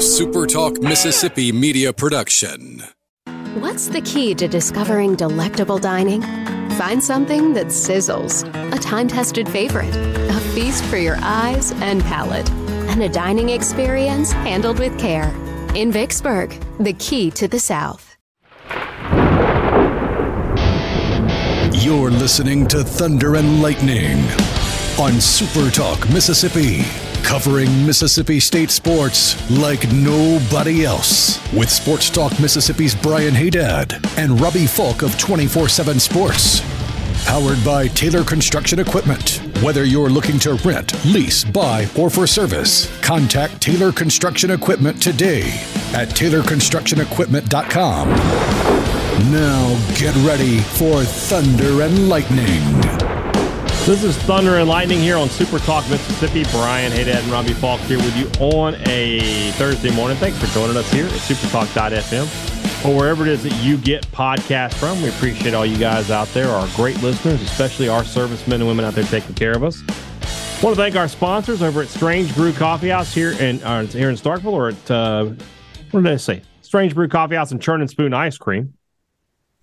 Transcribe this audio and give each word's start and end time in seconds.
SuperTalk 0.00 0.82
Mississippi 0.82 1.52
media 1.52 1.92
production. 1.92 2.82
What's 3.58 3.86
the 3.88 4.00
key 4.00 4.34
to 4.36 4.48
discovering 4.48 5.14
delectable 5.14 5.76
dining? 5.76 6.22
Find 6.78 7.04
something 7.04 7.52
that 7.52 7.66
sizzles, 7.66 8.48
a 8.74 8.78
time 8.78 9.08
tested 9.08 9.46
favorite, 9.46 9.94
a 9.94 10.40
feast 10.54 10.82
for 10.84 10.96
your 10.96 11.18
eyes 11.20 11.72
and 11.82 12.02
palate, 12.04 12.50
and 12.88 13.02
a 13.02 13.10
dining 13.10 13.50
experience 13.50 14.32
handled 14.32 14.78
with 14.78 14.98
care. 14.98 15.28
In 15.74 15.92
Vicksburg, 15.92 16.58
the 16.78 16.94
key 16.94 17.30
to 17.32 17.46
the 17.46 17.60
South. 17.60 18.16
You're 21.74 22.10
listening 22.10 22.66
to 22.68 22.82
Thunder 22.82 23.34
and 23.36 23.60
Lightning 23.60 24.22
on 24.98 25.20
SuperTalk 25.20 26.10
Mississippi 26.10 26.86
covering 27.24 27.86
Mississippi 27.86 28.40
State 28.40 28.70
sports 28.70 29.36
like 29.50 29.90
nobody 29.92 30.84
else. 30.84 31.38
With 31.52 31.70
Sports 31.70 32.10
Talk 32.10 32.38
Mississippi's 32.40 32.94
Brian 32.94 33.34
Hadad 33.34 33.94
and 34.16 34.40
Robbie 34.40 34.66
Faulk 34.66 35.02
of 35.02 35.18
24 35.18 35.68
7 35.68 36.00
Sports. 36.00 36.60
Powered 37.26 37.62
by 37.64 37.88
Taylor 37.88 38.22
Construction 38.24 38.78
Equipment. 38.78 39.40
Whether 39.62 39.84
you're 39.84 40.08
looking 40.08 40.38
to 40.40 40.54
rent, 40.54 40.94
lease, 41.04 41.44
buy, 41.44 41.86
or 41.98 42.08
for 42.10 42.26
service, 42.26 42.88
contact 43.02 43.60
Taylor 43.60 43.92
Construction 43.92 44.50
Equipment 44.50 45.02
today 45.02 45.42
at 45.92 46.08
TaylorConstructionEquipment.com. 46.08 48.08
Now 49.30 49.76
get 49.96 50.16
ready 50.26 50.60
for 50.60 51.04
Thunder 51.04 51.82
and 51.82 52.08
Lightning. 52.08 53.09
This 53.86 54.04
is 54.04 54.16
Thunder 54.18 54.56
and 54.58 54.68
Lightning 54.68 55.00
here 55.00 55.16
on 55.16 55.28
Super 55.28 55.58
Talk 55.58 55.88
Mississippi. 55.90 56.44
Brian 56.52 56.92
Hadad 56.92 57.24
and 57.24 57.32
Robbie 57.32 57.54
Faulk 57.54 57.80
here 57.80 57.96
with 57.98 58.16
you 58.16 58.28
on 58.38 58.76
a 58.86 59.50
Thursday 59.52 59.90
morning. 59.90 60.16
Thanks 60.18 60.38
for 60.38 60.46
joining 60.54 60.76
us 60.76 60.88
here 60.92 61.06
at 61.06 61.12
supertalk.fm 61.12 62.84
or 62.84 62.96
wherever 62.96 63.22
it 63.26 63.28
is 63.28 63.42
that 63.42 63.52
you 63.64 63.76
get 63.78 64.06
podcasts 64.12 64.74
from. 64.74 65.02
We 65.02 65.08
appreciate 65.08 65.54
all 65.54 65.66
you 65.66 65.76
guys 65.76 66.10
out 66.10 66.28
there, 66.28 66.48
our 66.48 66.68
great 66.76 67.02
listeners, 67.02 67.40
especially 67.42 67.88
our 67.88 68.04
servicemen 68.04 68.60
and 68.60 68.68
women 68.68 68.84
out 68.84 68.94
there 68.94 69.04
taking 69.04 69.34
care 69.34 69.52
of 69.52 69.64
us. 69.64 69.82
Want 70.62 70.76
to 70.76 70.80
thank 70.80 70.94
our 70.94 71.08
sponsors 71.08 71.62
over 71.62 71.82
at 71.82 71.88
Strange 71.88 72.32
Brew 72.34 72.52
Coffee 72.52 72.90
House 72.90 73.12
here 73.12 73.32
in 73.32 73.62
uh, 73.62 73.86
here 73.86 74.10
in 74.10 74.14
Starkville, 74.14 74.52
or 74.52 74.68
at 74.68 74.90
uh, 74.90 75.24
what 75.90 76.04
did 76.04 76.12
I 76.12 76.16
say? 76.16 76.42
Strange 76.60 76.94
Brew 76.94 77.08
Coffee 77.08 77.34
House 77.34 77.50
and 77.50 77.60
Churn 77.60 77.80
and 77.80 77.90
Spoon 77.90 78.12
Ice 78.14 78.38
Cream. 78.38 78.74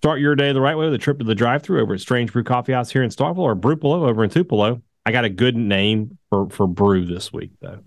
Start 0.00 0.20
your 0.20 0.36
day 0.36 0.52
the 0.52 0.60
right 0.60 0.76
way 0.76 0.84
with 0.84 0.94
a 0.94 0.98
trip 0.98 1.18
to 1.18 1.24
the 1.24 1.34
drive-through 1.34 1.82
over 1.82 1.94
at 1.94 2.00
Strange 2.00 2.32
Brew 2.32 2.44
Coffee 2.44 2.72
House 2.72 2.90
here 2.90 3.02
in 3.02 3.10
Starkville 3.10 3.38
or 3.38 3.56
Brewpolo 3.56 4.08
over 4.08 4.22
in 4.22 4.30
Tupelo. 4.30 4.80
I 5.04 5.10
got 5.10 5.24
a 5.24 5.28
good 5.28 5.56
name 5.56 6.18
for 6.30 6.48
for 6.50 6.66
brew 6.68 7.04
this 7.04 7.32
week 7.32 7.50
though. 7.60 7.80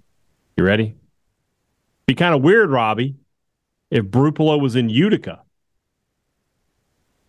You 0.57 0.65
ready? 0.65 0.95
Be 2.07 2.15
kind 2.15 2.35
of 2.35 2.41
weird, 2.41 2.69
Robbie, 2.69 3.15
if 3.91 4.05
Brewpolo 4.05 4.59
was 4.59 4.75
in 4.75 4.89
Utica. 4.89 5.41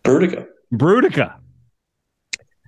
Brutica. 0.03 0.47
Brutica. 0.73 1.35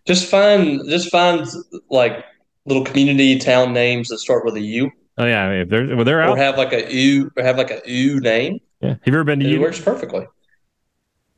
Just 0.06 0.30
find 0.30 0.82
just 0.88 1.10
find 1.10 1.46
like 1.90 2.24
little 2.66 2.86
community 2.86 3.38
town 3.40 3.74
names 3.74 4.08
that 4.08 4.20
start 4.20 4.46
with 4.46 4.56
a 4.56 4.62
U. 4.62 4.90
Oh 5.18 5.26
yeah, 5.26 5.52
if 5.52 5.68
they're 5.70 5.96
well, 5.96 6.06
they're 6.06 6.22
out. 6.22 6.30
Or 6.30 6.38
have 6.38 6.58
like 6.58 6.72
a 6.72 6.94
U 6.94 7.30
or 7.36 7.44
have 7.44 7.58
like 7.58 7.72
a 7.72 7.82
U 7.86 8.22
name. 8.22 8.60
Yeah. 8.80 8.90
Have 8.90 9.00
you 9.06 9.14
ever 9.14 9.24
been 9.26 9.40
to 9.40 9.46
It 9.46 9.50
Utica? 9.50 9.64
works 9.64 9.82
perfectly. 9.82 10.28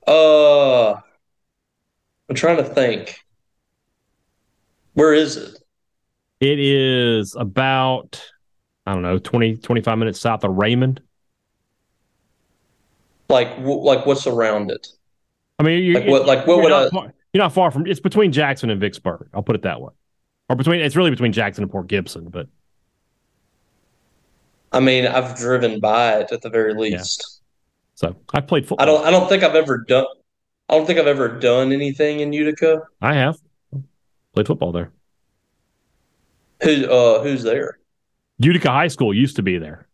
Uh 0.08 0.94
I'm 2.30 2.36
trying 2.36 2.58
to 2.58 2.64
think. 2.64 3.24
Where 4.94 5.14
is 5.14 5.38
it? 5.38 5.58
It 6.40 6.60
is 6.60 7.36
about 7.36 8.22
I 8.86 8.94
don't 8.94 9.02
know 9.02 9.18
20 9.20 9.58
25 9.58 9.98
minutes 9.98 10.20
south 10.20 10.44
of 10.44 10.52
Raymond. 10.56 11.02
Like 13.30 13.58
w- 13.58 13.82
like 13.82 14.06
what's 14.06 14.26
around 14.28 14.72
it? 14.72 14.88
I 15.60 15.64
mean, 15.64 15.84
you, 15.84 15.94
Like 15.96 16.08
what- 16.08 16.26
like 16.26 16.48
what 16.48 16.56
you're 16.56 16.64
would 16.64 16.70
not 16.70 16.88
I- 16.88 16.90
far, 16.90 17.14
you're 17.34 17.44
not 17.44 17.52
far 17.54 17.72
from. 17.72 17.86
It's 17.88 18.00
between 18.00 18.32
Jackson 18.32 18.70
and 18.70 18.80
Vicksburg. 18.80 19.28
I'll 19.34 19.44
put 19.44 19.56
it 19.56 19.64
that 19.64 19.82
way, 19.82 19.92
or 20.50 20.56
between. 20.56 20.80
It's 20.80 20.96
really 20.96 21.10
between 21.10 21.34
Jackson 21.34 21.64
and 21.64 21.72
Port 21.72 21.88
Gibson, 21.88 22.30
but 22.30 22.48
I 24.72 24.80
mean, 24.80 25.06
I've 25.06 25.36
driven 25.38 25.80
by 25.80 26.20
it 26.20 26.32
at 26.32 26.42
the 26.42 26.50
very 26.50 26.74
least. 26.74 27.37
So 27.98 28.16
I 28.32 28.42
played 28.42 28.68
football. 28.68 28.84
I 28.84 28.86
don't 28.86 29.06
I 29.08 29.12
don't 29.12 29.28
think 29.28 29.44
I've 29.44 29.56
ever 29.56 29.80
done 29.80 30.06
I 30.70 30.78
don't 30.78 30.86
think 30.86 31.00
I've 31.00 31.08
ever 31.08 31.28
done 31.28 31.72
anything 31.72 32.20
in 32.20 32.32
Utica. 32.32 32.84
I 33.02 33.16
have 33.16 33.38
played 34.34 34.46
football 34.46 34.72
there. 34.72 34.92
Who 36.62 36.86
uh 36.86 37.24
who's 37.24 37.42
there? 37.42 37.80
Utica 38.38 38.70
High 38.70 38.88
School 38.90 39.16
used 39.16 39.38
to 39.38 39.42
be 39.42 39.58
there. 39.58 39.88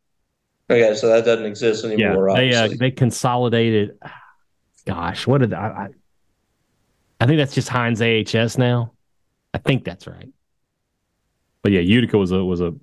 Okay, 0.70 0.94
so 0.96 1.08
that 1.08 1.24
doesn't 1.24 1.46
exist 1.46 1.86
Yeah, 1.86 1.92
anymore, 1.92 2.34
they 2.36 2.54
uh, 2.54 2.70
they 2.78 2.92
consolidated. 2.92 3.98
Gosh, 4.86 5.26
what 5.26 5.38
did 5.40 5.54
I, 5.54 5.68
I? 5.68 5.88
I 7.22 7.26
think 7.26 7.38
that's 7.38 7.56
just 7.56 7.70
Hinds 7.70 8.02
AHS 8.02 8.58
now. 8.58 8.92
I 9.54 9.60
think 9.60 9.86
that's 9.86 10.08
right. 10.08 10.28
But 11.62 11.72
yeah, 11.72 11.80
Utica 11.80 12.18
was 12.18 12.34
a 12.34 12.44
was 12.44 12.60
a 12.60 12.74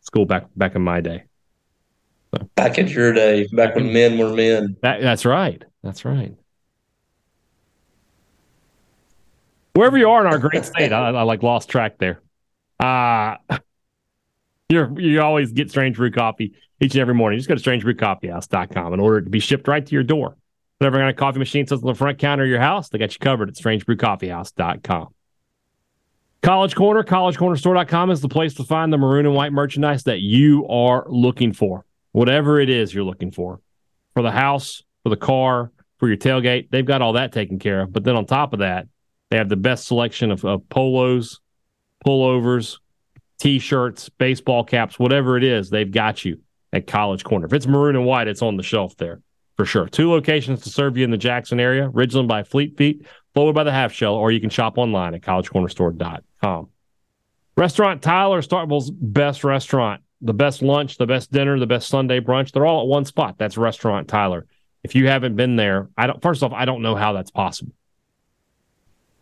school 0.00 0.26
back 0.26 0.48
back 0.56 0.74
in 0.74 0.82
my 0.82 1.00
day. 1.00 1.24
Back 2.54 2.78
in 2.78 2.88
your 2.88 3.12
day, 3.12 3.46
back 3.52 3.74
when 3.74 3.92
men 3.92 4.18
were 4.18 4.32
men. 4.32 4.76
That, 4.82 5.00
that's 5.00 5.24
right. 5.24 5.64
That's 5.82 6.04
right. 6.04 6.34
Wherever 9.74 9.96
you 9.96 10.10
are 10.10 10.26
in 10.26 10.32
our 10.32 10.38
great 10.38 10.64
state, 10.64 10.92
I, 10.92 11.10
I 11.10 11.22
like 11.22 11.42
lost 11.42 11.68
track 11.68 11.98
there. 11.98 12.20
Uh 12.80 13.36
you're 14.68 14.98
you 15.00 15.20
always 15.20 15.52
get 15.52 15.70
Strange 15.70 15.96
Brew 15.96 16.10
coffee 16.10 16.54
each 16.80 16.94
and 16.94 17.00
every 17.00 17.14
morning. 17.14 17.38
Just 17.38 17.48
go 17.48 17.54
to 17.54 17.60
strangebrewcoffeehouse.com 17.60 18.92
and 18.92 19.02
order 19.02 19.18
it 19.18 19.24
to 19.24 19.30
be 19.30 19.40
shipped 19.40 19.66
right 19.68 19.84
to 19.84 19.92
your 19.92 20.02
door. 20.02 20.36
Whatever 20.78 20.98
kind 20.98 21.10
of 21.10 21.16
coffee 21.16 21.38
machine 21.38 21.66
sits 21.66 21.82
on 21.82 21.86
the 21.86 21.94
front 21.94 22.18
counter 22.18 22.44
of 22.44 22.50
your 22.50 22.60
house, 22.60 22.88
they 22.88 22.98
got 22.98 23.12
you 23.12 23.18
covered 23.18 23.48
at 23.48 23.56
strangebrewcoffeehouse.com. 23.56 25.08
College 26.40 26.76
Corner, 26.76 27.02
collegecornerstore.com 27.02 28.10
is 28.12 28.20
the 28.20 28.28
place 28.28 28.54
to 28.54 28.64
find 28.64 28.92
the 28.92 28.98
maroon 28.98 29.26
and 29.26 29.34
white 29.34 29.52
merchandise 29.52 30.04
that 30.04 30.20
you 30.20 30.68
are 30.68 31.04
looking 31.08 31.52
for. 31.52 31.84
Whatever 32.12 32.60
it 32.60 32.70
is 32.70 32.92
you're 32.92 33.04
looking 33.04 33.30
for. 33.30 33.60
For 34.14 34.22
the 34.22 34.30
house, 34.30 34.82
for 35.02 35.10
the 35.10 35.16
car, 35.16 35.70
for 35.98 36.08
your 36.08 36.16
tailgate, 36.16 36.70
they've 36.70 36.84
got 36.84 37.02
all 37.02 37.12
that 37.14 37.32
taken 37.32 37.58
care 37.58 37.82
of. 37.82 37.92
But 37.92 38.04
then 38.04 38.16
on 38.16 38.26
top 38.26 38.52
of 38.52 38.60
that, 38.60 38.88
they 39.30 39.36
have 39.36 39.48
the 39.48 39.56
best 39.56 39.86
selection 39.86 40.30
of, 40.30 40.44
of 40.44 40.68
polos, 40.68 41.40
pullovers, 42.06 42.78
t-shirts, 43.38 44.08
baseball 44.08 44.64
caps, 44.64 44.98
whatever 44.98 45.36
it 45.36 45.44
is, 45.44 45.70
they've 45.70 45.90
got 45.90 46.24
you 46.24 46.40
at 46.72 46.86
College 46.86 47.24
Corner. 47.24 47.46
If 47.46 47.52
it's 47.52 47.66
maroon 47.66 47.96
and 47.96 48.04
white, 48.04 48.28
it's 48.28 48.42
on 48.42 48.56
the 48.56 48.62
shelf 48.62 48.96
there 48.96 49.20
for 49.58 49.64
sure. 49.64 49.88
Two 49.88 50.10
locations 50.10 50.62
to 50.62 50.70
serve 50.70 50.96
you 50.96 51.04
in 51.04 51.10
the 51.10 51.18
Jackson 51.18 51.60
area, 51.60 51.90
Ridgeland 51.90 52.28
by 52.28 52.44
Fleet 52.44 52.76
Feet, 52.78 53.06
Flowwood 53.34 53.54
by 53.54 53.64
the 53.64 53.72
Half 53.72 53.92
Shell, 53.92 54.14
or 54.14 54.30
you 54.30 54.40
can 54.40 54.50
shop 54.50 54.78
online 54.78 55.14
at 55.14 55.20
collegecornerstore.com. 55.22 56.68
Restaurant 57.56 58.02
Tyler, 58.02 58.40
Starkville's 58.40 58.90
best 58.90 59.42
restaurant. 59.42 60.02
The 60.20 60.34
best 60.34 60.62
lunch, 60.62 60.98
the 60.98 61.06
best 61.06 61.30
dinner, 61.30 61.58
the 61.58 61.66
best 61.66 61.88
Sunday 61.88 62.20
brunch. 62.20 62.52
They're 62.52 62.66
all 62.66 62.82
at 62.82 62.88
one 62.88 63.04
spot. 63.04 63.36
That's 63.38 63.56
Restaurant 63.56 64.08
Tyler. 64.08 64.46
If 64.82 64.94
you 64.94 65.06
haven't 65.08 65.36
been 65.36 65.56
there, 65.56 65.88
I 65.96 66.06
don't 66.06 66.20
first 66.22 66.42
off, 66.42 66.52
I 66.52 66.64
don't 66.64 66.82
know 66.82 66.94
how 66.96 67.12
that's 67.12 67.30
possible. 67.30 67.72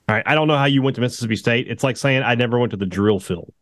All 0.09 0.15
right. 0.15 0.23
I 0.27 0.35
don't 0.35 0.47
know 0.49 0.57
how 0.57 0.67
you 0.67 0.83
went 0.83 0.95
to 0.97 1.01
Mississippi 1.01 1.37
State. 1.37 1.67
It's 1.69 1.83
like 1.83 1.97
saying 1.97 2.23
I 2.23 2.35
never 2.35 2.59
went 2.59 2.71
to 2.71 2.77
the 2.77 2.87
drill 2.87 3.19
field. 3.19 3.53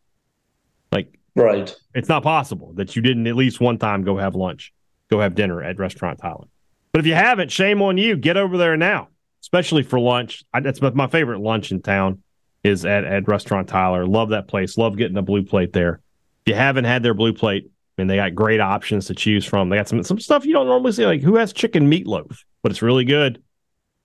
Like 0.93 1.19
Right. 1.35 1.75
it's 1.95 2.09
not 2.09 2.23
possible 2.23 2.73
that 2.75 2.95
you 2.95 3.03
didn't 3.03 3.27
at 3.27 3.35
least 3.35 3.61
one 3.61 3.79
time 3.79 4.05
go 4.05 4.19
have 4.19 4.35
lunch, 4.35 4.73
go 5.11 5.21
have 5.21 5.35
dinner 5.35 5.63
at 5.63 5.79
Restaurant 5.79 6.19
Tyler. 6.21 6.47
But 6.93 7.01
if 7.01 7.07
you 7.07 7.15
haven't, 7.15 7.51
shame 7.51 7.83
on 7.83 7.99
you. 7.99 8.17
Get 8.17 8.37
over 8.37 8.57
there 8.57 8.77
now, 8.77 9.09
especially 9.43 9.83
for 9.83 9.99
lunch. 9.99 10.45
I, 10.53 10.61
that's 10.61 10.81
my, 10.81 10.91
my 10.91 11.07
favorite 11.09 11.41
lunch 11.41 11.73
in 11.73 11.83
town 11.83 12.23
is 12.63 12.85
at, 12.85 13.05
at 13.05 13.27
Restaurant 13.27 13.69
Tyler. 13.69 14.07
Love 14.07 14.29
that 14.31 14.47
place. 14.47 14.79
Love 14.79 14.97
getting 14.97 15.17
a 15.17 15.23
blue 15.23 15.45
plate 15.45 15.73
there. 15.73 16.01
If 16.45 16.53
you 16.53 16.55
haven't 16.55 16.85
had 16.85 17.03
their 17.03 17.15
blue 17.15 17.33
plate, 17.33 17.71
I 17.97 18.03
mean, 18.03 18.09
they 18.09 18.17
got 18.17 18.35
great 18.35 18.61
options 18.61 19.07
to 19.07 19.15
choose 19.15 19.45
from. 19.45 19.69
They 19.69 19.77
got 19.77 19.89
some 19.89 20.03
some 20.03 20.19
stuff 20.19 20.45
you 20.45 20.53
don't 20.53 20.67
normally 20.67 20.93
see, 20.93 21.07
like 21.07 21.23
who 21.23 21.37
has 21.37 21.53
chicken 21.53 21.91
meatloaf, 21.91 22.43
but 22.63 22.73
it's 22.73 22.83
really 22.83 23.05
good. 23.05 23.43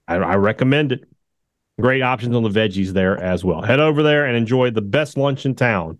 I, 0.07 0.15
I 0.15 0.35
recommend 0.35 0.91
it. 0.91 1.03
Great 1.81 2.01
options 2.01 2.35
on 2.35 2.43
the 2.43 2.49
veggies 2.49 2.89
there 2.89 3.17
as 3.21 3.43
well. 3.43 3.61
Head 3.61 3.79
over 3.79 4.03
there 4.03 4.25
and 4.25 4.35
enjoy 4.35 4.69
the 4.69 4.81
best 4.81 5.17
lunch 5.17 5.45
in 5.45 5.55
town 5.55 5.97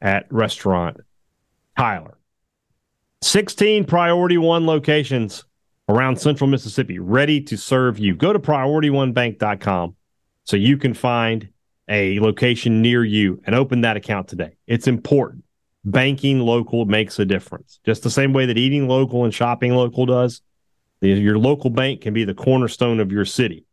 at 0.00 0.26
Restaurant 0.30 0.98
Tyler. 1.76 2.16
16 3.22 3.84
Priority 3.84 4.38
One 4.38 4.66
locations 4.66 5.44
around 5.88 6.18
central 6.18 6.48
Mississippi 6.48 6.98
ready 6.98 7.40
to 7.42 7.56
serve 7.56 7.98
you. 7.98 8.14
Go 8.14 8.32
to 8.32 8.38
PriorityOneBank.com 8.38 9.94
so 10.44 10.56
you 10.56 10.78
can 10.78 10.94
find 10.94 11.48
a 11.88 12.18
location 12.20 12.80
near 12.80 13.04
you 13.04 13.42
and 13.44 13.54
open 13.54 13.82
that 13.82 13.96
account 13.96 14.28
today. 14.28 14.56
It's 14.66 14.86
important. 14.86 15.44
Banking 15.84 16.40
local 16.40 16.84
makes 16.84 17.18
a 17.18 17.24
difference. 17.24 17.80
Just 17.84 18.02
the 18.02 18.10
same 18.10 18.32
way 18.32 18.46
that 18.46 18.58
eating 18.58 18.86
local 18.86 19.24
and 19.24 19.32
shopping 19.32 19.74
local 19.74 20.04
does, 20.06 20.42
your 21.00 21.38
local 21.38 21.70
bank 21.70 22.02
can 22.02 22.12
be 22.12 22.24
the 22.24 22.34
cornerstone 22.34 23.00
of 23.00 23.10
your 23.10 23.24
city. 23.24 23.64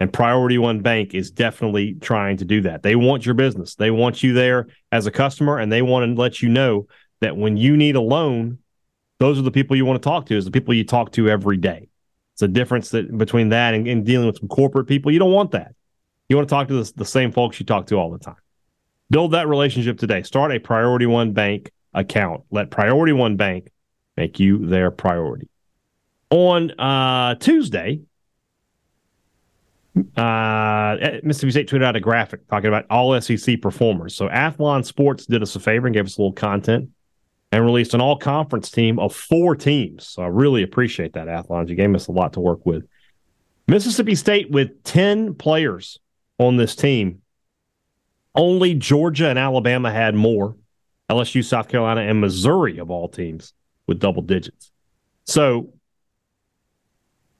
And 0.00 0.12
Priority 0.12 0.58
One 0.58 0.80
Bank 0.80 1.14
is 1.14 1.30
definitely 1.30 1.94
trying 1.94 2.36
to 2.36 2.44
do 2.44 2.60
that. 2.62 2.82
They 2.82 2.94
want 2.94 3.26
your 3.26 3.34
business. 3.34 3.74
They 3.74 3.90
want 3.90 4.22
you 4.22 4.32
there 4.32 4.68
as 4.92 5.06
a 5.06 5.10
customer, 5.10 5.58
and 5.58 5.72
they 5.72 5.82
want 5.82 6.14
to 6.14 6.20
let 6.20 6.40
you 6.40 6.48
know 6.48 6.86
that 7.20 7.36
when 7.36 7.56
you 7.56 7.76
need 7.76 7.96
a 7.96 8.00
loan, 8.00 8.58
those 9.18 9.38
are 9.38 9.42
the 9.42 9.50
people 9.50 9.74
you 9.74 9.84
want 9.84 10.00
to 10.00 10.06
talk 10.06 10.26
to. 10.26 10.36
Is 10.36 10.44
the 10.44 10.52
people 10.52 10.74
you 10.74 10.84
talk 10.84 11.10
to 11.12 11.28
every 11.28 11.56
day. 11.56 11.88
It's 12.34 12.42
a 12.42 12.48
difference 12.48 12.90
that 12.90 13.16
between 13.18 13.48
that 13.48 13.74
and, 13.74 13.88
and 13.88 14.06
dealing 14.06 14.28
with 14.28 14.38
some 14.38 14.48
corporate 14.48 14.86
people. 14.86 15.10
You 15.10 15.18
don't 15.18 15.32
want 15.32 15.50
that. 15.52 15.74
You 16.28 16.36
want 16.36 16.48
to 16.48 16.54
talk 16.54 16.68
to 16.68 16.84
the, 16.84 16.92
the 16.94 17.04
same 17.04 17.32
folks 17.32 17.58
you 17.58 17.66
talk 17.66 17.86
to 17.86 17.96
all 17.96 18.12
the 18.12 18.18
time. 18.18 18.36
Build 19.10 19.32
that 19.32 19.48
relationship 19.48 19.98
today. 19.98 20.22
Start 20.22 20.52
a 20.52 20.58
Priority 20.58 21.06
One 21.06 21.32
Bank 21.32 21.70
account. 21.94 22.42
Let 22.50 22.70
Priority 22.70 23.12
One 23.12 23.36
Bank 23.36 23.70
make 24.16 24.38
you 24.38 24.66
their 24.66 24.90
priority. 24.90 25.48
On 26.30 26.70
uh, 26.78 27.36
Tuesday, 27.36 28.00
uh, 30.16 30.96
Mississippi 31.22 31.50
State 31.50 31.68
tweeted 31.68 31.84
out 31.84 31.96
a 31.96 32.00
graphic 32.00 32.46
talking 32.48 32.68
about 32.68 32.86
all 32.90 33.18
SEC 33.20 33.60
performers. 33.60 34.14
So 34.14 34.28
Athlon 34.28 34.84
Sports 34.84 35.26
did 35.26 35.42
us 35.42 35.56
a 35.56 35.60
favor 35.60 35.86
and 35.86 35.94
gave 35.94 36.04
us 36.04 36.18
a 36.18 36.20
little 36.20 36.32
content 36.32 36.90
and 37.50 37.64
released 37.64 37.94
an 37.94 38.00
all 38.00 38.18
conference 38.18 38.70
team 38.70 38.98
of 38.98 39.14
four 39.14 39.56
teams. 39.56 40.06
So 40.06 40.22
I 40.22 40.26
really 40.26 40.62
appreciate 40.62 41.14
that, 41.14 41.28
Athlon. 41.28 41.68
You 41.68 41.74
gave 41.74 41.94
us 41.94 42.08
a 42.08 42.12
lot 42.12 42.34
to 42.34 42.40
work 42.40 42.66
with. 42.66 42.86
Mississippi 43.66 44.14
State 44.14 44.50
with 44.50 44.82
10 44.84 45.34
players 45.34 45.98
on 46.38 46.56
this 46.56 46.74
team. 46.74 47.22
Only 48.34 48.74
Georgia 48.74 49.28
and 49.28 49.38
Alabama 49.38 49.90
had 49.90 50.14
more. 50.14 50.56
LSU, 51.10 51.44
South 51.44 51.68
Carolina, 51.68 52.02
and 52.02 52.20
Missouri 52.20 52.78
of 52.78 52.90
all 52.90 53.08
teams 53.08 53.54
with 53.86 53.98
double 53.98 54.22
digits. 54.22 54.70
So 55.24 55.72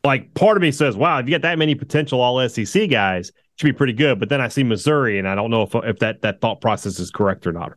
like 0.05 0.33
part 0.35 0.57
of 0.57 0.63
me 0.63 0.71
says, 0.71 0.97
wow, 0.97 1.19
if 1.19 1.27
you 1.27 1.31
get 1.31 1.43
that 1.43 1.59
many 1.59 1.75
potential 1.75 2.21
all 2.21 2.47
SEC 2.49 2.89
guys, 2.89 3.31
should 3.57 3.67
be 3.67 3.73
pretty 3.73 3.93
good. 3.93 4.19
But 4.21 4.29
then 4.29 4.41
I 4.41 4.49
see 4.49 4.63
Missouri, 4.63 5.19
and 5.19 5.29
I 5.29 5.35
don't 5.35 5.51
know 5.51 5.63
if 5.63 5.75
if 5.75 5.99
that 5.99 6.23
that 6.23 6.41
thought 6.41 6.61
process 6.61 6.99
is 6.99 7.11
correct 7.11 7.47
or 7.47 7.53
not. 7.53 7.73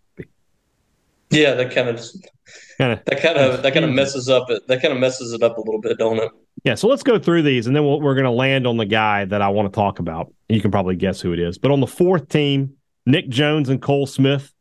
Yeah, 1.29 1.53
that 1.55 1.73
kind 1.73 1.89
of 1.89 2.01
kinda, 2.77 3.01
that 3.05 3.21
kind 3.21 3.37
of 3.37 3.63
that 3.63 3.73
kind 3.73 3.85
of 3.85 3.91
messes 3.91 4.29
up 4.29 4.49
it. 4.49 4.67
That 4.67 4.81
kind 4.81 4.93
of 4.93 4.99
messes 4.99 5.33
it 5.33 5.41
up 5.41 5.57
a 5.57 5.61
little 5.61 5.81
bit, 5.81 5.97
don't 5.97 6.19
it? 6.19 6.31
Yeah. 6.63 6.75
So 6.75 6.87
let's 6.87 7.03
go 7.03 7.17
through 7.17 7.41
these, 7.41 7.67
and 7.67 7.75
then 7.75 7.83
we 7.83 7.97
we 7.97 8.07
are 8.07 8.13
going 8.13 8.25
to 8.25 8.31
land 8.31 8.67
on 8.67 8.77
the 8.77 8.85
guy 8.85 9.25
that 9.25 9.41
I 9.41 9.49
want 9.49 9.71
to 9.71 9.75
talk 9.75 9.99
about. 9.99 10.31
You 10.49 10.61
can 10.61 10.71
probably 10.71 10.95
guess 10.95 11.21
who 11.21 11.33
it 11.33 11.39
is. 11.39 11.57
But 11.57 11.71
on 11.71 11.79
the 11.79 11.87
fourth 11.87 12.29
team, 12.29 12.75
Nick 13.05 13.29
Jones 13.29 13.69
and 13.69 13.81
Cole 13.81 14.07
Smith, 14.07 14.53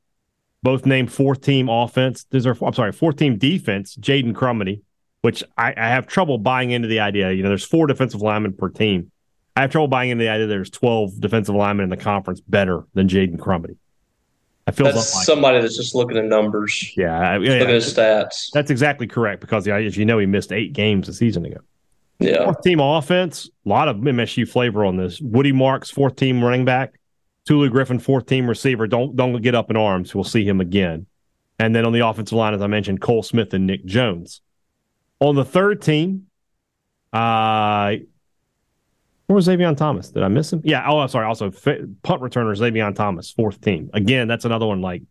both 0.63 0.87
named 0.87 1.13
fourth 1.13 1.41
team 1.41 1.69
offense. 1.69 2.27
These 2.31 2.47
are 2.47 2.57
I'm 2.63 2.75
sorry, 2.75 2.93
fourth 2.93 3.17
team 3.17 3.39
defense. 3.39 3.97
Jaden 3.97 4.33
Crumedy 4.33 4.83
which 5.23 5.45
I, 5.57 5.75
I, 5.77 5.89
have 5.89 6.07
trouble 6.07 6.39
buying 6.39 6.71
into 6.71 6.89
the 6.89 7.01
idea. 7.01 7.33
You 7.33 7.43
know, 7.43 7.49
there's 7.49 7.65
four 7.65 7.87
defensive 7.87 8.23
linemen 8.23 8.55
per 8.55 8.69
team. 8.69 9.11
I 9.57 9.63
have 9.63 9.71
trouble 9.71 9.89
buying 9.89 10.11
into 10.11 10.23
the 10.23 10.31
idea 10.31 10.47
there's 10.47 10.71
12 10.71 11.21
defensive 11.21 11.55
linemen 11.55 11.85
in 11.85 11.91
the 11.91 11.97
conference 11.97 12.41
better 12.41 12.85
than 12.95 13.09
Jaden 13.09 13.37
Crumedy. 13.37 13.77
I 14.67 14.73
feel 14.73 14.87
that's 14.87 15.15
like 15.15 15.25
somebody 15.25 15.61
that's 15.61 15.77
just 15.77 15.95
looking 15.95 16.17
at 16.17 16.25
numbers. 16.25 16.93
Yeah, 16.97 17.19
I, 17.19 17.39
yeah 17.39 17.59
looking 17.59 17.75
at 17.75 17.83
stats. 17.83 18.51
That's 18.53 18.71
exactly 18.71 19.07
correct 19.07 19.41
because, 19.41 19.67
as 19.67 19.97
you 19.97 20.05
know, 20.05 20.19
he 20.19 20.27
missed 20.27 20.53
eight 20.53 20.73
games 20.73 21.09
a 21.09 21.13
season 21.13 21.45
ago. 21.45 21.61
Yeah. 22.21 22.45
Fourth 22.45 22.63
team 22.63 22.81
offense, 22.81 23.51
a 23.67 23.69
lot 23.69 23.89
of 23.89 23.97
MSU 23.97 24.49
flavor 24.49 24.85
on 24.85 24.97
this. 24.97 25.21
Woody 25.21 25.53
Marks, 25.53 25.91
fourth 25.91 26.17
team 26.17 26.45
running 26.45 26.65
back. 26.65 27.00
Tulu 27.51 27.69
Griffin, 27.69 27.99
fourth 27.99 28.27
team 28.27 28.47
receiver. 28.47 28.87
Don't 28.87 29.17
don't 29.17 29.43
get 29.43 29.57
up 29.57 29.71
in 29.71 29.77
arms. 29.77 30.15
We'll 30.15 30.23
see 30.23 30.47
him 30.47 30.61
again. 30.61 31.07
And 31.59 31.75
then 31.75 31.85
on 31.85 31.93
the 31.93 32.07
offensive 32.07 32.39
line, 32.39 32.55
as 32.55 32.63
I 32.63 32.69
mentioned, 32.69 33.01
Cole 33.01 33.25
Smith 33.25 33.53
and 33.53 33.67
Nick 33.67 33.85
Jones. 33.85 34.41
On 35.19 35.35
the 35.35 35.45
third 35.45 35.83
team, 35.83 36.29
uh, 37.13 37.97
where 39.27 39.35
was 39.35 39.47
Xavier 39.47 39.75
Thomas? 39.75 40.11
Did 40.11 40.23
I 40.23 40.29
miss 40.29 40.53
him? 40.53 40.61
Yeah. 40.63 40.85
Oh, 40.87 41.01
I'm 41.01 41.09
sorry. 41.09 41.27
Also, 41.27 41.51
punt 41.51 42.23
returner 42.23 42.55
Xavier 42.55 42.93
Thomas, 42.93 43.33
fourth 43.33 43.61
team. 43.61 43.91
Again, 43.95 44.29
that's 44.29 44.45
another 44.45 44.67
one. 44.67 44.81
Like, 44.81 45.03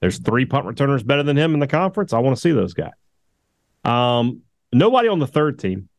there's 0.00 0.16
three 0.16 0.46
punt 0.46 0.64
returners 0.64 1.02
better 1.02 1.22
than 1.22 1.36
him 1.36 1.52
in 1.52 1.60
the 1.60 1.66
conference. 1.66 2.14
I 2.14 2.20
want 2.20 2.34
to 2.34 2.40
see 2.40 2.52
those 2.52 2.72
guys. 2.72 2.92
Um, 3.84 4.40
nobody 4.72 5.08
on 5.08 5.18
the 5.18 5.26
third 5.26 5.58
team. 5.58 5.90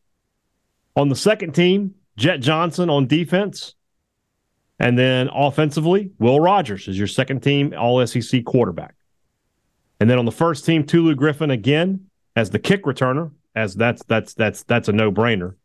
On 0.96 1.10
the 1.10 1.16
second 1.16 1.54
team, 1.54 1.94
Jett 2.18 2.40
Johnson 2.40 2.90
on 2.90 3.06
defense. 3.06 3.76
And 4.80 4.98
then 4.98 5.30
offensively, 5.34 6.12
Will 6.20 6.40
Rogers 6.40 6.88
is 6.88 6.98
your 6.98 7.08
second 7.08 7.42
team 7.42 7.74
All 7.78 8.06
SEC 8.06 8.46
quarterback. 8.46 8.96
And 10.00 10.10
then 10.10 10.18
on 10.18 10.26
the 10.26 10.32
first 10.32 10.66
team, 10.66 10.86
Tulu 10.86 11.16
Griffin 11.16 11.52
again 11.52 12.08
as 12.36 12.50
the 12.50 12.60
kick 12.60 12.86
returner, 12.86 13.32
as 13.56 13.76
that's 13.76 14.04
that's 14.06 14.34
that's 14.34 14.64
that's 14.64 14.88
a 14.88 14.94
no 14.94 15.12
brainer. 15.12 15.56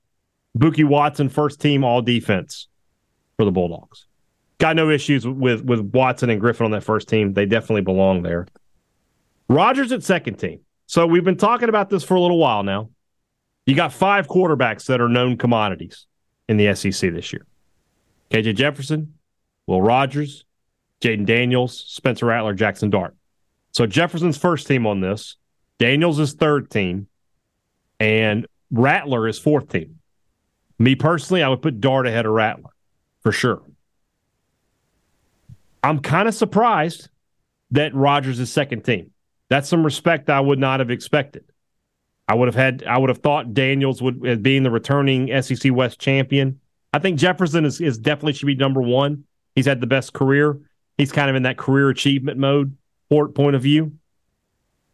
Bookie 0.56 0.84
Watson, 0.84 1.28
first 1.28 1.60
team 1.60 1.84
all 1.84 2.02
defense 2.02 2.68
for 3.36 3.44
the 3.44 3.52
Bulldogs. 3.52 4.06
Got 4.58 4.76
no 4.76 4.90
issues 4.90 5.26
with 5.26 5.64
with 5.64 5.80
Watson 5.80 6.30
and 6.30 6.40
Griffin 6.40 6.64
on 6.64 6.70
that 6.72 6.82
first 6.82 7.08
team. 7.08 7.32
They 7.32 7.46
definitely 7.46 7.82
belong 7.82 8.22
there. 8.22 8.46
Rogers 9.48 9.92
at 9.92 10.02
second 10.02 10.36
team. 10.36 10.60
So 10.86 11.06
we've 11.06 11.24
been 11.24 11.36
talking 11.36 11.68
about 11.68 11.90
this 11.90 12.02
for 12.02 12.14
a 12.14 12.20
little 12.20 12.38
while 12.38 12.62
now. 12.62 12.90
You 13.66 13.74
got 13.74 13.92
five 13.92 14.28
quarterbacks 14.28 14.86
that 14.86 15.00
are 15.00 15.08
known 15.08 15.38
commodities 15.38 16.06
in 16.48 16.56
the 16.56 16.74
SEC 16.74 17.12
this 17.12 17.32
year. 17.32 17.46
KJ 18.34 18.56
Jefferson, 18.56 19.14
Will 19.68 19.80
Rogers, 19.80 20.44
Jayden 21.00 21.24
Daniels, 21.24 21.78
Spencer 21.86 22.26
Rattler, 22.26 22.52
Jackson 22.52 22.90
Dart. 22.90 23.14
So 23.70 23.86
Jefferson's 23.86 24.36
first 24.36 24.66
team 24.66 24.88
on 24.88 25.00
this. 25.00 25.36
Daniels 25.78 26.18
is 26.18 26.32
third 26.32 26.68
team, 26.68 27.06
and 28.00 28.48
Rattler 28.72 29.28
is 29.28 29.38
fourth 29.38 29.68
team. 29.68 30.00
Me 30.80 30.96
personally, 30.96 31.44
I 31.44 31.48
would 31.48 31.62
put 31.62 31.80
Dart 31.80 32.08
ahead 32.08 32.26
of 32.26 32.32
Rattler 32.32 32.70
for 33.20 33.30
sure. 33.30 33.62
I'm 35.84 36.00
kind 36.00 36.26
of 36.26 36.34
surprised 36.34 37.10
that 37.70 37.94
Rogers 37.94 38.40
is 38.40 38.50
second 38.50 38.82
team. 38.82 39.12
That's 39.48 39.68
some 39.68 39.84
respect 39.84 40.28
I 40.28 40.40
would 40.40 40.58
not 40.58 40.80
have 40.80 40.90
expected. 40.90 41.44
I 42.26 42.34
would 42.34 42.48
have 42.48 42.56
had 42.56 42.82
I 42.82 42.98
would 42.98 43.10
have 43.10 43.18
thought 43.18 43.54
Daniels 43.54 44.02
would 44.02 44.42
being 44.42 44.64
the 44.64 44.72
returning 44.72 45.30
SEC 45.40 45.72
West 45.72 46.00
champion. 46.00 46.58
I 46.94 47.00
think 47.00 47.18
Jefferson 47.18 47.64
is, 47.64 47.80
is 47.80 47.98
definitely 47.98 48.34
should 48.34 48.46
be 48.46 48.54
number 48.54 48.80
one. 48.80 49.24
He's 49.56 49.66
had 49.66 49.80
the 49.80 49.86
best 49.88 50.12
career. 50.12 50.60
He's 50.96 51.10
kind 51.10 51.28
of 51.28 51.34
in 51.34 51.42
that 51.42 51.58
career 51.58 51.88
achievement 51.88 52.38
mode 52.38 52.76
point 53.10 53.56
of 53.56 53.62
view. 53.62 53.94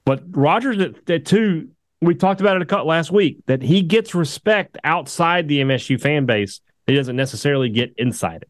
But 0.06 0.22
Rogers 0.30 0.78
at, 0.78 1.10
at 1.10 1.26
two, 1.26 1.68
we 2.00 2.14
talked 2.14 2.40
about 2.40 2.56
it 2.56 2.62
a 2.62 2.64
cut 2.64 2.86
last 2.86 3.10
week 3.10 3.40
that 3.48 3.60
he 3.60 3.82
gets 3.82 4.14
respect 4.14 4.78
outside 4.82 5.46
the 5.46 5.60
MSU 5.60 6.00
fan 6.00 6.24
base. 6.24 6.62
He 6.86 6.94
doesn't 6.94 7.16
necessarily 7.16 7.68
get 7.68 7.92
inside 7.98 8.44
it. 8.44 8.48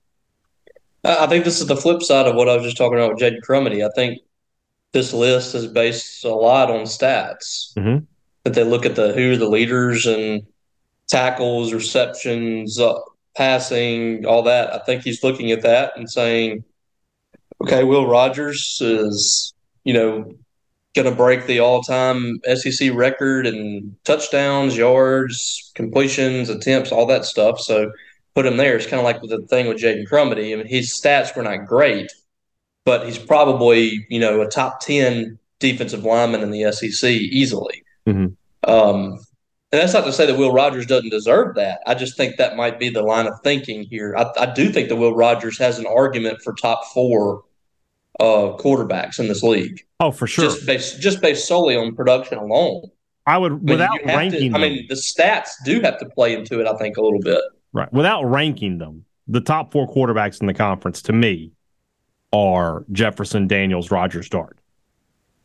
I 1.02 1.26
think 1.26 1.44
this 1.44 1.61
is 1.61 1.67
the 1.67 1.76
flip 1.76 2.02
side 2.02 2.26
of 2.26 2.37
what 2.37 2.49
I 2.49 2.55
was 2.55 2.62
just 2.62 2.76
talking 2.76 2.99
about 2.99 3.14
with 3.14 3.20
Jaden 3.20 3.41
Crumedy. 3.44 3.85
I 3.85 3.91
think 3.97 4.20
this 4.93 5.12
list 5.12 5.56
is 5.56 5.67
based 5.67 6.25
a 6.25 6.32
lot 6.32 6.70
on 6.70 6.82
stats. 6.82 7.75
Mm-hmm. 7.76 8.05
That 8.44 8.55
they 8.55 8.62
look 8.62 8.87
at 8.87 8.94
the 8.94 9.12
who 9.12 9.32
are 9.32 9.37
the 9.37 9.49
leaders 9.49 10.07
and 10.07 10.47
tackles, 11.09 11.73
receptions, 11.73 12.78
uh, 12.78 12.95
passing, 13.40 14.26
all 14.26 14.42
that. 14.42 14.70
I 14.75 14.80
think 14.80 15.02
he's 15.02 15.25
looking 15.25 15.50
at 15.50 15.62
that 15.62 15.97
and 15.97 16.11
saying, 16.11 16.62
okay, 17.62 17.85
Will 17.85 18.06
Rogers 18.06 18.76
is, 18.82 19.54
you 19.82 19.94
know, 19.94 20.35
going 20.94 21.09
to 21.09 21.16
break 21.16 21.47
the 21.47 21.61
all-time 21.61 22.38
SEC 22.54 22.92
record 22.92 23.47
and 23.47 23.97
touchdowns, 24.04 24.76
yards, 24.76 25.73
completions, 25.75 26.50
attempts, 26.50 26.92
all 26.92 27.06
that 27.06 27.25
stuff. 27.25 27.59
So 27.59 27.90
put 28.35 28.44
him 28.44 28.59
there. 28.59 28.76
It's 28.76 28.87
kind 28.87 29.00
of 29.00 29.04
like 29.04 29.23
the 29.23 29.47
thing 29.49 29.68
with 29.68 29.78
Jaden 29.78 30.06
Crumedy. 30.06 30.52
I 30.52 30.56
mean, 30.56 30.66
his 30.66 30.92
stats 30.92 31.35
were 31.35 31.42
not 31.42 31.64
great, 31.66 32.12
but 32.85 33.06
he's 33.06 33.18
probably 33.18 34.06
you 34.11 34.20
know 34.20 34.42
a 34.42 34.49
top 34.49 34.80
ten 34.80 35.38
defensive 35.61 36.04
lineman 36.04 36.42
in 36.42 36.50
the 36.50 36.70
SEC 36.73 37.11
easily. 37.11 37.85
Mm-hmm. 38.06 38.70
Um, 38.70 39.18
and 39.72 39.80
that's 39.80 39.92
not 39.92 40.04
to 40.04 40.12
say 40.12 40.26
that 40.26 40.36
Will 40.36 40.52
Rogers 40.52 40.86
doesn't 40.86 41.10
deserve 41.10 41.54
that. 41.54 41.80
I 41.86 41.94
just 41.94 42.16
think 42.16 42.36
that 42.36 42.56
might 42.56 42.78
be 42.78 42.88
the 42.88 43.02
line 43.02 43.26
of 43.26 43.34
thinking 43.44 43.84
here. 43.84 44.16
I, 44.16 44.30
I 44.38 44.46
do 44.46 44.70
think 44.70 44.88
that 44.88 44.96
Will 44.96 45.14
Rogers 45.14 45.58
has 45.58 45.78
an 45.78 45.86
argument 45.86 46.42
for 46.42 46.54
top 46.54 46.86
four 46.92 47.44
uh, 48.18 48.56
quarterbacks 48.58 49.20
in 49.20 49.28
this 49.28 49.42
league. 49.42 49.80
Oh, 50.00 50.10
for 50.10 50.26
sure. 50.26 50.46
Just 50.46 50.66
based 50.66 51.00
just 51.00 51.20
based 51.20 51.46
solely 51.46 51.76
on 51.76 51.94
production 51.94 52.38
alone. 52.38 52.82
I 53.26 53.38
would 53.38 53.68
without 53.68 54.04
ranking. 54.04 54.52
To, 54.52 54.58
I 54.58 54.60
mean, 54.60 54.86
the 54.88 54.96
stats 54.96 55.50
do 55.64 55.80
have 55.82 55.98
to 56.00 56.06
play 56.06 56.34
into 56.34 56.60
it. 56.60 56.66
I 56.66 56.76
think 56.76 56.96
a 56.96 57.02
little 57.02 57.20
bit. 57.20 57.40
Right. 57.72 57.92
Without 57.92 58.24
ranking 58.24 58.78
them, 58.78 59.04
the 59.28 59.40
top 59.40 59.70
four 59.70 59.88
quarterbacks 59.88 60.40
in 60.40 60.48
the 60.48 60.54
conference 60.54 61.00
to 61.02 61.12
me 61.12 61.52
are 62.32 62.84
Jefferson, 62.90 63.46
Daniels, 63.46 63.90
Rogers, 63.90 64.28
Dart. 64.28 64.58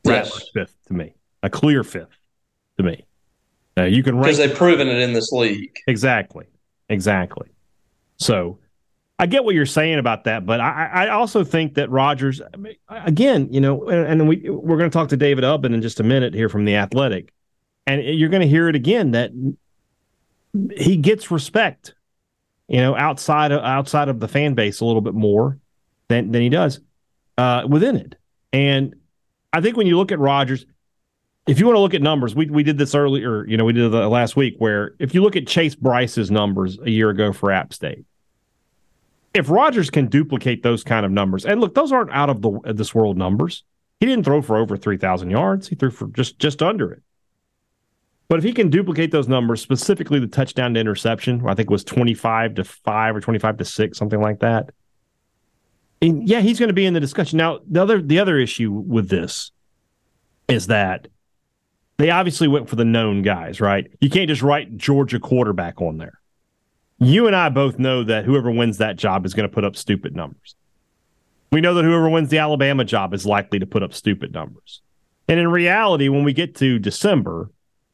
Yes. 0.03 0.49
fifth 0.53 0.75
to 0.87 0.93
me. 0.93 1.13
A 1.43 1.49
clear 1.49 1.83
fifth 1.83 2.17
to 2.77 2.83
me. 2.83 3.05
Now 3.77 3.85
you 3.85 4.03
can 4.03 4.15
rank 4.15 4.25
because 4.25 4.37
they've 4.37 4.55
proven 4.55 4.87
it 4.87 4.97
in 4.97 5.13
this 5.13 5.31
league. 5.31 5.77
Exactly. 5.87 6.45
Exactly. 6.89 7.49
So 8.17 8.59
I 9.17 9.25
get 9.27 9.45
what 9.45 9.55
you're 9.55 9.65
saying 9.65 9.97
about 9.97 10.25
that, 10.25 10.45
but 10.45 10.59
I, 10.59 10.89
I 10.93 11.09
also 11.09 11.43
think 11.43 11.75
that 11.75 11.89
Rogers, 11.89 12.41
again, 12.89 13.47
you 13.51 13.61
know, 13.61 13.87
and 13.87 14.27
we 14.27 14.49
we're 14.49 14.77
going 14.77 14.89
to 14.89 14.93
talk 14.93 15.09
to 15.09 15.17
David 15.17 15.45
Ubben 15.45 15.73
in 15.73 15.81
just 15.81 16.01
a 16.01 16.03
minute 16.03 16.33
here 16.33 16.49
from 16.49 16.65
the 16.65 16.75
Athletic, 16.75 17.33
and 17.87 18.03
you're 18.03 18.29
going 18.29 18.41
to 18.41 18.47
hear 18.47 18.67
it 18.67 18.75
again 18.75 19.11
that 19.11 19.31
he 20.75 20.97
gets 20.97 21.31
respect, 21.31 21.95
you 22.67 22.77
know, 22.77 22.93
outside 22.95 23.53
of 23.53 23.63
outside 23.63 24.09
of 24.09 24.19
the 24.19 24.27
fan 24.27 24.53
base 24.53 24.81
a 24.81 24.85
little 24.85 25.01
bit 25.01 25.13
more 25.13 25.59
than 26.09 26.31
than 26.31 26.41
he 26.41 26.49
does 26.49 26.81
uh, 27.37 27.63
within 27.67 27.95
it, 27.95 28.15
and 28.51 28.95
I 29.53 29.61
think 29.61 29.77
when 29.77 29.87
you 29.87 29.97
look 29.97 30.11
at 30.11 30.19
Rogers, 30.19 30.65
if 31.47 31.59
you 31.59 31.65
want 31.65 31.75
to 31.75 31.79
look 31.79 31.93
at 31.93 32.01
numbers, 32.01 32.33
we 32.33 32.49
we 32.49 32.63
did 32.63 32.77
this 32.77 32.95
earlier. 32.95 33.45
You 33.47 33.57
know, 33.57 33.65
we 33.65 33.73
did 33.73 33.91
the 33.91 34.09
last 34.09 34.35
week 34.35 34.55
where 34.57 34.95
if 34.99 35.13
you 35.13 35.21
look 35.21 35.35
at 35.35 35.47
Chase 35.47 35.75
Brice's 35.75 36.31
numbers 36.31 36.79
a 36.79 36.89
year 36.89 37.09
ago 37.09 37.31
for 37.31 37.51
App 37.51 37.73
State, 37.73 38.05
if 39.33 39.49
Rogers 39.49 39.89
can 39.89 40.07
duplicate 40.07 40.63
those 40.63 40.83
kind 40.83 41.05
of 41.05 41.11
numbers, 41.11 41.45
and 41.45 41.61
look, 41.61 41.75
those 41.75 41.91
aren't 41.91 42.11
out 42.11 42.29
of 42.29 42.41
the 42.41 42.73
this 42.73 42.95
world 42.95 43.17
numbers. 43.17 43.63
He 43.99 44.05
didn't 44.05 44.25
throw 44.25 44.41
for 44.41 44.57
over 44.57 44.75
three 44.75 44.97
thousand 44.97 45.29
yards. 45.29 45.67
He 45.67 45.75
threw 45.75 45.91
for 45.91 46.07
just 46.07 46.39
just 46.39 46.63
under 46.63 46.91
it. 46.91 47.03
But 48.27 48.39
if 48.39 48.43
he 48.43 48.53
can 48.53 48.71
duplicate 48.71 49.11
those 49.11 49.27
numbers, 49.27 49.61
specifically 49.61 50.19
the 50.19 50.27
touchdown 50.27 50.73
to 50.73 50.79
interception, 50.79 51.43
I 51.45 51.53
think 51.53 51.69
it 51.69 51.73
was 51.73 51.83
twenty 51.83 52.15
five 52.15 52.55
to 52.55 52.63
five 52.63 53.15
or 53.15 53.21
twenty 53.21 53.39
five 53.39 53.57
to 53.57 53.65
six, 53.65 53.99
something 53.99 54.19
like 54.19 54.39
that. 54.39 54.71
And 56.01 56.27
yeah, 56.27 56.39
he's 56.39 56.57
going 56.57 56.69
to 56.69 56.73
be 56.73 56.87
in 56.87 56.95
the 56.95 56.99
discussion. 56.99 57.37
Now, 57.37 57.59
the 57.69 57.83
other 57.83 58.01
the 58.01 58.17
other 58.17 58.39
issue 58.39 58.71
with 58.71 59.09
this 59.09 59.51
is 60.47 60.67
that 60.67 61.07
they 61.97 62.09
obviously 62.09 62.47
went 62.47 62.69
for 62.69 62.75
the 62.75 62.85
known 62.85 63.21
guys, 63.21 63.61
right? 63.61 63.89
You 64.01 64.09
can't 64.09 64.27
just 64.27 64.41
write 64.41 64.77
Georgia 64.77 65.19
quarterback 65.19 65.81
on 65.81 65.97
there. 65.97 66.19
You 66.97 67.27
and 67.27 67.35
I 67.35 67.49
both 67.49 67.79
know 67.79 68.03
that 68.03 68.25
whoever 68.25 68.51
wins 68.51 68.77
that 68.77 68.95
job 68.95 69.25
is 69.25 69.33
going 69.33 69.47
to 69.47 69.53
put 69.53 69.65
up 69.65 69.75
stupid 69.75 70.15
numbers. 70.15 70.55
We 71.51 71.61
know 71.61 71.73
that 71.73 71.85
whoever 71.85 72.09
wins 72.09 72.29
the 72.29 72.37
Alabama 72.37 72.83
job 72.83 73.13
is 73.13 73.25
likely 73.25 73.59
to 73.59 73.65
put 73.65 73.83
up 73.83 73.93
stupid 73.93 74.33
numbers. 74.33 74.81
And 75.27 75.39
in 75.39 75.49
reality, 75.49 76.09
when 76.09 76.23
we 76.23 76.33
get 76.33 76.55
to 76.55 76.79
December, 76.79 77.49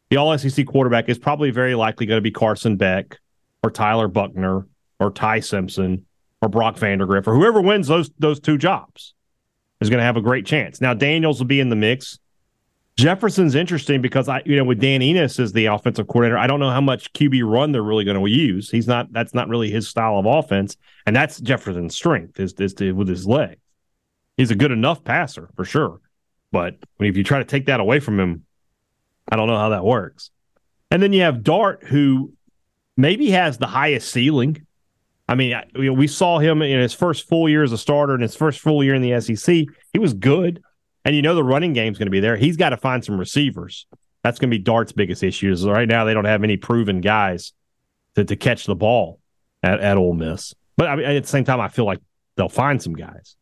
the 0.09 0.17
All 0.17 0.37
SEC 0.37 0.65
quarterback 0.65 1.09
is 1.09 1.17
probably 1.17 1.51
very 1.51 1.75
likely 1.75 2.05
going 2.05 2.17
to 2.17 2.21
be 2.21 2.31
Carson 2.31 2.75
Beck 2.75 3.19
or 3.63 3.71
Tyler 3.71 4.07
Buchner 4.07 4.67
or 4.99 5.11
Ty 5.11 5.39
Simpson 5.39 6.05
or 6.41 6.49
Brock 6.49 6.75
Vandagriff 6.75 7.27
or 7.27 7.35
whoever 7.35 7.61
wins 7.61 7.87
those 7.87 8.09
those 8.19 8.39
two 8.39 8.57
jobs 8.57 9.13
is 9.79 9.89
going 9.89 9.99
to 9.99 10.03
have 10.03 10.17
a 10.17 10.21
great 10.21 10.45
chance. 10.45 10.81
Now 10.81 10.93
Daniels 10.93 11.39
will 11.39 11.47
be 11.47 11.59
in 11.59 11.69
the 11.69 11.75
mix. 11.75 12.19
Jefferson's 12.97 13.55
interesting 13.55 14.01
because 14.01 14.29
I, 14.29 14.41
you 14.45 14.55
know, 14.55 14.63
with 14.63 14.79
Dan 14.79 15.01
Enos 15.01 15.39
as 15.39 15.53
the 15.53 15.67
offensive 15.67 16.07
coordinator, 16.07 16.37
I 16.37 16.47
don't 16.47 16.59
know 16.59 16.69
how 16.69 16.81
much 16.81 17.13
QB 17.13 17.49
run 17.49 17.71
they're 17.71 17.81
really 17.81 18.03
going 18.03 18.19
to 18.19 18.29
use. 18.29 18.69
He's 18.69 18.87
not. 18.87 19.11
That's 19.11 19.33
not 19.33 19.47
really 19.47 19.71
his 19.71 19.87
style 19.87 20.17
of 20.19 20.25
offense, 20.25 20.77
and 21.05 21.15
that's 21.15 21.39
Jefferson's 21.39 21.95
strength 21.95 22.39
is, 22.39 22.53
is 22.53 22.73
to, 22.75 22.91
with 22.91 23.07
his 23.07 23.25
leg. 23.25 23.57
He's 24.37 24.51
a 24.51 24.55
good 24.55 24.71
enough 24.71 25.03
passer 25.03 25.49
for 25.55 25.65
sure, 25.65 25.99
but 26.51 26.75
if 26.99 27.17
you 27.17 27.23
try 27.23 27.39
to 27.39 27.45
take 27.45 27.65
that 27.67 27.79
away 27.79 27.99
from 27.99 28.19
him, 28.19 28.45
I 29.31 29.35
don't 29.35 29.47
know 29.47 29.57
how 29.57 29.69
that 29.69 29.85
works. 29.85 30.29
And 30.89 31.01
then 31.01 31.13
you 31.13 31.21
have 31.21 31.43
Dart, 31.43 31.83
who 31.83 32.33
maybe 32.97 33.31
has 33.31 33.57
the 33.57 33.67
highest 33.67 34.11
ceiling. 34.11 34.65
I 35.27 35.35
mean, 35.35 35.55
we 35.73 36.07
saw 36.07 36.39
him 36.39 36.61
in 36.61 36.79
his 36.79 36.93
first 36.93 37.27
full 37.27 37.47
year 37.47 37.63
as 37.63 37.71
a 37.71 37.77
starter, 37.77 38.13
in 38.13 38.21
his 38.21 38.35
first 38.35 38.59
full 38.59 38.83
year 38.83 38.93
in 38.93 39.01
the 39.01 39.19
SEC. 39.21 39.65
He 39.93 39.99
was 39.99 40.13
good. 40.13 40.61
And 41.03 41.15
you 41.15 41.21
know 41.21 41.35
the 41.35 41.43
running 41.43 41.73
game's 41.73 41.97
going 41.97 42.07
to 42.07 42.11
be 42.11 42.19
there. 42.19 42.35
He's 42.35 42.57
got 42.57 42.69
to 42.69 42.77
find 42.77 43.03
some 43.03 43.19
receivers. 43.19 43.87
That's 44.23 44.39
going 44.39 44.51
to 44.51 44.57
be 44.57 44.63
Dart's 44.63 44.91
biggest 44.91 45.23
issue. 45.23 45.51
Is 45.51 45.65
right 45.65 45.87
now 45.87 46.05
they 46.05 46.13
don't 46.13 46.25
have 46.25 46.43
any 46.43 46.57
proven 46.57 47.01
guys 47.01 47.53
to, 48.15 48.23
to 48.23 48.35
catch 48.35 48.65
the 48.65 48.75
ball 48.75 49.19
at, 49.63 49.79
at 49.79 49.97
Ole 49.97 50.13
Miss. 50.13 50.53
But 50.77 50.87
I 50.87 50.95
mean, 50.95 51.05
at 51.05 51.23
the 51.23 51.29
same 51.29 51.43
time, 51.43 51.59
I 51.59 51.69
feel 51.69 51.85
like 51.85 51.99
they'll 52.35 52.49
find 52.49 52.81
some 52.81 52.93
guys. 52.93 53.35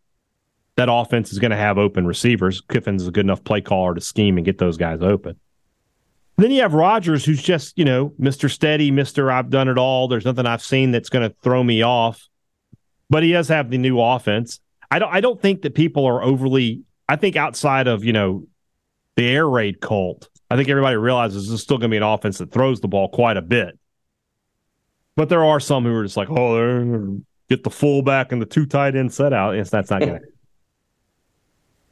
That 0.75 0.89
offense 0.89 1.33
is 1.33 1.39
going 1.39 1.51
to 1.51 1.57
have 1.57 1.77
open 1.77 2.07
receivers. 2.07 2.61
Kiffin's 2.61 3.05
a 3.05 3.11
good 3.11 3.25
enough 3.25 3.43
play 3.43 3.59
caller 3.59 3.93
to 3.93 4.01
scheme 4.01 4.37
and 4.37 4.45
get 4.45 4.57
those 4.57 4.77
guys 4.77 5.01
open. 5.01 5.37
Then 6.37 6.51
you 6.51 6.61
have 6.61 6.73
Rogers, 6.73 7.25
who's 7.25 7.41
just, 7.41 7.77
you 7.77 7.83
know, 7.83 8.13
Mr. 8.17 8.49
Steady, 8.49 8.91
Mr. 8.91 9.29
I've 9.29 9.49
done 9.49 9.67
it 9.67 9.77
all. 9.77 10.07
There's 10.07 10.23
nothing 10.23 10.45
I've 10.45 10.61
seen 10.61 10.91
that's 10.91 11.09
going 11.09 11.29
to 11.29 11.35
throw 11.43 11.61
me 11.61 11.81
off. 11.81 12.29
But 13.09 13.23
he 13.23 13.33
does 13.33 13.49
have 13.49 13.69
the 13.69 13.77
new 13.77 13.99
offense. 13.99 14.61
I 14.89 14.99
don't 14.99 15.13
I 15.13 15.21
don't 15.21 15.41
think 15.41 15.63
that 15.63 15.75
people 15.75 16.05
are 16.05 16.23
overly 16.23 16.83
I 17.09 17.15
think 17.15 17.35
outside 17.35 17.87
of, 17.87 18.03
you 18.05 18.13
know, 18.13 18.47
the 19.15 19.27
air 19.27 19.49
raid 19.49 19.81
cult, 19.81 20.29
I 20.51 20.55
think 20.55 20.69
everybody 20.69 20.95
realizes 20.95 21.47
this 21.47 21.55
is 21.55 21.61
still 21.61 21.79
going 21.79 21.89
to 21.89 21.93
be 21.93 21.97
an 21.97 22.03
offense 22.03 22.37
that 22.37 22.51
throws 22.51 22.81
the 22.81 22.87
ball 22.87 23.09
quite 23.09 23.35
a 23.35 23.41
bit. 23.41 23.77
But 25.15 25.27
there 25.27 25.43
are 25.43 25.59
some 25.59 25.83
who 25.83 25.95
are 25.95 26.03
just 26.03 26.17
like, 26.17 26.29
oh, 26.29 27.19
get 27.49 27.63
the 27.63 27.71
fullback 27.71 28.31
and 28.31 28.39
the 28.39 28.45
two 28.45 28.67
tight 28.67 28.95
end 28.95 29.11
set 29.11 29.33
out. 29.33 29.53
Yes, 29.53 29.71
that's 29.71 29.89
not 29.89 30.01
going 30.01 30.13
to. 30.21 30.27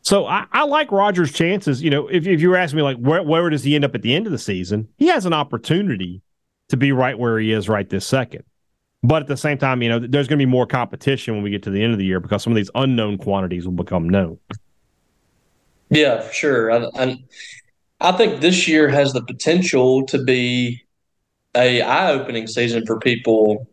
So 0.04 0.28
I, 0.28 0.46
I, 0.54 0.64
like 0.64 0.92
Rogers' 0.92 1.34
chances. 1.34 1.82
You 1.82 1.90
know, 1.90 2.08
if, 2.08 2.28
if 2.28 2.40
you 2.40 2.50
were 2.50 2.56
asking 2.56 2.78
me, 2.78 2.84
like, 2.84 2.98
where, 2.98 3.24
where 3.24 3.50
does 3.50 3.64
he 3.64 3.76
end 3.76 3.84
up 3.84 3.96
at 3.96 4.04
the 4.04 4.16
end 4.16 4.28
of 4.28 4.32
the 4.32 4.38
season? 4.38 4.88
He 5.00 5.08
has 5.08 5.26
an 5.26 5.34
opportunity 5.34 6.22
to 6.70 6.78
be 6.78 6.92
right 6.92 7.18
where 7.18 7.40
he 7.40 7.52
is 7.52 7.68
right 7.68 7.90
this 7.90 8.06
second. 8.06 8.44
But 9.04 9.24
at 9.24 9.28
the 9.28 9.36
same 9.36 9.58
time, 9.58 9.82
you 9.82 9.90
know, 9.90 10.00
there's 10.00 10.28
going 10.28 10.40
to 10.40 10.46
be 10.46 10.50
more 10.50 10.68
competition 10.68 11.34
when 11.34 11.44
we 11.44 11.50
get 11.50 11.64
to 11.64 11.72
the 11.72 11.84
end 11.84 11.94
of 11.94 12.00
the 12.00 12.06
year 12.06 12.20
because 12.20 12.44
some 12.44 12.54
of 12.54 12.58
these 12.58 12.72
unknown 12.76 13.18
quantities 13.18 13.66
will 13.66 13.74
become 13.74 14.08
known. 14.08 14.38
Yeah, 15.90 16.22
for 16.22 16.34
sure. 16.34 16.72
I, 16.72 16.90
I, 16.96 17.18
I 18.00 18.12
think 18.12 18.42
this 18.42 18.68
year 18.68 18.90
has 18.90 19.14
the 19.14 19.24
potential 19.24 20.06
to 20.08 20.24
be 20.24 20.86
a 21.56 21.82
eye 21.82 22.12
opening 22.12 22.48
season 22.48 22.86
for 22.86 23.00
people 23.00 23.68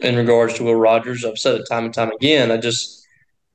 in 0.00 0.16
regards 0.16 0.54
to 0.54 0.64
Will 0.64 0.74
Rogers. 0.74 1.24
I've 1.24 1.38
said 1.38 1.60
it 1.60 1.66
time 1.68 1.84
and 1.86 1.94
time 1.94 2.12
again. 2.12 2.50
I 2.50 2.56
just 2.56 3.06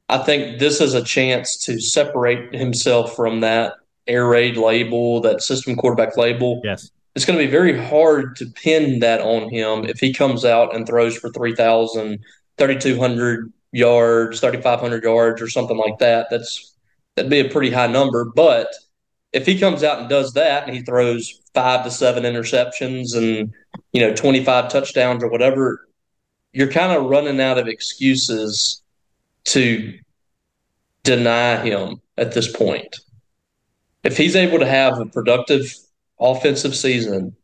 I 0.10 0.18
think 0.20 0.60
this 0.60 0.80
is 0.80 0.94
a 0.94 1.04
chance 1.04 1.58
to 1.66 1.80
separate 1.80 2.54
himself 2.54 3.16
from 3.16 3.42
that 3.42 3.74
air 4.08 4.28
raid 4.28 4.58
label, 4.58 5.22
that 5.22 5.42
system 5.42 5.76
quarterback 5.76 6.16
label. 6.18 6.62
Yes. 6.64 6.92
It's 7.16 7.26
going 7.26 7.38
to 7.38 7.46
be 7.46 7.52
very 7.52 7.78
hard 7.78 8.36
to 8.38 8.46
pin 8.46 9.00
that 9.00 9.22
on 9.22 9.50
him 9.50 9.86
if 9.86 10.00
he 10.00 10.14
comes 10.14 10.46
out 10.46 10.76
and 10.76 10.86
throws 10.86 11.18
for 11.18 11.32
3,000, 11.32 12.20
3,200 12.58 13.52
yards, 13.72 14.40
3,500 14.40 15.04
yards, 15.04 15.42
or 15.42 15.50
something 15.50 15.78
like 15.78 15.98
that. 15.98 16.28
That's 16.30 16.76
that'd 17.18 17.32
be 17.32 17.40
a 17.40 17.50
pretty 17.50 17.72
high 17.72 17.88
number. 17.88 18.24
But 18.24 18.74
if 19.34 19.46
he 19.46 19.60
comes 19.60 19.84
out 19.84 20.00
and 20.00 20.08
does 20.08 20.34
that 20.34 20.66
and 20.68 20.76
he 20.76 20.84
throws 20.84 21.42
five 21.54 21.84
to 21.84 21.92
seven 21.92 22.24
interceptions 22.24 23.16
and 23.16 23.54
you 23.92 24.02
know 24.02 24.16
25 24.16 24.72
touchdowns 24.72 25.24
or 25.24 25.30
whatever, 25.30 25.90
you're 26.54 26.72
kind 26.72 26.94
of 26.94 27.10
running 27.10 27.42
out 27.42 27.58
of 27.58 27.68
excuses 27.68 28.82
to 29.46 29.98
deny 31.04 31.58
him 31.58 32.02
at 32.18 32.34
this 32.34 32.56
point. 32.56 32.96
If 34.04 34.16
he's 34.16 34.36
able 34.36 34.60
to 34.60 34.66
have 34.66 35.00
a 35.00 35.06
productive 35.06 35.74
offensive 36.20 36.76
season, 36.76 37.36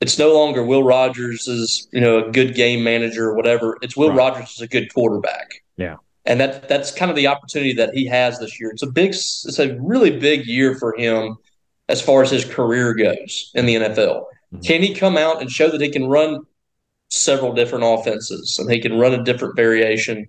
it's 0.00 0.18
no 0.18 0.34
longer 0.34 0.64
Will 0.64 0.82
Rogers 0.82 1.46
is 1.46 1.88
you 1.92 2.00
know 2.00 2.26
a 2.26 2.32
good 2.32 2.56
game 2.56 2.82
manager 2.82 3.30
or 3.30 3.36
whatever. 3.36 3.78
It's 3.82 3.96
Will 3.96 4.08
right. 4.08 4.18
Rogers 4.18 4.50
is 4.50 4.60
a 4.60 4.68
good 4.68 4.92
quarterback. 4.92 5.62
Yeah 5.76 5.96
and 6.26 6.40
that 6.40 6.68
that's 6.68 6.90
kind 6.90 7.10
of 7.10 7.16
the 7.16 7.26
opportunity 7.26 7.74
that 7.74 7.94
he 7.94 8.06
has 8.06 8.38
this 8.38 8.58
year. 8.58 8.70
It's 8.70 8.82
a 8.82 8.90
big, 8.90 9.10
it's 9.10 9.58
a 9.58 9.76
really 9.80 10.18
big 10.18 10.46
year 10.46 10.74
for 10.74 10.94
him 10.96 11.36
as 11.88 12.00
far 12.00 12.22
as 12.22 12.30
his 12.30 12.44
career 12.44 12.94
goes 12.94 13.50
in 13.54 13.66
the 13.66 13.74
NFL. 13.74 14.24
Mm-hmm. 14.24 14.60
Can 14.60 14.82
he 14.82 14.94
come 14.94 15.16
out 15.18 15.40
and 15.40 15.50
show 15.50 15.70
that 15.70 15.80
he 15.80 15.90
can 15.90 16.06
run 16.06 16.40
several 17.10 17.52
different 17.52 17.84
offenses 17.84 18.58
and 18.58 18.70
he 18.70 18.80
can 18.80 18.98
run 18.98 19.12
a 19.12 19.22
different 19.22 19.56
variation 19.56 20.26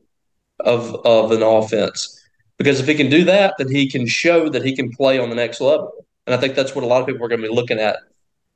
of 0.60 0.96
of 1.06 1.32
an 1.32 1.42
offense? 1.42 2.22
Because 2.58 2.80
if 2.80 2.88
he 2.88 2.96
can 2.96 3.10
do 3.10 3.24
that, 3.26 3.56
then 3.58 3.70
he 3.70 3.90
can 3.90 4.08
show 4.08 4.50
that 4.50 4.64
he 4.64 4.76
can 4.76 4.92
play 4.92 5.20
on 5.20 5.30
the 5.30 5.36
next 5.36 5.60
level. 5.62 5.92
And 6.26 6.34
I 6.34 6.38
think 6.38 6.56
that's 6.56 6.74
what 6.74 6.84
a 6.84 6.88
lot 6.88 7.02
of 7.02 7.08
people 7.08 7.24
are 7.26 7.30
going 7.30 7.42
to 7.42 7.48
be 7.48 7.54
looking 7.54 7.80
at 7.80 7.98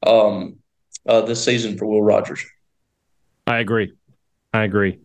um, 0.05 0.57
uh, 1.05 1.21
this 1.21 1.43
season 1.43 1.77
for 1.77 1.85
Will 1.85 2.01
Rogers. 2.01 2.43
I 3.45 3.59
agree. 3.59 3.93
I 4.53 4.63
agree 4.63 4.99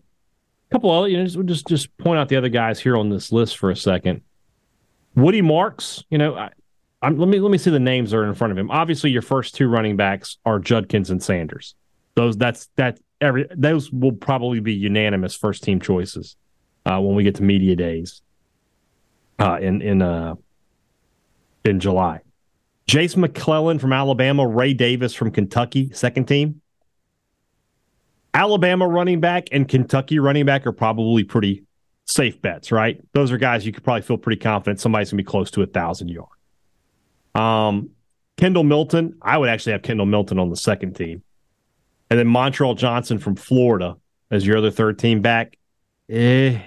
couple 0.70 0.90
other, 0.90 1.08
you 1.08 1.16
know 1.16 1.42
just, 1.44 1.66
just 1.66 1.96
point 1.98 2.18
out 2.18 2.28
the 2.28 2.36
other 2.36 2.48
guys 2.48 2.80
here 2.80 2.96
on 2.96 3.08
this 3.08 3.32
list 3.32 3.58
for 3.58 3.70
a 3.70 3.76
second. 3.76 4.22
Woody 5.14 5.42
Marks, 5.42 6.02
you 6.10 6.18
know, 6.18 6.34
I, 6.34 6.50
I'm, 7.02 7.18
let 7.18 7.28
me 7.28 7.38
let 7.38 7.50
me 7.50 7.58
see 7.58 7.70
the 7.70 7.78
names 7.78 8.10
that 8.10 8.16
are 8.16 8.26
in 8.26 8.34
front 8.34 8.50
of 8.50 8.58
him. 8.58 8.70
Obviously, 8.70 9.10
your 9.10 9.22
first 9.22 9.54
two 9.54 9.68
running 9.68 9.96
backs 9.96 10.38
are 10.44 10.58
Judkins 10.58 11.10
and 11.10 11.22
Sanders. 11.22 11.74
Those 12.14 12.36
that's 12.36 12.68
that 12.76 12.98
every 13.20 13.46
those 13.54 13.90
will 13.92 14.12
probably 14.12 14.60
be 14.60 14.72
unanimous 14.72 15.36
first 15.36 15.62
team 15.62 15.80
choices 15.80 16.36
uh, 16.86 16.98
when 17.00 17.14
we 17.14 17.22
get 17.22 17.34
to 17.36 17.42
media 17.42 17.76
days 17.76 18.22
uh, 19.38 19.58
in 19.60 19.82
in 19.82 20.02
uh, 20.02 20.34
in 21.64 21.78
July. 21.78 22.20
Jase 22.86 23.16
McClellan 23.16 23.78
from 23.78 23.92
Alabama, 23.92 24.46
Ray 24.46 24.74
Davis 24.74 25.14
from 25.14 25.30
Kentucky, 25.30 25.90
second 25.92 26.26
team. 26.26 26.60
Alabama 28.34 28.86
running 28.88 29.20
back 29.20 29.46
and 29.52 29.68
Kentucky 29.68 30.18
running 30.18 30.44
back 30.44 30.66
are 30.66 30.72
probably 30.72 31.22
pretty 31.22 31.64
safe 32.04 32.42
bets, 32.42 32.72
right? 32.72 33.00
Those 33.12 33.30
are 33.30 33.38
guys 33.38 33.64
you 33.64 33.72
could 33.72 33.84
probably 33.84 34.02
feel 34.02 34.18
pretty 34.18 34.40
confident 34.40 34.80
somebody's 34.80 35.10
gonna 35.10 35.22
be 35.22 35.24
close 35.24 35.50
to 35.52 35.62
a 35.62 35.66
thousand 35.66 36.08
yards. 36.08 36.30
Um, 37.34 37.90
Kendall 38.36 38.64
Milton, 38.64 39.16
I 39.22 39.38
would 39.38 39.48
actually 39.48 39.72
have 39.72 39.82
Kendall 39.82 40.06
Milton 40.06 40.38
on 40.38 40.50
the 40.50 40.56
second 40.56 40.94
team, 40.94 41.22
and 42.10 42.18
then 42.18 42.26
Montrell 42.26 42.76
Johnson 42.76 43.18
from 43.18 43.36
Florida 43.36 43.96
as 44.30 44.44
your 44.46 44.58
other 44.58 44.70
third 44.70 44.98
team 44.98 45.22
back. 45.22 45.56
Eh, 46.10 46.58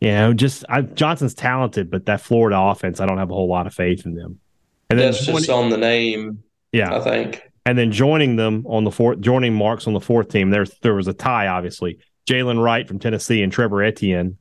you 0.00 0.08
know, 0.08 0.32
just 0.32 0.64
I, 0.68 0.82
Johnson's 0.82 1.34
talented, 1.34 1.90
but 1.90 2.06
that 2.06 2.20
Florida 2.20 2.58
offense, 2.58 3.00
I 3.00 3.06
don't 3.06 3.18
have 3.18 3.30
a 3.30 3.34
whole 3.34 3.48
lot 3.48 3.66
of 3.66 3.74
faith 3.74 4.06
in 4.06 4.14
them. 4.14 4.40
And 4.88 4.98
that's 4.98 5.26
just 5.26 5.50
on 5.50 5.70
the 5.70 5.76
name. 5.76 6.44
Yeah, 6.70 6.96
I 6.96 7.00
think 7.00 7.42
and 7.66 7.76
then 7.76 7.92
joining 7.92 8.36
them 8.36 8.64
on 8.66 8.84
the 8.84 8.90
fourth, 8.90 9.20
joining 9.20 9.52
Marks 9.52 9.86
on 9.86 9.92
the 9.92 10.00
fourth 10.00 10.28
team. 10.28 10.48
There, 10.50 10.64
there 10.82 10.94
was 10.94 11.08
a 11.08 11.12
tie, 11.12 11.48
obviously. 11.48 11.98
Jaylen 12.26 12.62
Wright 12.62 12.88
from 12.88 12.98
Tennessee 12.98 13.42
and 13.42 13.52
Trevor 13.52 13.82
Etienne 13.82 14.38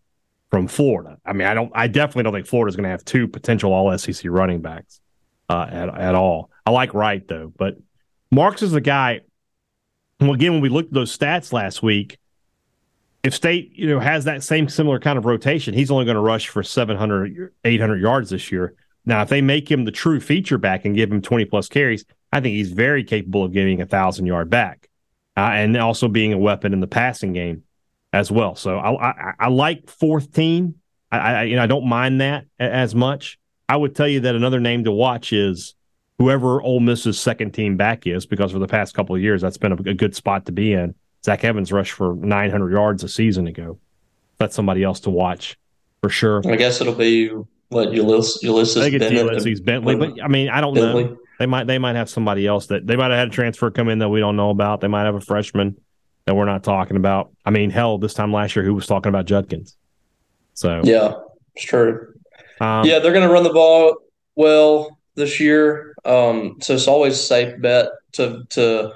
from 0.52 0.68
Florida. 0.68 1.18
I 1.26 1.34
mean, 1.34 1.48
I 1.48 1.54
don't, 1.56 1.72
I 1.76 1.88
definitely 1.88 2.24
don't 2.24 2.34
think 2.34 2.48
Florida's 2.48 2.76
going 2.78 2.84
to 2.86 2.90
have 2.90 3.04
two 3.04 3.28
potential 3.28 3.74
All 3.74 3.96
SEC 3.98 4.24
running 4.26 4.62
backs. 4.62 5.02
uh, 5.50 5.68
at 5.70 5.90
at 5.90 6.16
all. 6.16 6.50
I 6.66 6.72
like 6.72 6.94
Wright 6.94 7.28
though, 7.28 7.52
but 7.58 7.78
Marks 8.32 8.62
is 8.62 8.72
the 8.72 8.82
guy. 8.82 9.22
Well, 10.20 10.34
again, 10.34 10.54
when 10.54 10.62
we 10.62 10.70
looked 10.70 10.90
at 10.90 10.94
those 10.94 11.16
stats 11.16 11.52
last 11.52 11.84
week, 11.84 12.18
if 13.24 13.34
State 13.34 13.72
you 13.74 13.88
know 13.88 14.00
has 14.00 14.26
that 14.26 14.44
same 14.44 14.70
similar 14.70 15.00
kind 15.00 15.18
of 15.18 15.26
rotation, 15.26 15.74
he's 15.74 15.92
only 15.92 16.06
going 16.06 16.16
to 16.16 16.22
rush 16.22 16.48
for 16.48 16.64
700, 16.64 17.54
800 17.64 18.02
yards 18.02 18.30
this 18.30 18.52
year. 18.52 18.76
Now, 19.06 19.22
if 19.22 19.30
they 19.30 19.42
make 19.42 19.70
him 19.70 19.86
the 19.86 19.92
true 19.92 20.20
feature 20.20 20.58
back 20.58 20.86
and 20.86 20.96
give 20.96 21.12
him 21.12 21.22
20 21.22 21.46
plus 21.46 21.68
carries, 21.68 22.06
I 22.36 22.42
think 22.42 22.54
he's 22.54 22.74
very 22.74 23.06
capable 23.06 23.46
of 23.46 23.54
getting 23.54 23.82
a 23.82 23.86
thousand 23.86 24.26
yard 24.26 24.50
back 24.50 24.90
uh, 25.38 25.52
and 25.54 25.78
also 25.78 26.10
being 26.10 26.34
a 26.34 26.38
weapon 26.38 26.74
in 26.74 26.82
the 26.82 26.88
passing 26.88 27.32
game 27.32 27.64
as 28.12 28.30
well. 28.30 28.58
So 28.58 28.78
I, 28.78 29.12
I, 29.12 29.34
I 29.40 29.48
like 29.48 29.90
fourth 29.90 30.34
team. 30.34 30.76
I, 31.10 31.18
I, 31.18 31.44
you 31.44 31.56
know 31.56 31.64
I 31.64 31.68
don't 31.68 31.88
mind 31.88 32.20
that 32.20 32.44
as 32.60 32.94
much. 32.94 33.40
I 33.70 33.78
would 33.78 33.96
tell 33.96 34.08
you 34.10 34.20
that 34.20 34.36
another 34.36 34.60
name 34.60 34.84
to 34.84 34.92
watch 34.92 35.32
is 35.32 35.76
whoever 36.20 36.62
Ole 36.62 36.82
Miss's 36.82 37.18
second 37.18 37.54
team 37.54 37.78
back 37.78 38.06
is, 38.06 38.26
because 38.26 38.52
for 38.52 38.60
the 38.60 38.68
past 38.68 38.94
couple 38.94 39.16
of 39.16 39.22
years 39.22 39.42
that's 39.42 39.58
been 39.58 39.72
a, 39.72 39.92
a 39.92 39.94
good 39.94 40.14
spot 40.14 40.46
to 40.48 40.52
be 40.52 40.74
in. 40.74 40.94
Zach 41.24 41.46
Evans 41.46 41.72
rushed 41.72 41.94
for 41.94 42.16
900 42.16 42.70
yards 42.70 43.02
a 43.06 43.08
season 43.08 43.48
ago. 43.48 43.80
That's 44.40 44.54
somebody 44.54 44.84
else 44.84 45.00
to 45.02 45.10
watch 45.10 45.58
for 46.02 46.10
sure. 46.10 46.42
I 46.46 46.58
guess 46.58 46.82
it'll 46.82 46.96
be 46.96 47.32
what 47.70 47.94
Ulysses, 47.94 48.44
Ulysses 48.44 48.78
I 48.78 48.82
think 48.82 48.96
it's 48.96 49.06
Bennett. 49.06 49.26
Ulysses 49.26 49.62
Bentley, 49.62 49.96
but 49.96 50.22
I 50.22 50.28
mean 50.28 50.50
I 50.50 50.60
don't 50.60 50.74
Bentley. 50.74 51.06
know. 51.06 51.18
They 51.40 51.46
might 51.46 51.68
they 51.68 51.78
might 51.78 51.96
have 51.96 52.10
somebody 52.10 52.48
else 52.48 52.68
that 52.68 52.88
they 52.88 52.96
might 52.96 53.12
have 53.12 53.20
had 53.20 53.28
a 53.28 53.32
transfer 53.32 53.70
come 53.72 53.90
in 53.90 54.00
that 54.00 54.10
we 54.10 54.20
don't 54.20 54.36
know 54.38 54.50
about. 54.50 54.82
They 54.82 54.88
might 54.88 55.04
have 55.06 55.16
a 55.16 55.22
freshman 55.22 55.76
that 56.26 56.36
we're 56.36 56.46
not 56.46 56.64
talking 56.64 56.98
about. 56.98 57.32
I 57.46 57.50
mean, 57.52 57.70
hell, 57.70 57.98
this 57.98 58.14
time 58.14 58.32
last 58.34 58.56
year, 58.56 58.64
who 58.66 58.74
was 58.74 58.88
talking 58.88 59.10
about 59.10 59.26
Judkins? 59.26 59.76
So 60.54 60.82
Yeah, 60.84 61.14
it's 61.56 61.66
true. 61.66 62.14
um, 62.62 62.86
yeah, 62.86 63.00
they're 63.00 63.12
going 63.14 63.28
to 63.28 63.34
run 63.34 63.44
the 63.44 63.54
ball 63.54 63.98
well 64.36 64.98
this 65.16 65.40
year. 65.40 65.96
Um, 66.06 66.58
so 66.62 66.74
it's 66.74 66.88
always 66.88 67.14
a 67.14 67.22
safe 67.22 67.62
bet 67.62 67.90
to 68.14 68.44
to 68.52 68.92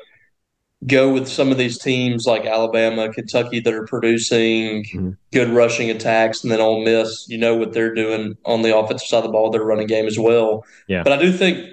go 0.87 1.11
with 1.11 1.27
some 1.27 1.51
of 1.51 1.57
these 1.57 1.77
teams 1.77 2.25
like 2.25 2.45
Alabama, 2.45 3.11
Kentucky 3.11 3.59
that 3.59 3.73
are 3.73 3.85
producing 3.85 4.85
Mhm. 4.85 5.17
good 5.33 5.49
rushing 5.49 5.89
attacks, 5.89 6.43
and 6.43 6.51
then 6.51 6.61
Ole 6.61 6.85
Miss. 6.85 7.27
You 7.27 7.37
know 7.37 7.55
what 7.57 7.73
they're 7.73 7.93
doing 7.93 8.37
on 8.45 8.61
the 8.61 8.77
offensive 8.77 9.07
side 9.07 9.17
of 9.17 9.23
the 9.25 9.29
ball, 9.31 9.49
their 9.49 9.63
running 9.63 9.87
game 9.87 10.05
as 10.07 10.17
well. 10.17 10.63
Yeah. 10.87 11.03
But 11.03 11.11
I 11.11 11.17
do 11.17 11.33
think 11.33 11.65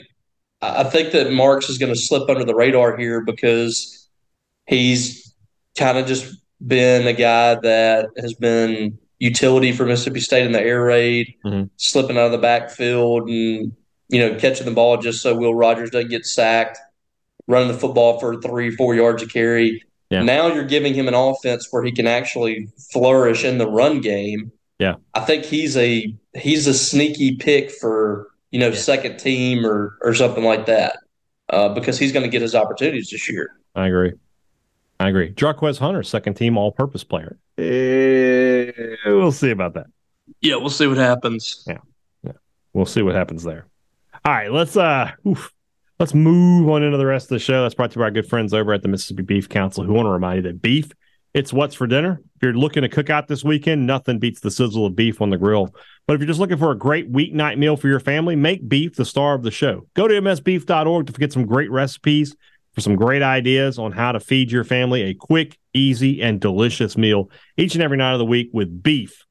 I 0.62 0.84
think 0.84 1.12
that 1.12 1.32
Marks 1.32 1.68
is 1.68 1.78
going 1.78 1.92
to 1.92 1.98
slip 1.98 2.28
under 2.30 2.44
the 2.44 2.54
radar 2.54 2.96
here 2.96 3.20
because 3.20 4.08
he's 4.66 5.34
kind 5.78 5.98
of 5.98 6.06
just 6.06 6.34
been 6.66 7.06
a 7.06 7.12
guy 7.12 7.56
that 7.56 8.08
has 8.18 8.32
been 8.34 8.98
utility 9.18 9.72
for 9.72 9.84
Mississippi 9.84 10.20
State 10.20 10.46
in 10.46 10.52
the 10.52 10.60
air 10.60 10.82
raid, 10.84 11.34
Mhm. 11.44 11.70
slipping 11.76 12.16
out 12.16 12.26
of 12.26 12.32
the 12.32 12.38
backfield 12.38 13.28
and 13.28 13.72
you 14.08 14.20
know 14.20 14.34
catching 14.36 14.66
the 14.66 14.72
ball 14.72 14.96
just 14.96 15.20
so 15.22 15.34
Will 15.34 15.54
Rogers 15.54 15.90
doesn't 15.90 16.10
get 16.10 16.25
sacked, 16.25 16.78
running 17.46 17.68
the 17.68 17.78
football 17.78 18.18
for 18.18 18.40
three, 18.40 18.70
four 18.70 18.94
yards 18.94 19.22
a 19.22 19.26
carry. 19.26 19.82
Yeah. 20.10 20.22
Now 20.22 20.46
you're 20.48 20.64
giving 20.64 20.94
him 20.94 21.08
an 21.08 21.14
offense 21.14 21.68
where 21.70 21.82
he 21.82 21.92
can 21.92 22.06
actually 22.06 22.68
flourish 22.92 23.44
in 23.44 23.58
the 23.58 23.68
run 23.68 24.00
game. 24.00 24.52
Yeah. 24.78 24.94
I 25.14 25.20
think 25.20 25.44
he's 25.44 25.76
a 25.76 26.14
he's 26.34 26.66
a 26.66 26.75
sneaky 26.75 27.36
pick 27.36 27.70
for 27.70 28.28
you 28.56 28.60
know 28.60 28.72
second 28.72 29.18
team 29.18 29.66
or 29.66 29.98
or 30.00 30.14
something 30.14 30.42
like 30.42 30.64
that 30.64 30.96
uh, 31.50 31.68
because 31.68 31.98
he's 31.98 32.10
going 32.10 32.22
to 32.22 32.28
get 32.30 32.40
his 32.40 32.54
opportunities 32.54 33.10
this 33.10 33.30
year. 33.30 33.50
I 33.75 33.88
agree. 33.88 34.14
I 34.98 35.10
agree. 35.10 35.34
Jarquez 35.34 35.78
Hunter, 35.78 36.02
second 36.02 36.34
team 36.38 36.56
all 36.56 36.72
purpose 36.72 37.04
player. 37.04 37.38
Eh, 37.58 38.72
we'll 39.04 39.30
see 39.30 39.50
about 39.50 39.75
that. 39.75 39.88
Yeah, 40.40 40.56
we'll 40.56 40.70
see 40.70 40.86
what 40.86 40.96
happens. 40.96 41.64
Yeah, 41.66 41.80
yeah, 42.22 42.32
we'll 42.72 42.86
see 42.86 43.02
what 43.02 43.14
happens 43.14 43.42
there. 43.42 43.66
All 44.25 44.32
right, 44.32 44.50
let's 44.50 44.75
uh 44.75 45.10
oof, 45.28 45.52
let's 46.00 46.14
move 46.14 46.66
on 46.70 46.82
into 46.82 46.96
the 46.96 47.04
rest 47.04 47.26
of 47.26 47.36
the 47.36 47.38
show. 47.38 47.62
That's 47.62 47.75
brought 47.75 47.90
to 47.90 47.96
you 47.96 48.00
by 48.00 48.04
our 48.04 48.10
good 48.10 48.26
friends 48.26 48.54
over 48.54 48.72
at 48.72 48.80
the 48.80 48.88
Mississippi 48.88 49.22
Beef 49.22 49.50
Council 49.50 49.84
who 49.84 49.92
want 49.92 50.06
to 50.06 50.10
remind 50.12 50.36
you 50.36 50.50
that 50.50 50.62
beef, 50.62 50.88
it's 51.36 51.52
what's 51.52 51.75
for 51.75 51.86
dinner. 51.86 52.18
If 52.36 52.42
you're 52.42 52.54
looking 52.54 52.80
to 52.80 52.88
cook 52.88 53.10
out 53.10 53.28
this 53.28 53.44
weekend, 53.44 53.86
nothing 53.86 54.18
beats 54.18 54.40
the 54.40 54.50
sizzle 54.50 54.86
of 54.86 54.96
beef 54.96 55.20
on 55.20 55.28
the 55.28 55.36
grill. 55.36 55.68
But 56.06 56.14
if 56.14 56.20
you're 56.20 56.28
just 56.28 56.40
looking 56.40 56.56
for 56.56 56.70
a 56.70 56.78
great 56.78 57.12
weeknight 57.12 57.58
meal 57.58 57.76
for 57.76 57.88
your 57.88 58.00
family, 58.00 58.34
make 58.34 58.66
beef 58.66 58.96
the 58.96 59.04
star 59.04 59.34
of 59.34 59.42
the 59.42 59.50
show. 59.50 59.86
Go 59.92 60.08
to 60.08 60.14
msbeef.org 60.14 61.06
to 61.06 61.12
get 61.12 61.34
some 61.34 61.44
great 61.44 61.70
recipes 61.70 62.34
for 62.72 62.80
some 62.80 62.96
great 62.96 63.20
ideas 63.20 63.78
on 63.78 63.92
how 63.92 64.12
to 64.12 64.20
feed 64.20 64.50
your 64.50 64.64
family 64.64 65.02
a 65.02 65.12
quick, 65.12 65.58
easy, 65.75 66.22
and 66.22 66.40
delicious 66.40 66.96
meal 66.96 67.30
each 67.58 67.75
and 67.75 67.84
every 67.84 67.99
night 67.99 68.14
of 68.14 68.18
the 68.18 68.25
week 68.25 68.49
with 68.54 68.82
beef 68.82 69.26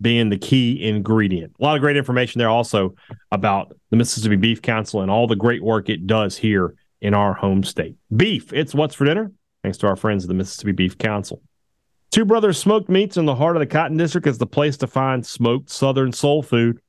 being 0.00 0.28
the 0.28 0.38
key 0.38 0.80
ingredient. 0.88 1.54
A 1.58 1.64
lot 1.64 1.74
of 1.74 1.80
great 1.80 1.96
information 1.96 2.38
there 2.38 2.48
also 2.48 2.94
about 3.32 3.76
the 3.90 3.96
Mississippi 3.96 4.36
Beef 4.36 4.62
Council 4.62 5.00
and 5.00 5.10
all 5.10 5.26
the 5.26 5.34
great 5.34 5.64
work 5.64 5.88
it 5.88 6.06
does 6.06 6.36
here 6.36 6.76
in 7.00 7.14
our 7.14 7.34
home 7.34 7.64
state. 7.64 7.96
Beef, 8.14 8.52
it's 8.52 8.76
what's 8.76 8.94
for 8.94 9.06
dinner, 9.06 9.32
thanks 9.64 9.78
to 9.78 9.88
our 9.88 9.96
friends 9.96 10.22
at 10.22 10.28
the 10.28 10.34
Mississippi 10.34 10.70
Beef 10.70 10.96
Council. 10.96 11.42
Two 12.10 12.24
Brothers 12.24 12.56
Smoked 12.56 12.88
Meats 12.88 13.18
in 13.18 13.26
the 13.26 13.34
heart 13.34 13.56
of 13.56 13.60
the 13.60 13.66
Cotton 13.66 13.98
District 13.98 14.26
is 14.26 14.38
the 14.38 14.46
place 14.46 14.78
to 14.78 14.86
find 14.86 15.26
smoked 15.26 15.68
Southern 15.68 16.10
soul 16.12 16.42
food. 16.42 16.80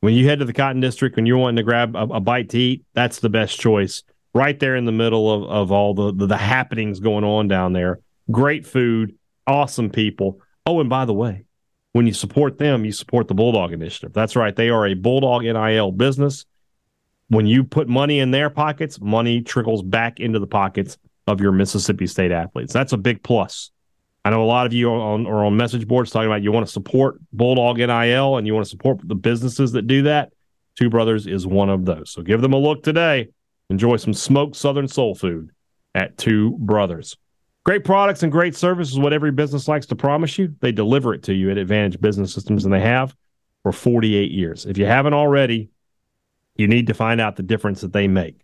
When 0.00 0.14
you 0.14 0.26
head 0.26 0.38
to 0.38 0.46
the 0.46 0.54
Cotton 0.54 0.80
District, 0.80 1.18
and 1.18 1.26
you're 1.26 1.36
wanting 1.36 1.56
to 1.56 1.62
grab 1.62 1.94
a, 1.94 2.04
a 2.04 2.20
bite 2.20 2.48
to 2.50 2.58
eat, 2.58 2.84
that's 2.94 3.18
the 3.18 3.28
best 3.28 3.60
choice. 3.60 4.02
Right 4.32 4.58
there 4.58 4.76
in 4.76 4.86
the 4.86 4.92
middle 4.92 5.30
of, 5.30 5.50
of 5.50 5.72
all 5.72 5.92
the, 5.92 6.14
the, 6.14 6.26
the 6.26 6.36
happenings 6.38 7.00
going 7.00 7.22
on 7.22 7.48
down 7.48 7.74
there. 7.74 8.00
Great 8.30 8.66
food, 8.66 9.14
awesome 9.46 9.90
people. 9.90 10.40
Oh, 10.64 10.80
and 10.80 10.88
by 10.88 11.04
the 11.04 11.12
way, 11.12 11.44
when 11.92 12.06
you 12.06 12.14
support 12.14 12.56
them, 12.56 12.86
you 12.86 12.92
support 12.92 13.28
the 13.28 13.34
Bulldog 13.34 13.74
Initiative. 13.74 14.14
That's 14.14 14.36
right. 14.36 14.56
They 14.56 14.70
are 14.70 14.86
a 14.86 14.94
Bulldog 14.94 15.42
NIL 15.42 15.92
business. 15.92 16.46
When 17.28 17.46
you 17.46 17.62
put 17.62 17.88
money 17.88 18.20
in 18.20 18.30
their 18.30 18.48
pockets, 18.48 18.98
money 19.00 19.42
trickles 19.42 19.82
back 19.82 20.18
into 20.18 20.38
the 20.38 20.46
pockets 20.46 20.96
of 21.26 21.42
your 21.42 21.52
Mississippi 21.52 22.06
State 22.06 22.32
athletes. 22.32 22.72
That's 22.72 22.94
a 22.94 22.98
big 22.98 23.22
plus. 23.22 23.70
I 24.24 24.30
know 24.30 24.42
a 24.42 24.44
lot 24.44 24.66
of 24.66 24.72
you 24.72 24.90
are 24.90 25.00
on, 25.00 25.26
are 25.26 25.44
on 25.44 25.56
message 25.56 25.88
boards 25.88 26.10
talking 26.10 26.26
about 26.26 26.42
you 26.42 26.52
want 26.52 26.66
to 26.66 26.72
support 26.72 27.18
Bulldog 27.32 27.78
NIL 27.78 28.36
and 28.36 28.46
you 28.46 28.54
want 28.54 28.66
to 28.66 28.70
support 28.70 29.00
the 29.02 29.14
businesses 29.14 29.72
that 29.72 29.86
do 29.86 30.02
that. 30.02 30.32
Two 30.76 30.90
Brothers 30.90 31.26
is 31.26 31.46
one 31.46 31.70
of 31.70 31.84
those. 31.84 32.10
So 32.10 32.22
give 32.22 32.40
them 32.40 32.52
a 32.52 32.58
look 32.58 32.82
today. 32.82 33.28
Enjoy 33.70 33.96
some 33.96 34.12
smoked 34.12 34.56
Southern 34.56 34.88
soul 34.88 35.14
food 35.14 35.50
at 35.94 36.18
Two 36.18 36.56
Brothers. 36.58 37.16
Great 37.64 37.84
products 37.84 38.22
and 38.22 38.32
great 38.32 38.56
service 38.56 38.90
is 38.90 38.98
what 38.98 39.12
every 39.12 39.30
business 39.30 39.68
likes 39.68 39.86
to 39.86 39.96
promise 39.96 40.38
you. 40.38 40.54
They 40.60 40.72
deliver 40.72 41.14
it 41.14 41.22
to 41.24 41.34
you 41.34 41.50
at 41.50 41.58
Advantage 41.58 42.00
Business 42.00 42.32
Systems, 42.32 42.64
and 42.64 42.72
they 42.72 42.80
have 42.80 43.14
for 43.62 43.72
48 43.72 44.30
years. 44.30 44.64
If 44.64 44.78
you 44.78 44.86
haven't 44.86 45.14
already, 45.14 45.70
you 46.56 46.66
need 46.66 46.86
to 46.86 46.94
find 46.94 47.20
out 47.20 47.36
the 47.36 47.42
difference 47.42 47.82
that 47.82 47.92
they 47.92 48.08
make. 48.08 48.40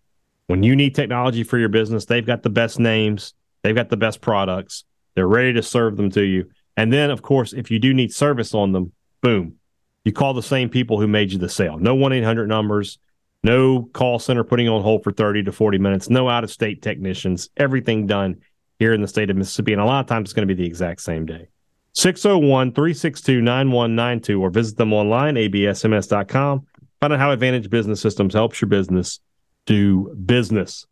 When 0.46 0.62
you 0.62 0.76
need 0.76 0.94
technology 0.94 1.42
for 1.42 1.58
your 1.58 1.68
business, 1.68 2.04
they've 2.04 2.26
got 2.26 2.42
the 2.42 2.50
best 2.50 2.78
names, 2.78 3.34
they've 3.62 3.74
got 3.74 3.88
the 3.88 3.96
best 3.96 4.20
products, 4.20 4.84
they're 5.16 5.26
ready 5.26 5.55
to 5.55 5.62
serve 5.62 5.96
them 5.96 6.11
to 6.11 6.22
you. 6.22 6.50
And 6.76 6.92
then, 6.92 7.11
of 7.11 7.22
course, 7.22 7.52
if 7.52 7.70
you 7.70 7.81
do 7.81 7.92
need 7.92 8.12
service 8.12 8.55
on 8.55 8.70
them, 8.70 8.92
boom, 9.22 9.57
you 10.05 10.12
call 10.12 10.35
the 10.35 10.42
same 10.42 10.68
people 10.68 11.00
who 11.00 11.09
made 11.09 11.33
you 11.33 11.38
the 11.38 11.48
sale. 11.48 11.79
No 11.79 11.96
1 11.96 12.12
800 12.12 12.46
numbers, 12.46 12.98
no 13.42 13.83
call 13.92 14.18
center 14.20 14.44
putting 14.44 14.68
on 14.68 14.83
hold 14.83 15.02
for 15.02 15.11
30 15.11 15.44
to 15.44 15.52
40 15.52 15.79
minutes, 15.79 16.11
no 16.11 16.29
out 16.29 16.44
of 16.44 16.50
state 16.50 16.83
technicians, 16.83 17.48
everything 17.57 18.07
done 18.07 18.37
here 18.79 18.92
in 18.92 19.00
the 19.00 19.09
state 19.09 19.31
of 19.31 19.37
Mississippi. 19.37 19.72
And 19.72 19.81
a 19.81 19.87
lot 19.87 20.00
of 20.00 20.07
times 20.07 20.26
it's 20.26 20.33
going 20.35 20.46
to 20.46 20.55
be 20.55 20.62
the 20.62 20.68
exact 20.68 21.00
same 21.00 21.26
day. 21.26 21.48
601 21.94 22.72
362 22.72 23.40
9192 23.40 24.40
or 24.40 24.50
visit 24.50 24.76
them 24.76 24.92
online, 24.92 25.37
absms.com. 25.37 26.66
Find 27.00 27.12
out 27.12 27.18
how 27.18 27.31
Advantage 27.31 27.70
Business 27.70 28.00
Systems 28.02 28.35
helps 28.35 28.61
your 28.61 28.68
business 28.68 29.20
do 29.64 30.14
business. 30.14 30.87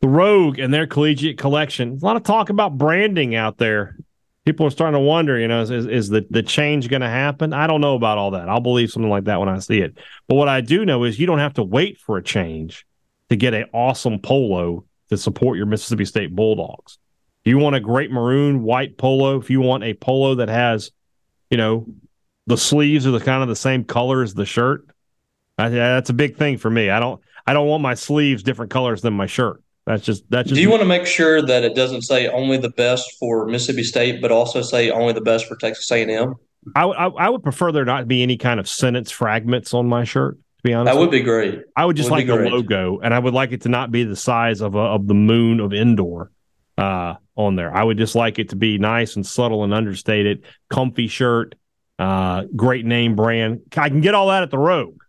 The 0.00 0.08
Rogue 0.08 0.58
and 0.58 0.72
their 0.72 0.86
collegiate 0.86 1.38
collection. 1.38 1.98
A 2.00 2.04
lot 2.04 2.16
of 2.16 2.22
talk 2.22 2.50
about 2.50 2.76
branding 2.76 3.34
out 3.34 3.58
there. 3.58 3.96
People 4.44 4.66
are 4.66 4.70
starting 4.70 4.92
to 4.92 5.00
wonder, 5.00 5.38
you 5.38 5.48
know, 5.48 5.62
is, 5.62 5.70
is 5.70 6.08
the, 6.08 6.24
the 6.30 6.42
change 6.42 6.88
going 6.88 7.02
to 7.02 7.08
happen? 7.08 7.52
I 7.52 7.66
don't 7.66 7.80
know 7.80 7.96
about 7.96 8.16
all 8.16 8.32
that. 8.32 8.48
I'll 8.48 8.60
believe 8.60 8.90
something 8.90 9.10
like 9.10 9.24
that 9.24 9.40
when 9.40 9.48
I 9.48 9.58
see 9.58 9.80
it. 9.80 9.98
But 10.28 10.36
what 10.36 10.48
I 10.48 10.60
do 10.60 10.84
know 10.84 11.02
is 11.04 11.18
you 11.18 11.26
don't 11.26 11.40
have 11.40 11.54
to 11.54 11.64
wait 11.64 11.98
for 11.98 12.16
a 12.16 12.22
change 12.22 12.86
to 13.30 13.36
get 13.36 13.54
an 13.54 13.64
awesome 13.72 14.20
polo 14.20 14.84
to 15.10 15.16
support 15.16 15.56
your 15.56 15.66
Mississippi 15.66 16.04
State 16.04 16.34
Bulldogs. 16.34 16.98
If 17.44 17.50
you 17.50 17.58
want 17.58 17.76
a 17.76 17.80
great 17.80 18.10
maroon 18.10 18.62
white 18.62 18.98
polo, 18.98 19.38
if 19.38 19.50
you 19.50 19.60
want 19.60 19.84
a 19.84 19.94
polo 19.94 20.36
that 20.36 20.48
has, 20.48 20.92
you 21.50 21.56
know, 21.56 21.86
the 22.46 22.56
sleeves 22.56 23.06
are 23.06 23.12
the 23.12 23.20
kind 23.20 23.42
of 23.42 23.48
the 23.48 23.56
same 23.56 23.84
color 23.84 24.22
as 24.22 24.34
the 24.34 24.46
shirt, 24.46 24.86
I, 25.58 25.68
that's 25.68 26.10
a 26.10 26.14
big 26.14 26.36
thing 26.36 26.58
for 26.58 26.70
me. 26.70 26.90
I 26.90 27.00
don't 27.00 27.20
I 27.46 27.52
don't 27.52 27.68
want 27.68 27.82
my 27.82 27.94
sleeves 27.94 28.42
different 28.42 28.70
colors 28.70 29.00
than 29.00 29.14
my 29.14 29.26
shirt. 29.26 29.62
That's 29.86 30.04
just 30.04 30.28
that's 30.30 30.48
just 30.48 30.56
Do 30.56 30.60
you 30.60 30.68
want 30.68 30.82
to 30.82 30.88
make 30.88 31.06
sure 31.06 31.40
that 31.40 31.62
it 31.62 31.76
doesn't 31.76 32.02
say 32.02 32.26
only 32.28 32.56
the 32.56 32.70
best 32.70 33.16
for 33.20 33.46
Mississippi 33.46 33.84
State, 33.84 34.20
but 34.20 34.32
also 34.32 34.60
say 34.60 34.90
only 34.90 35.12
the 35.12 35.20
best 35.20 35.46
for 35.46 35.56
Texas 35.56 35.90
A&M? 35.92 36.34
I, 36.74 36.84
I, 36.84 37.06
I 37.06 37.28
would 37.30 37.44
prefer 37.44 37.70
there 37.70 37.84
not 37.84 38.08
be 38.08 38.24
any 38.24 38.36
kind 38.36 38.58
of 38.58 38.68
sentence 38.68 39.12
fragments 39.12 39.72
on 39.72 39.88
my 39.88 40.02
shirt. 40.02 40.34
To 40.34 40.62
be 40.64 40.74
honest, 40.74 40.92
That 40.92 40.98
would 40.98 41.12
be 41.12 41.20
great. 41.20 41.60
I 41.76 41.84
would 41.84 41.94
just 41.94 42.10
would 42.10 42.16
like 42.16 42.26
the 42.26 42.36
great. 42.36 42.52
logo, 42.52 42.98
and 42.98 43.14
I 43.14 43.20
would 43.20 43.34
like 43.34 43.52
it 43.52 43.62
to 43.62 43.68
not 43.68 43.92
be 43.92 44.02
the 44.02 44.16
size 44.16 44.60
of 44.60 44.74
a, 44.74 44.80
of 44.80 45.06
the 45.06 45.14
moon 45.14 45.60
of 45.60 45.72
indoor 45.72 46.32
uh, 46.76 47.14
on 47.36 47.54
there. 47.54 47.72
I 47.72 47.84
would 47.84 47.98
just 47.98 48.16
like 48.16 48.40
it 48.40 48.48
to 48.48 48.56
be 48.56 48.78
nice 48.78 49.14
and 49.14 49.24
subtle 49.24 49.62
and 49.62 49.72
understated, 49.72 50.44
comfy 50.68 51.06
shirt, 51.06 51.54
uh, 52.00 52.44
great 52.56 52.84
name 52.84 53.14
brand. 53.14 53.60
I 53.76 53.88
can 53.88 54.00
get 54.00 54.14
all 54.14 54.28
that 54.28 54.42
at 54.42 54.50
the 54.50 54.58
Rogue. 54.58 55.00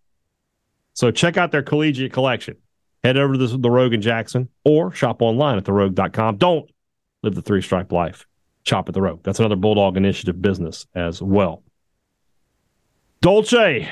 So 0.94 1.10
check 1.10 1.38
out 1.38 1.52
their 1.52 1.64
collegiate 1.64 2.14
collection. 2.14 2.58
Head 3.04 3.18
over 3.18 3.34
to 3.34 3.48
the, 3.48 3.58
the 3.58 3.72
Rogue 3.72 3.94
in 3.94 4.02
Jackson 4.02 4.50
or 4.64 4.92
shop 4.92 5.22
online 5.22 5.58
at 5.58 5.66
therogue.com. 5.66 6.38
Don't 6.38 6.70
live 7.24 7.36
the 7.36 7.42
three 7.42 7.62
stripe 7.62 7.92
life. 7.92 8.26
Shop 8.64 8.88
at 8.90 8.94
the 8.94 9.02
Rogue. 9.02 9.22
That's 9.24 9.40
another 9.40 9.56
Bulldog 9.56 9.98
Initiative 9.98 10.42
business 10.42 10.88
as 10.94 11.22
well. 11.22 11.64
Dolce, 13.22 13.90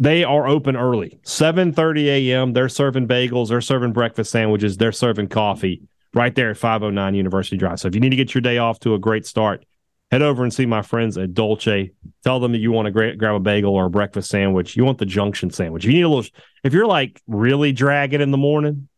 they 0.00 0.24
are 0.24 0.48
open 0.48 0.76
early 0.76 1.20
7.30 1.24 2.06
a.m 2.06 2.52
they're 2.52 2.68
serving 2.68 3.06
bagels 3.06 3.50
they're 3.50 3.60
serving 3.60 3.92
breakfast 3.92 4.32
sandwiches 4.32 4.76
they're 4.76 4.90
serving 4.90 5.28
coffee 5.28 5.82
right 6.14 6.34
there 6.34 6.50
at 6.50 6.56
509 6.56 7.14
university 7.14 7.56
drive 7.56 7.78
so 7.78 7.86
if 7.86 7.94
you 7.94 8.00
need 8.00 8.10
to 8.10 8.16
get 8.16 8.34
your 8.34 8.40
day 8.40 8.58
off 8.58 8.80
to 8.80 8.94
a 8.94 8.98
great 8.98 9.26
start 9.26 9.64
head 10.10 10.22
over 10.22 10.42
and 10.42 10.52
see 10.52 10.66
my 10.66 10.82
friends 10.82 11.16
at 11.16 11.34
dolce. 11.34 11.92
Tell 12.24 12.40
them 12.40 12.52
that 12.52 12.58
you 12.58 12.72
want 12.72 12.86
to 12.86 12.92
gra- 12.92 13.16
grab 13.16 13.34
a 13.34 13.40
bagel 13.40 13.74
or 13.74 13.86
a 13.86 13.90
breakfast 13.90 14.30
sandwich. 14.30 14.76
You 14.76 14.84
want 14.84 14.98
the 14.98 15.06
junction 15.06 15.50
sandwich. 15.50 15.84
If 15.84 15.88
you 15.90 15.96
need 15.96 16.02
a 16.02 16.08
little 16.08 16.30
if 16.64 16.72
you're 16.72 16.86
like 16.86 17.22
really 17.26 17.72
dragging 17.72 18.20
in 18.20 18.30
the 18.30 18.38
morning 18.38 18.88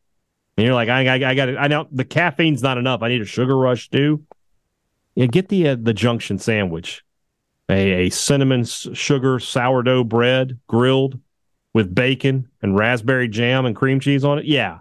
and 0.56 0.66
you're 0.66 0.74
like 0.74 0.88
i, 0.88 1.06
I, 1.06 1.30
I 1.30 1.34
got 1.34 1.48
it 1.48 1.56
i 1.56 1.68
know 1.68 1.86
the 1.90 2.04
caffeine's 2.04 2.62
not 2.62 2.78
enough. 2.78 3.02
I 3.02 3.08
need 3.08 3.22
a 3.22 3.26
sugar 3.26 3.56
rush 3.56 3.90
too. 3.90 4.24
Yeah 5.14 5.26
get 5.26 5.48
the 5.48 5.68
uh, 5.68 5.76
the 5.80 5.94
junction 5.94 6.38
sandwich. 6.38 7.04
A, 7.68 8.06
a 8.06 8.10
cinnamon 8.10 8.64
sugar 8.64 9.38
sourdough 9.38 10.04
bread 10.04 10.58
grilled 10.66 11.20
with 11.72 11.94
bacon 11.94 12.48
and 12.60 12.76
raspberry 12.76 13.28
jam 13.28 13.64
and 13.64 13.74
cream 13.74 14.00
cheese 14.00 14.24
on 14.24 14.38
it, 14.38 14.44
yeah, 14.44 14.80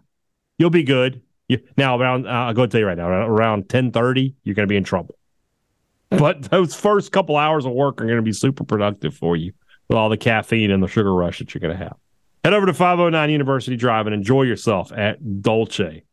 you'll 0.57 0.69
be 0.69 0.83
good. 0.83 1.21
You, 1.47 1.59
now 1.77 1.97
around, 1.97 2.27
uh, 2.27 2.31
I'll 2.31 2.53
go 2.53 2.65
tell 2.65 2.79
you 2.79 2.87
right 2.87 2.97
now, 2.97 3.07
around 3.07 3.69
ten 3.69 3.91
thirty, 3.91 4.35
you're 4.43 4.55
going 4.55 4.67
to 4.67 4.71
be 4.71 4.77
in 4.77 4.83
trouble. 4.83 5.15
But 6.11 6.43
those 6.43 6.75
first 6.75 7.11
couple 7.11 7.37
hours 7.37 7.65
of 7.65 7.71
work 7.71 8.01
are 8.01 8.05
going 8.05 8.17
to 8.17 8.21
be 8.21 8.33
super 8.33 8.63
productive 8.63 9.15
for 9.15 9.35
you 9.35 9.53
with 9.87 9.97
all 9.97 10.09
the 10.09 10.17
caffeine 10.17 10.69
and 10.69 10.83
the 10.83 10.87
sugar 10.87 11.13
rush 11.13 11.39
that 11.39 11.53
you're 11.53 11.59
going 11.59 11.77
to 11.77 11.83
have. 11.83 11.95
Head 12.43 12.53
over 12.53 12.65
to 12.65 12.73
509 12.73 13.29
University 13.29 13.75
Drive 13.75 14.07
and 14.07 14.13
enjoy 14.13 14.43
yourself 14.43 14.91
at 14.91 15.41
Dolce. 15.41 16.03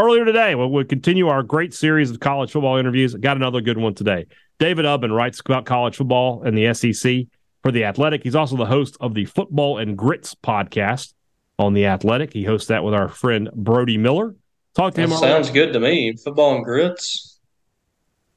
Earlier 0.00 0.24
today, 0.24 0.54
we'll, 0.54 0.70
we'll 0.70 0.84
continue 0.84 1.28
our 1.28 1.42
great 1.42 1.74
series 1.74 2.10
of 2.10 2.20
college 2.20 2.52
football 2.52 2.76
interviews. 2.76 3.14
Got 3.14 3.36
another 3.36 3.60
good 3.60 3.78
one 3.78 3.94
today. 3.94 4.26
David 4.58 4.84
Ubben 4.84 5.14
writes 5.14 5.40
about 5.40 5.64
college 5.64 5.96
football 5.96 6.42
and 6.44 6.56
the 6.56 6.72
SEC 6.74 7.26
for 7.62 7.72
The 7.72 7.84
Athletic. 7.84 8.22
He's 8.22 8.34
also 8.34 8.56
the 8.56 8.66
host 8.66 8.96
of 9.00 9.14
the 9.14 9.24
Football 9.24 9.78
and 9.78 9.96
Grits 9.96 10.34
podcast 10.34 11.14
on 11.58 11.74
The 11.74 11.86
Athletic. 11.86 12.32
He 12.32 12.44
hosts 12.44 12.68
that 12.68 12.84
with 12.84 12.94
our 12.94 13.08
friend 13.08 13.50
Brody 13.54 13.98
Miller. 13.98 14.34
Talk 14.74 14.94
to 14.94 15.00
that 15.00 15.08
him. 15.08 15.18
Sounds 15.18 15.50
good 15.50 15.72
to 15.72 15.80
me. 15.80 16.16
Football 16.16 16.56
and 16.56 16.64
Grits. 16.64 17.31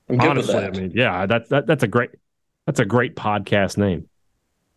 I'm 0.09 0.19
Honestly. 0.19 0.55
I 0.55 0.69
mean, 0.69 0.91
yeah, 0.93 1.25
that, 1.25 1.49
that 1.49 1.67
that's 1.67 1.83
a 1.83 1.87
great 1.87 2.11
that's 2.65 2.79
a 2.79 2.85
great 2.85 3.15
podcast 3.15 3.77
name. 3.77 4.07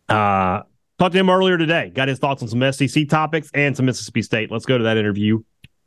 Uh 0.07 0.63
talked 0.97 1.13
to 1.13 1.19
him 1.19 1.29
earlier 1.29 1.57
today. 1.57 1.91
Got 1.93 2.07
his 2.07 2.19
thoughts 2.19 2.41
on 2.41 2.47
some 2.47 2.71
SEC 2.71 3.07
topics 3.07 3.49
and 3.53 3.75
some 3.75 3.85
Mississippi 3.85 4.21
State. 4.21 4.51
Let's 4.51 4.65
go 4.65 4.77
to 4.77 4.83
that 4.85 4.97
interview 4.97 5.43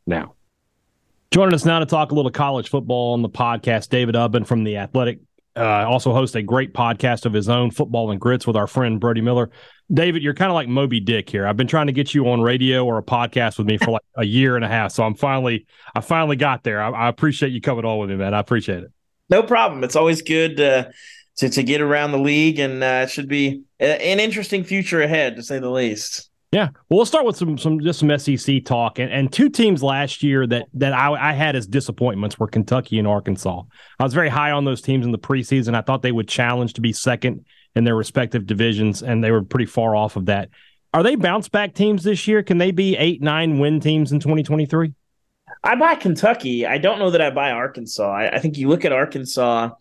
now. 0.07 0.35
Joining 1.31 1.53
us 1.53 1.65
now 1.65 1.79
to 1.79 1.85
talk 1.85 2.11
a 2.11 2.15
little 2.15 2.31
college 2.31 2.69
football 2.69 3.13
on 3.13 3.21
the 3.21 3.29
podcast, 3.29 3.89
David 3.89 4.15
Ubben 4.15 4.45
from 4.45 4.63
The 4.63 4.77
Athletic 4.77 5.19
uh, 5.55 5.85
also 5.87 6.13
hosts 6.13 6.35
a 6.35 6.41
great 6.41 6.73
podcast 6.73 7.25
of 7.25 7.33
his 7.33 7.47
own, 7.47 7.71
Football 7.71 8.11
and 8.11 8.19
Grits, 8.19 8.47
with 8.47 8.55
our 8.55 8.67
friend 8.67 8.99
Brody 8.99 9.21
Miller. 9.21 9.51
David, 9.91 10.23
you're 10.23 10.33
kind 10.33 10.49
of 10.49 10.55
like 10.55 10.67
Moby 10.67 10.99
Dick 10.99 11.29
here. 11.29 11.45
I've 11.45 11.57
been 11.57 11.67
trying 11.67 11.87
to 11.87 11.93
get 11.93 12.13
you 12.13 12.27
on 12.29 12.41
radio 12.41 12.85
or 12.85 12.97
a 12.97 13.03
podcast 13.03 13.57
with 13.57 13.67
me 13.67 13.77
for 13.77 13.91
like 13.91 14.01
a 14.15 14.23
year 14.23 14.55
and 14.55 14.65
a 14.65 14.67
half, 14.67 14.91
so 14.91 15.03
I'm 15.03 15.15
finally, 15.15 15.67
I 15.93 16.01
finally 16.01 16.35
got 16.35 16.63
there. 16.63 16.81
I, 16.81 16.89
I 16.89 17.09
appreciate 17.09 17.51
you 17.51 17.61
coming 17.61 17.85
on 17.85 17.99
with 17.99 18.09
me, 18.09 18.15
man. 18.15 18.33
I 18.33 18.39
appreciate 18.39 18.83
it. 18.83 18.91
No 19.29 19.43
problem. 19.43 19.83
It's 19.83 19.95
always 19.95 20.21
good 20.21 20.57
to 20.57 20.91
to 21.37 21.63
get 21.63 21.81
around 21.81 22.11
the 22.11 22.19
league, 22.19 22.59
and 22.59 22.83
uh, 22.83 23.01
it 23.03 23.09
should 23.09 23.27
be 23.27 23.63
an 23.79 24.19
interesting 24.19 24.63
future 24.63 25.01
ahead, 25.01 25.35
to 25.35 25.43
say 25.43 25.59
the 25.59 25.69
least. 25.69 26.29
Yeah. 26.53 26.69
Well, 26.87 26.97
we'll 26.97 27.05
start 27.07 27.25
with 27.25 27.35
some 27.35 27.57
some 27.57 27.79
just 27.79 27.99
some 27.99 28.15
SEC 28.19 28.63
talk 28.63 28.99
and, 28.99 29.11
and 29.11 29.33
two 29.33 29.49
teams 29.49 29.81
last 29.81 30.21
year 30.21 30.45
that 30.45 30.67
that 30.75 30.93
I, 30.93 31.11
I 31.29 31.33
had 31.33 31.55
as 31.55 31.65
disappointments 31.65 32.37
were 32.37 32.47
Kentucky 32.47 32.99
and 32.99 33.07
Arkansas. 33.07 33.63
I 33.99 34.03
was 34.03 34.13
very 34.13 34.29
high 34.29 34.51
on 34.51 34.63
those 34.63 34.79
teams 34.79 35.03
in 35.03 35.11
the 35.11 35.17
preseason. 35.17 35.73
I 35.73 35.81
thought 35.81 36.03
they 36.03 36.11
would 36.11 36.27
challenge 36.27 36.73
to 36.73 36.81
be 36.81 36.93
second 36.93 37.45
in 37.75 37.85
their 37.85 37.95
respective 37.95 38.45
divisions, 38.45 39.01
and 39.01 39.23
they 39.23 39.31
were 39.31 39.43
pretty 39.43 39.65
far 39.65 39.95
off 39.95 40.15
of 40.15 40.27
that. 40.27 40.49
Are 40.93 41.01
they 41.01 41.15
bounce 41.15 41.49
back 41.49 41.73
teams 41.73 42.03
this 42.03 42.27
year? 42.27 42.43
Can 42.43 42.59
they 42.59 42.69
be 42.69 42.95
eight, 42.97 43.19
nine 43.19 43.57
win 43.57 43.79
teams 43.79 44.11
in 44.11 44.19
2023? 44.19 44.93
I 45.63 45.75
buy 45.75 45.95
Kentucky. 45.95 46.65
I 46.65 46.77
don't 46.77 46.99
know 46.99 47.11
that 47.11 47.21
I 47.21 47.29
buy 47.29 47.51
Arkansas. 47.51 48.11
I, 48.11 48.35
I 48.35 48.39
think 48.39 48.57
you 48.57 48.67
look 48.67 48.85
at 48.85 48.91
Arkansas 48.91 49.71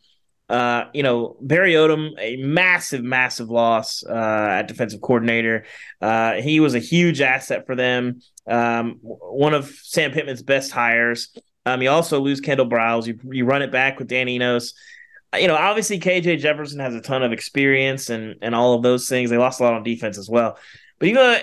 uh, 0.53 0.91
you 0.93 1.03
know, 1.03 1.35
Barry 1.41 1.73
Odom, 1.73 2.11
a 2.19 2.37
massive, 2.37 3.03
massive 3.03 3.49
loss 3.49 4.05
uh, 4.05 4.59
at 4.59 4.69
defensive 4.69 5.01
coordinator. 5.01 5.65
Uh, 5.99 6.35
he 6.35 6.61
was 6.61 6.75
a 6.75 6.79
huge 6.79 7.23
asset 7.23 7.65
for 7.65 7.75
them. 7.75 8.21
Um, 8.47 8.99
one 9.01 9.55
of 9.55 9.71
Sam 9.71 10.11
Pittman's 10.11 10.43
best 10.43 10.71
hires. 10.71 11.35
Um, 11.65 11.81
you 11.81 11.89
also 11.89 12.21
lose 12.21 12.43
Kendall 12.43 12.69
Briles. 12.69 13.07
You, 13.07 13.19
you 13.31 13.47
run 13.47 13.63
it 13.63 13.73
back 13.73 13.99
with 13.99 14.09
Dan 14.09 14.29
Enos. 14.29 14.75
Uh, 15.33 15.39
you 15.39 15.49
know, 15.49 15.57
obviously 15.57 15.99
KJ 15.99 16.41
Jefferson 16.41 16.81
has 16.81 16.95
a 16.95 17.01
ton 17.01 17.23
of 17.23 17.33
experience 17.33 18.11
and 18.11 18.37
and 18.43 18.55
all 18.55 18.75
of 18.75 18.83
those 18.83 19.09
things. 19.09 19.31
They 19.31 19.39
lost 19.39 19.59
a 19.59 19.63
lot 19.63 19.73
on 19.73 19.83
defense 19.83 20.19
as 20.19 20.29
well. 20.29 20.59
But 20.99 21.09
even 21.09 21.41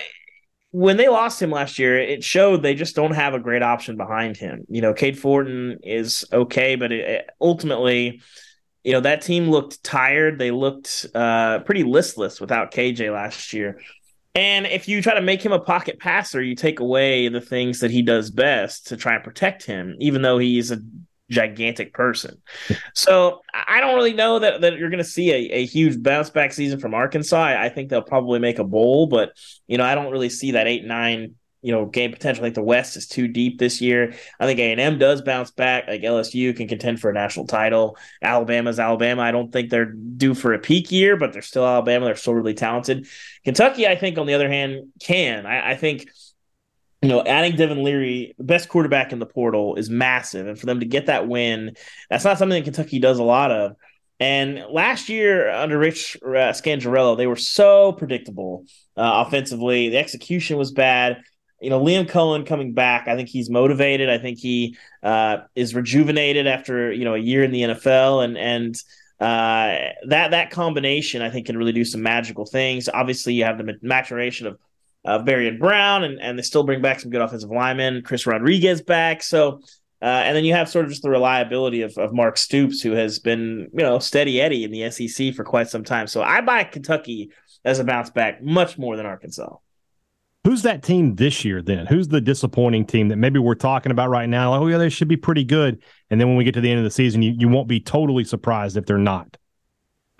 when 0.72 0.96
they 0.96 1.08
lost 1.08 1.42
him 1.42 1.50
last 1.50 1.78
year, 1.78 1.98
it 1.98 2.22
showed 2.22 2.62
they 2.62 2.74
just 2.74 2.94
don't 2.94 3.14
have 3.14 3.34
a 3.34 3.40
great 3.40 3.62
option 3.62 3.96
behind 3.96 4.36
him. 4.36 4.64
You 4.68 4.80
know, 4.80 4.94
Cade 4.94 5.18
Fortin 5.18 5.78
is 5.82 6.24
okay, 6.32 6.76
but 6.76 6.92
it, 6.92 7.28
ultimately 7.40 8.22
you 8.84 8.92
know 8.92 9.00
that 9.00 9.22
team 9.22 9.50
looked 9.50 9.82
tired. 9.84 10.38
They 10.38 10.50
looked 10.50 11.06
uh, 11.14 11.60
pretty 11.60 11.82
listless 11.84 12.40
without 12.40 12.72
KJ 12.72 13.12
last 13.12 13.52
year. 13.52 13.80
And 14.34 14.66
if 14.66 14.86
you 14.88 15.02
try 15.02 15.14
to 15.14 15.20
make 15.20 15.44
him 15.44 15.52
a 15.52 15.58
pocket 15.58 15.98
passer, 15.98 16.40
you 16.40 16.54
take 16.54 16.78
away 16.78 17.28
the 17.28 17.40
things 17.40 17.80
that 17.80 17.90
he 17.90 18.00
does 18.00 18.30
best 18.30 18.86
to 18.86 18.96
try 18.96 19.16
and 19.16 19.24
protect 19.24 19.64
him, 19.64 19.96
even 19.98 20.22
though 20.22 20.38
he's 20.38 20.70
a 20.70 20.78
gigantic 21.30 21.94
person. 21.94 22.40
so 22.94 23.40
I 23.54 23.80
don't 23.80 23.94
really 23.94 24.12
know 24.12 24.38
that, 24.40 24.60
that 24.60 24.76
you're 24.76 24.90
going 24.90 24.98
to 24.98 25.04
see 25.04 25.30
a, 25.30 25.58
a 25.60 25.66
huge 25.66 26.02
bounce 26.02 26.30
back 26.30 26.52
season 26.52 26.80
from 26.80 26.94
Arkansas. 26.94 27.36
I, 27.36 27.66
I 27.66 27.68
think 27.68 27.88
they'll 27.88 28.02
probably 28.02 28.40
make 28.40 28.58
a 28.58 28.64
bowl, 28.64 29.06
but 29.06 29.32
you 29.66 29.78
know 29.78 29.84
I 29.84 29.94
don't 29.94 30.12
really 30.12 30.28
see 30.28 30.52
that 30.52 30.66
eight 30.66 30.84
nine 30.84 31.34
you 31.62 31.72
know 31.72 31.86
game 31.86 32.12
potential. 32.12 32.42
I 32.42 32.46
think 32.46 32.54
the 32.54 32.62
West 32.62 32.96
is 32.96 33.06
too 33.06 33.28
deep 33.28 33.58
this 33.58 33.80
year. 33.80 34.14
I 34.38 34.46
think 34.46 34.58
A 34.58 34.72
and 34.72 34.80
M 34.80 34.98
does 34.98 35.22
bounce 35.22 35.50
back. 35.50 35.86
Like 35.88 36.02
LSU 36.02 36.56
can 36.56 36.68
contend 36.68 37.00
for 37.00 37.10
a 37.10 37.14
national 37.14 37.46
title. 37.46 37.96
Alabama's 38.22 38.80
Alabama. 38.80 39.22
I 39.22 39.30
don't 39.30 39.52
think 39.52 39.70
they're 39.70 39.92
due 39.92 40.34
for 40.34 40.52
a 40.52 40.58
peak 40.58 40.90
year, 40.90 41.16
but 41.16 41.32
they're 41.32 41.42
still 41.42 41.66
Alabama. 41.66 42.06
They're 42.06 42.16
still 42.16 42.34
really 42.34 42.54
talented. 42.54 43.06
Kentucky, 43.44 43.86
I 43.86 43.96
think, 43.96 44.18
on 44.18 44.26
the 44.26 44.34
other 44.34 44.48
hand, 44.48 44.92
can. 45.00 45.46
I, 45.46 45.72
I 45.72 45.76
think. 45.76 46.10
You 47.02 47.08
know, 47.08 47.22
adding 47.24 47.56
Devin 47.56 47.82
Leary, 47.82 48.34
the 48.36 48.44
best 48.44 48.68
quarterback 48.68 49.12
in 49.12 49.18
the 49.18 49.26
portal, 49.26 49.76
is 49.76 49.88
massive, 49.88 50.46
and 50.46 50.58
for 50.58 50.66
them 50.66 50.80
to 50.80 50.86
get 50.86 51.06
that 51.06 51.26
win, 51.26 51.74
that's 52.10 52.24
not 52.24 52.36
something 52.38 52.62
that 52.62 52.64
Kentucky 52.64 52.98
does 52.98 53.18
a 53.18 53.24
lot 53.24 53.50
of. 53.50 53.76
And 54.18 54.66
last 54.70 55.08
year 55.08 55.50
under 55.50 55.78
Rich 55.78 56.18
uh, 56.22 56.52
Scangarello, 56.52 57.16
they 57.16 57.26
were 57.26 57.36
so 57.36 57.92
predictable 57.92 58.66
uh, 58.98 59.24
offensively. 59.26 59.88
The 59.88 59.96
execution 59.96 60.58
was 60.58 60.72
bad 60.72 61.22
you 61.60 61.68
know, 61.68 61.80
Liam 61.80 62.08
Coen 62.08 62.46
coming 62.46 62.72
back, 62.72 63.06
I 63.06 63.16
think 63.16 63.28
he's 63.28 63.50
motivated. 63.50 64.08
I 64.08 64.18
think 64.18 64.38
he 64.38 64.76
uh, 65.02 65.38
is 65.54 65.74
rejuvenated 65.74 66.46
after 66.46 66.90
you 66.92 67.04
know 67.04 67.14
a 67.14 67.18
year 67.18 67.44
in 67.44 67.52
the 67.52 67.62
NFL, 67.62 68.24
and 68.24 68.38
and 68.38 68.74
uh, 69.20 69.92
that 70.08 70.30
that 70.30 70.50
combination 70.50 71.20
I 71.20 71.30
think 71.30 71.46
can 71.46 71.58
really 71.58 71.72
do 71.72 71.84
some 71.84 72.02
magical 72.02 72.46
things. 72.46 72.88
Obviously, 72.88 73.34
you 73.34 73.44
have 73.44 73.58
the 73.58 73.78
maturation 73.82 74.46
of 74.46 74.58
uh, 75.04 75.18
Barion 75.18 75.58
Brown, 75.58 76.04
and 76.04 76.20
and 76.20 76.38
they 76.38 76.42
still 76.42 76.64
bring 76.64 76.82
back 76.82 77.00
some 77.00 77.10
good 77.10 77.20
offensive 77.20 77.50
linemen. 77.50 78.02
Chris 78.02 78.26
Rodriguez 78.26 78.82
back, 78.82 79.22
so. 79.22 79.60
Uh, 80.02 80.22
and 80.24 80.34
then 80.34 80.46
you 80.46 80.54
have 80.54 80.66
sort 80.66 80.86
of 80.86 80.90
just 80.90 81.02
the 81.02 81.10
reliability 81.10 81.82
of, 81.82 81.92
of 81.98 82.10
Mark 82.10 82.38
Stoops, 82.38 82.80
who 82.80 82.92
has 82.92 83.18
been, 83.18 83.68
you 83.74 83.82
know, 83.82 83.98
steady 83.98 84.40
Eddie 84.40 84.64
in 84.64 84.70
the 84.70 84.90
SEC 84.90 85.34
for 85.34 85.44
quite 85.44 85.68
some 85.68 85.84
time. 85.84 86.06
So 86.06 86.22
I 86.22 86.40
buy 86.40 86.64
Kentucky 86.64 87.32
as 87.66 87.80
a 87.80 87.84
bounce 87.84 88.08
back 88.08 88.42
much 88.42 88.78
more 88.78 88.96
than 88.96 89.04
Arkansas. 89.04 89.56
Who's 90.44 90.62
that 90.62 90.82
team 90.82 91.16
this 91.16 91.44
year 91.44 91.60
then? 91.60 91.84
Who's 91.84 92.08
the 92.08 92.20
disappointing 92.20 92.86
team 92.86 93.08
that 93.08 93.16
maybe 93.16 93.38
we're 93.38 93.54
talking 93.54 93.92
about 93.92 94.08
right 94.08 94.28
now? 94.28 94.52
Like, 94.52 94.60
oh, 94.62 94.66
yeah, 94.68 94.78
they 94.78 94.88
should 94.88 95.08
be 95.08 95.18
pretty 95.18 95.44
good. 95.44 95.82
And 96.08 96.18
then 96.18 96.28
when 96.28 96.38
we 96.38 96.44
get 96.44 96.54
to 96.54 96.62
the 96.62 96.70
end 96.70 96.78
of 96.78 96.84
the 96.84 96.90
season, 96.90 97.20
you, 97.20 97.34
you 97.36 97.48
won't 97.48 97.68
be 97.68 97.78
totally 97.78 98.24
surprised 98.24 98.78
if 98.78 98.86
they're 98.86 98.96
not. 98.96 99.36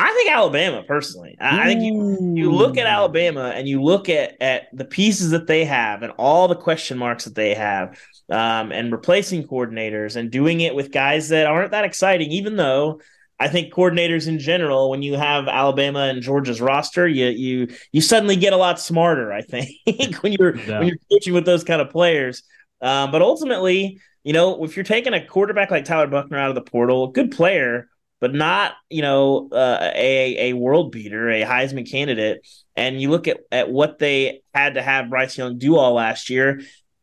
I 0.01 0.13
think 0.15 0.31
Alabama, 0.31 0.83
personally. 0.87 1.37
I, 1.41 1.63
I 1.63 1.67
think 1.67 1.83
you, 1.83 2.35
you 2.35 2.53
look 2.53 2.79
at 2.79 2.87
Alabama 2.87 3.53
and 3.55 3.69
you 3.69 3.83
look 3.83 4.09
at, 4.09 4.41
at 4.41 4.69
the 4.73 4.85
pieces 4.85 5.31
that 5.31 5.47
they 5.47 5.65
have 5.65 6.03
and 6.03 6.13
all 6.17 6.49
the 6.49 6.57
question 6.57 6.97
marks 6.97 7.25
that 7.25 7.35
they 7.35 7.55
have 7.55 8.01
um, 8.31 8.73
and 8.73 8.91
replacing 8.93 9.47
coordinators 9.47 10.17
and 10.17 10.31
doing 10.31 10.61
it 10.61 10.75
with 10.75 10.91
guys 10.91 11.29
that 11.29 11.47
aren't 11.47 11.73
that 11.73 11.85
exciting, 11.85 12.31
even 12.31 12.57
though 12.57 13.01
I 13.39 13.49
think 13.49 13.73
coordinators 13.73 14.29
in 14.29 14.39
general, 14.39 14.91
when 14.91 15.03
you 15.03 15.15
have 15.15 15.49
Alabama 15.49 16.01
and 16.01 16.21
Georgia's 16.21 16.61
roster, 16.61 17.09
you 17.09 17.29
you 17.29 17.69
you 17.91 18.03
suddenly 18.03 18.37
get 18.37 18.53
a 18.53 18.57
lot 18.59 18.79
smarter. 18.79 19.33
I 19.33 19.41
think 19.41 19.71
when 20.23 20.35
you're 20.35 20.57
yeah. 20.57 20.79
when 20.79 20.89
you're 20.89 20.99
coaching 21.11 21.33
with 21.33 21.47
those 21.47 21.65
kind 21.65 21.81
of 21.81 21.89
players. 21.89 22.43
Um, 22.83 23.11
but 23.11 23.23
ultimately, 23.23 23.99
you 24.25 24.35
know, 24.35 24.63
if 24.65 24.77
you're 24.77 24.85
taking 24.85 25.15
a 25.15 25.27
quarterback 25.27 25.71
like 25.71 25.87
Tyler 25.87 26.07
Buchner 26.07 26.39
out 26.39 26.51
of 26.51 26.55
the 26.55 26.61
portal, 26.61 27.09
good 27.09 27.31
player, 27.31 27.89
but 28.21 28.35
not 28.35 28.75
you 28.89 29.03
know 29.03 29.49
uh, 29.51 29.91
a 29.95 30.51
a 30.51 30.53
world 30.53 30.93
beater, 30.93 31.31
a 31.31 31.43
Heisman 31.43 31.91
candidate. 31.91 32.47
And 32.77 33.01
you 33.01 33.11
look 33.11 33.29
at 33.29 33.41
at 33.51 33.71
what 33.71 33.99
they 33.99 34.43
had 34.55 34.75
to 34.75 34.83
have 34.83 35.11
Bryce 35.11 35.37
Young 35.37 35.59
do 35.59 35.77
all 35.77 35.95
last 35.95 36.31
year. 36.31 36.61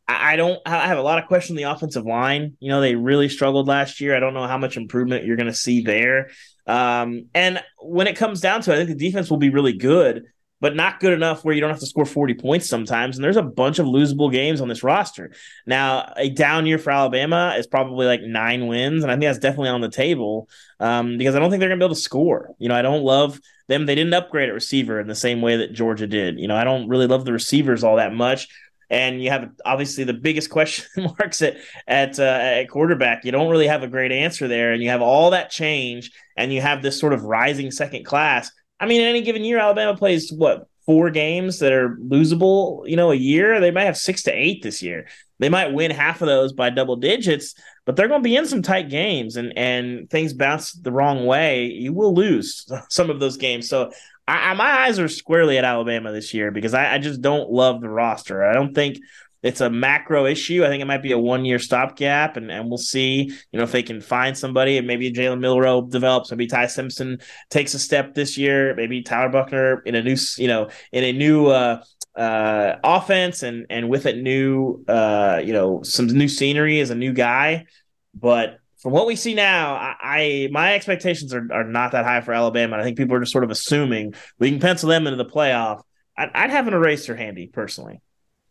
I, 0.10 0.38
don't. 0.38 0.58
I 0.66 0.88
have 0.88 0.98
a 0.98 1.02
lot 1.02 1.22
of 1.22 1.28
questions 1.28 1.52
on 1.52 1.58
the 1.58 1.70
offensive 1.70 2.06
line. 2.06 2.56
You 2.62 2.70
know, 2.70 2.80
they 2.80 2.96
really 2.96 3.28
struggled 3.28 3.68
last 3.68 4.00
year. 4.00 4.16
I 4.16 4.22
don't 4.22 4.34
know 4.34 4.48
how 4.48 4.58
much 4.58 4.78
improvement 4.78 5.26
you're 5.26 5.36
going 5.36 5.48
to 5.48 5.54
see 5.54 5.82
there. 5.82 6.30
Um, 6.66 7.26
and 7.34 7.62
when 7.82 8.08
it 8.08 8.16
comes 8.16 8.40
down 8.40 8.62
to 8.62 8.72
it, 8.72 8.76
I 8.76 8.86
think 8.86 8.98
the 8.98 9.06
defense 9.06 9.30
will 9.30 9.38
be 9.38 9.50
really 9.50 9.74
good 9.74 10.24
but 10.60 10.76
not 10.76 11.00
good 11.00 11.14
enough 11.14 11.44
where 11.46 11.54
you 11.54 11.62
don't 11.62 11.70
have 11.70 11.80
to 11.80 11.86
score 11.86 12.06
40 12.06 12.34
points 12.36 12.68
sometimes. 12.68 13.16
And 13.16 13.24
there's 13.24 13.38
a 13.38 13.44
bunch 13.44 13.80
of 13.80 13.86
losable 13.86 14.32
games 14.32 14.60
on 14.60 14.68
this 14.68 14.84
roster. 14.84 15.32
Now, 15.66 16.12
a 16.16 16.30
down 16.30 16.66
year 16.66 16.80
for 16.80 16.92
Alabama 16.92 17.56
is 17.58 17.68
probably 17.68 18.08
like 18.08 18.22
nine 18.22 18.68
wins. 18.68 19.04
And 19.04 19.12
I 19.12 19.16
think 19.16 19.26
that's 19.26 19.38
definitely 19.38 19.70
on 19.70 19.82
the 19.82 19.90
table 19.90 20.50
um, 20.80 21.18
because 21.18 21.36
I 21.36 21.40
don't 21.40 21.50
think 21.50 21.60
they're 21.60 21.70
going 21.70 21.80
to 21.80 21.84
be 21.84 21.88
able 21.88 21.96
to 21.96 22.02
score. 22.02 22.56
You 22.58 22.70
know, 22.70 22.76
I 22.76 22.82
don't 22.82 23.04
love 23.04 23.40
them. 23.68 23.86
They 23.86 23.96
didn't 23.96 24.14
upgrade 24.14 24.50
at 24.50 24.54
receiver 24.54 25.00
in 25.00 25.08
the 25.08 25.16
same 25.16 25.42
way 25.42 25.58
that 25.58 25.74
Georgia 25.74 26.08
did. 26.08 26.40
You 26.40 26.48
know, 26.48 26.56
I 26.56 26.64
don't 26.64 26.88
really 26.88 27.08
love 27.08 27.26
the 27.26 27.34
receivers 27.34 27.84
all 27.84 27.98
that 27.98 28.14
much. 28.14 28.48
And 28.90 29.22
you 29.22 29.30
have 29.30 29.52
obviously 29.66 30.06
the 30.06 30.14
biggest 30.14 30.50
question 30.52 30.86
marks 31.20 31.42
at 31.44 31.58
at, 31.88 32.18
uh, 32.20 32.24
at 32.24 32.70
quarterback. 32.70 33.26
You 33.26 33.32
don't 33.32 33.52
really 33.52 33.68
have 33.68 33.84
a 33.84 33.88
great 33.88 34.14
answer 34.14 34.48
there, 34.48 34.72
and 34.72 34.82
you 34.82 34.90
have 34.90 35.02
all 35.02 35.32
that 35.32 35.52
change, 35.52 36.12
and 36.38 36.54
you 36.54 36.62
have 36.62 36.82
this 36.82 36.98
sort 36.98 37.12
of 37.12 37.24
rising 37.24 37.70
second 37.70 38.06
class 38.06 38.50
I 38.80 38.86
mean, 38.86 39.02
in 39.02 39.08
any 39.08 39.22
given 39.22 39.44
year, 39.44 39.60
Alabama 39.60 39.98
plays 39.98 40.32
what 40.32 40.68
four 40.86 41.10
games 41.10 41.60
that 41.60 41.74
are 41.74 41.98
losable, 41.98 42.88
you 42.88 42.96
know, 42.96 43.12
a 43.12 43.16
year. 43.16 43.60
They 43.60 43.72
might 43.72 43.86
have 43.86 43.98
six 43.98 44.24
to 44.24 44.32
eight 44.32 44.64
this 44.64 44.82
year. 44.82 45.08
They 45.40 45.50
might 45.50 45.74
win 45.74 45.92
half 45.92 46.22
of 46.22 46.28
those 46.28 46.54
by 46.54 46.70
double 46.70 46.96
digits, 46.96 47.54
but 47.86 47.96
they're 47.96 48.08
going 48.08 48.22
to 48.22 48.28
be 48.28 48.36
in 48.36 48.48
some 48.48 48.62
tight 48.62 48.90
games, 48.90 49.36
and 49.36 49.56
and 49.58 50.10
things 50.10 50.34
bounce 50.34 50.74
the 50.74 50.92
wrong 50.92 51.26
way. 51.26 51.66
You 51.66 51.94
will 51.94 52.14
lose 52.14 52.66
some 52.90 53.10
of 53.10 53.20
those 53.20 53.38
games. 53.38 53.70
So 53.70 53.92
I, 54.28 54.52
I, 54.52 54.54
my 54.54 54.70
eyes 54.82 55.00
are 55.00 55.08
squarely 55.08 55.58
at 55.58 55.66
Alabama 55.66 56.12
this 56.12 56.34
year 56.34 56.52
because 56.52 56.74
I, 56.74 56.96
I 56.96 56.98
just 56.98 57.22
don't 57.22 57.52
love 57.52 57.82
the 57.82 57.90
roster. 57.90 58.44
I 58.44 58.54
don't 58.54 58.74
think 58.74 59.00
it's 59.48 59.62
a 59.62 59.70
macro 59.70 60.26
issue. 60.26 60.66
I 60.66 60.68
think 60.68 60.82
it 60.82 60.88
might 60.88 61.02
be 61.02 61.14
a 61.14 61.18
one 61.18 61.46
year 61.46 61.58
stopgap, 61.58 62.36
and, 62.36 62.52
and 62.52 62.68
we'll 62.68 62.78
see, 62.78 63.32
you 63.52 63.58
know, 63.58 63.64
if 63.64 63.72
they 63.72 63.82
can 63.82 64.02
find 64.02 64.38
somebody 64.38 64.78
and 64.78 64.86
maybe 64.86 65.12
Jalen 65.12 65.40
Milroe 65.40 65.82
develops, 65.82 66.30
maybe 66.30 66.48
Ty 66.48 66.68
Simpson 66.68 67.20
takes 67.50 67.74
a 67.74 67.80
step 67.80 68.14
this 68.14 68.38
year, 68.38 68.76
maybe 68.76 69.02
Tyler 69.02 69.30
Buchner 69.30 69.82
in 69.86 69.96
a 69.96 70.04
new, 70.04 70.18
you 70.38 70.50
know, 70.50 70.70
in 70.92 71.06
a 71.06 71.14
new 71.14 71.48
uh, 71.48 71.82
uh, 72.18 72.76
offense 72.84 73.42
and 73.42 73.66
and 73.70 73.90
with 73.90 74.06
it 74.06 74.18
new, 74.18 74.84
uh, 74.90 75.42
you 75.44 75.54
know, 75.54 75.82
some 75.84 76.08
new 76.08 76.28
scenery 76.28 76.82
as 76.82 76.90
a 76.90 76.96
new 76.96 77.14
guy. 77.14 77.66
But 78.14 78.60
from 78.82 78.92
what 78.92 79.08
we 79.08 79.16
see 79.16 79.34
now, 79.34 79.76
I, 79.76 79.96
I 80.02 80.50
my 80.52 80.76
expectations 80.76 81.34
are, 81.34 81.48
are 81.54 81.64
not 81.64 81.94
that 81.94 82.04
high 82.04 82.20
for 82.20 82.34
Alabama. 82.34 82.78
I 82.78 82.84
think 82.84 82.98
people 82.98 83.16
are 83.16 83.22
just 83.22 83.32
sort 83.32 83.46
of 83.46 83.52
assuming 83.52 84.14
we 84.40 84.52
can 84.52 84.60
pencil 84.60 84.90
them 84.90 85.08
into 85.08 85.24
the 85.24 85.30
playoff. 85.30 85.84
I'd, 86.18 86.32
I'd 86.36 86.50
have 86.50 86.68
an 86.68 86.74
eraser 86.74 87.16
handy 87.16 87.48
personally. 87.48 88.02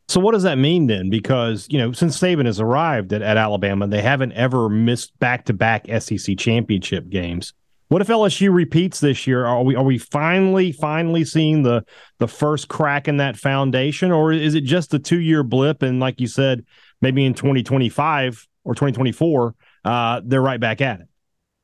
So 0.09 0.21
what 0.21 0.33
does 0.33 0.45
that 0.45 0.59
mean 0.59 0.87
then? 0.87 1.11
Because 1.11 1.67
you 1.69 1.79
know, 1.79 1.93
since 1.93 2.19
Saban 2.19 2.47
has 2.47 2.61
arrived 2.61 3.13
at, 3.13 3.23
at 3.23 3.37
Alabama, 3.37 3.87
they 3.87 4.03
haven't 4.03 4.33
ever 4.33 4.69
missed 4.69 5.19
back 5.19 5.45
to 5.47 5.53
back 5.53 5.87
SEC 6.01 6.39
championship 6.39 7.09
games. 7.09 7.53
What 7.89 8.03
if 8.03 8.09
LSU 8.09 8.53
repeats 8.53 8.99
this 8.99 9.27
year? 9.27 9.45
Are 9.47 9.63
we 9.63 9.77
are 9.77 9.85
we 9.85 9.99
finally 9.99 10.73
finally 10.73 11.25
seeing 11.25 11.63
the 11.63 11.85
the 12.19 12.29
first 12.29 12.69
crack 12.69 13.09
in 13.09 13.19
that 13.19 13.37
foundation, 13.37 14.11
or 14.11 14.33
is 14.33 14.55
it 14.55 14.63
just 14.63 14.95
a 14.95 14.99
two 14.99 15.21
year 15.21 15.43
blip? 15.43 15.83
And 15.83 16.01
like 16.01 16.21
you 16.21 16.27
said, 16.27 16.65
maybe 17.01 17.25
in 17.25 17.35
twenty 17.35 17.63
twenty 17.63 17.89
five 17.89 18.45
or 18.65 18.75
twenty 18.75 18.93
twenty 18.93 19.13
four, 19.13 19.55
uh, 19.85 20.21
they're 20.25 20.43
right 20.43 20.61
back 20.61 20.81
at 20.81 21.01
it. 21.01 21.07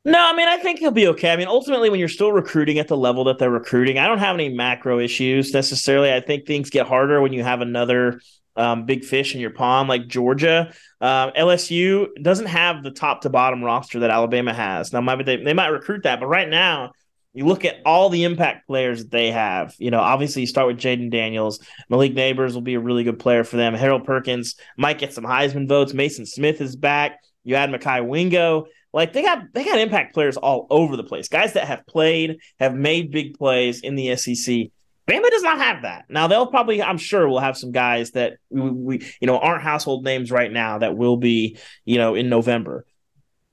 No, 0.05 0.19
I 0.19 0.35
mean, 0.35 0.49
I 0.49 0.57
think 0.57 0.81
he'll 0.81 0.91
be 0.91 1.07
okay. 1.09 1.33
I 1.33 1.37
mean, 1.37 1.47
ultimately, 1.47 1.89
when 1.89 2.01
you're 2.01 2.09
still 2.09 2.33
recruiting 2.33 2.79
at 2.79 2.89
the 2.89 2.97
level 2.97 3.25
that 3.25 3.39
they're 3.39 3.51
recruiting, 3.51 3.99
I 3.99 4.09
don't 4.09 4.19
have 4.19 4.35
any 4.35 4.49
macro 4.49 4.99
issues 4.99 5.53
necessarily. 5.53 6.13
I 6.13 6.21
think 6.21 6.45
things 6.45 6.71
get 6.71 6.87
harder 6.89 7.21
when 7.21 7.33
you 7.33 7.45
have 7.45 7.61
another 7.61 8.21
um, 8.57 8.85
big 8.85 9.05
fish 9.05 9.35
in 9.35 9.41
your 9.41 9.51
pond 9.51 9.89
like 9.89 10.09
Georgia. 10.09 10.73
Uh, 11.01 11.31
LSU 11.33 12.09
doesn't 12.21 12.47
have 12.47 12.83
the 12.83 12.91
top 12.91 13.23
to 13.23 13.31
bottom 13.31 13.63
roster 13.63 14.01
that 14.01 14.11
Alabama 14.11 14.53
has. 14.53 14.93
Now, 14.93 15.01
maybe 15.01 15.23
they, 15.23 15.37
they 15.37 15.55
might 15.55 15.69
recruit 15.69 16.03
that, 16.03 16.19
but 16.19 16.27
right 16.27 16.49
now, 16.49 16.93
you 17.33 17.47
look 17.47 17.65
at 17.65 17.77
all 17.87 18.11
the 18.11 18.25
impact 18.25 18.67
players 18.67 19.05
that 19.05 19.11
they 19.11 19.31
have. 19.31 19.75
You 19.79 19.91
know, 19.91 20.01
obviously 20.01 20.43
you 20.43 20.47
start 20.47 20.67
with 20.67 20.79
Jayden 20.79 21.11
Daniels. 21.11 21.61
Malik 21.89 22.15
Nabers 22.15 22.53
will 22.55 22.61
be 22.61 22.75
a 22.75 22.81
really 22.81 23.05
good 23.05 23.19
player 23.19 23.43
for 23.45 23.57
them. 23.57 23.73
Harold 23.73 24.05
Perkins 24.05 24.57
might 24.77 24.99
get 24.99 25.15
some 25.15 25.25
Heisman 25.25 25.67
votes. 25.67 25.93
Maason 25.93 26.27
Smith 26.29 26.61
is 26.61 26.77
back. 26.77 27.21
You 27.45 27.55
add 27.55 27.71
Mekhi 27.71 28.07
Wingo. 28.07 28.67
Like 28.93 29.13
they 29.13 29.23
got 29.23 29.53
they 29.55 29.65
got 29.65 29.79
impact 29.79 30.15
players 30.15 30.37
all 30.37 30.67
over 30.71 30.97
the 30.97 31.05
place. 31.05 31.29
Guys 31.29 31.55
that 31.55 31.67
have 31.67 31.87
played, 31.87 32.39
have 32.61 32.75
made 32.75 33.11
big 33.11 33.39
plays 33.39 33.81
in 33.81 33.95
the 33.95 34.17
SEC. 34.17 34.71
Bama 35.09 35.31
does 35.31 35.43
not 35.43 35.59
have 35.59 35.83
that. 35.83 36.05
Now 36.09 36.29
they'll 36.29 36.47
probably, 36.47 36.83
I'm 36.83 36.99
sure, 36.99 37.29
will 37.29 37.41
have 37.41 37.57
some 37.57 37.73
guys 37.73 38.13
that 38.13 38.35
we, 38.51 38.71
we, 38.71 39.07
you 39.21 39.27
know, 39.27 39.39
aren't 39.39 39.63
household 39.63 40.05
names 40.05 40.31
right 40.31 40.53
now 40.53 40.79
that 40.79 40.97
will 40.97 41.17
be, 41.17 41.59
you 41.85 41.99
know, 41.99 42.15
in 42.15 42.29
November. 42.29 42.87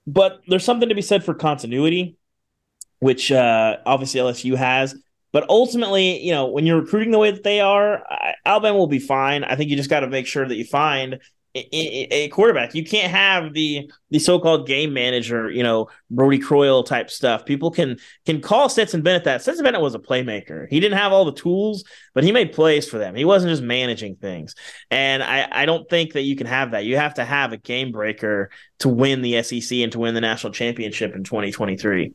But 0.06 0.42
there's 0.48 0.64
something 0.64 0.90
to 0.90 0.96
be 0.96 1.02
said 1.02 1.24
for 1.24 1.34
continuity, 1.34 2.18
which 3.00 3.32
uh, 3.32 3.78
obviously 3.86 4.20
LSU 4.20 4.56
has. 4.56 4.96
But 5.32 5.50
ultimately, 5.50 6.20
you 6.24 6.32
know, 6.32 6.48
when 6.48 6.66
you're 6.66 6.82
recruiting 6.82 7.12
the 7.12 7.20
way 7.20 7.32
that 7.32 7.44
they 7.44 7.60
are, 7.60 8.04
Alabama 8.46 8.78
will 8.78 8.88
be 8.88 9.00
fine. 9.00 9.44
I 9.44 9.56
think 9.56 9.70
you 9.70 9.76
just 9.76 9.90
got 9.90 10.00
to 10.02 10.08
make 10.08 10.28
sure 10.28 10.48
that 10.48 10.56
you 10.56 10.66
find 10.66 11.20
a 11.56 12.28
quarterback. 12.30 12.76
You 12.76 12.84
can't 12.84 13.12
have 13.12 13.54
the 13.54 13.92
the 14.12 14.20
so-called 14.20 14.68
game 14.68 14.94
manager, 14.94 15.50
you 15.50 15.64
know, 15.64 15.90
Brodie 16.12 16.40
Croyle 16.40 16.84
type 16.84 17.10
stuff. 17.10 17.46
People 17.46 17.72
can 17.72 17.98
can 18.26 18.40
call 18.40 18.70
Stetson 18.70 19.02
Bennett 19.02 19.24
that. 19.24 19.42
Stetson 19.42 19.64
Bennett 19.64 19.82
was 19.82 19.96
a 19.96 20.00
playmaker. 20.00 20.68
He 20.70 20.80
didn't 20.80 20.98
have 20.98 21.12
all 21.12 21.26
the 21.26 21.34
tools, 21.34 21.84
but 22.14 22.24
he 22.24 22.32
made 22.32 22.54
plays 22.54 22.88
for 22.88 23.00
them. 23.00 23.16
He 23.16 23.26
wasn't 23.26 23.52
just 23.52 23.64
managing 23.64 24.16
things. 24.16 24.54
And 24.92 25.24
I, 25.24 25.48
I 25.52 25.66
don't 25.66 25.90
think 25.90 26.14
that 26.14 26.22
you 26.22 26.36
can 26.36 26.48
have 26.48 26.72
that. 26.72 26.86
You 26.86 26.98
have 26.98 27.16
to 27.16 27.26
have 27.26 27.52
a 27.52 27.58
game 27.58 27.92
breaker 27.92 28.52
to 28.80 28.90
win 28.90 29.22
the 29.22 29.42
SEC 29.42 29.80
and 29.80 29.92
to 29.92 30.00
win 30.00 30.14
the 30.14 30.22
national 30.22 30.54
championship 30.54 31.16
in 31.16 31.24
2023. 31.24 32.14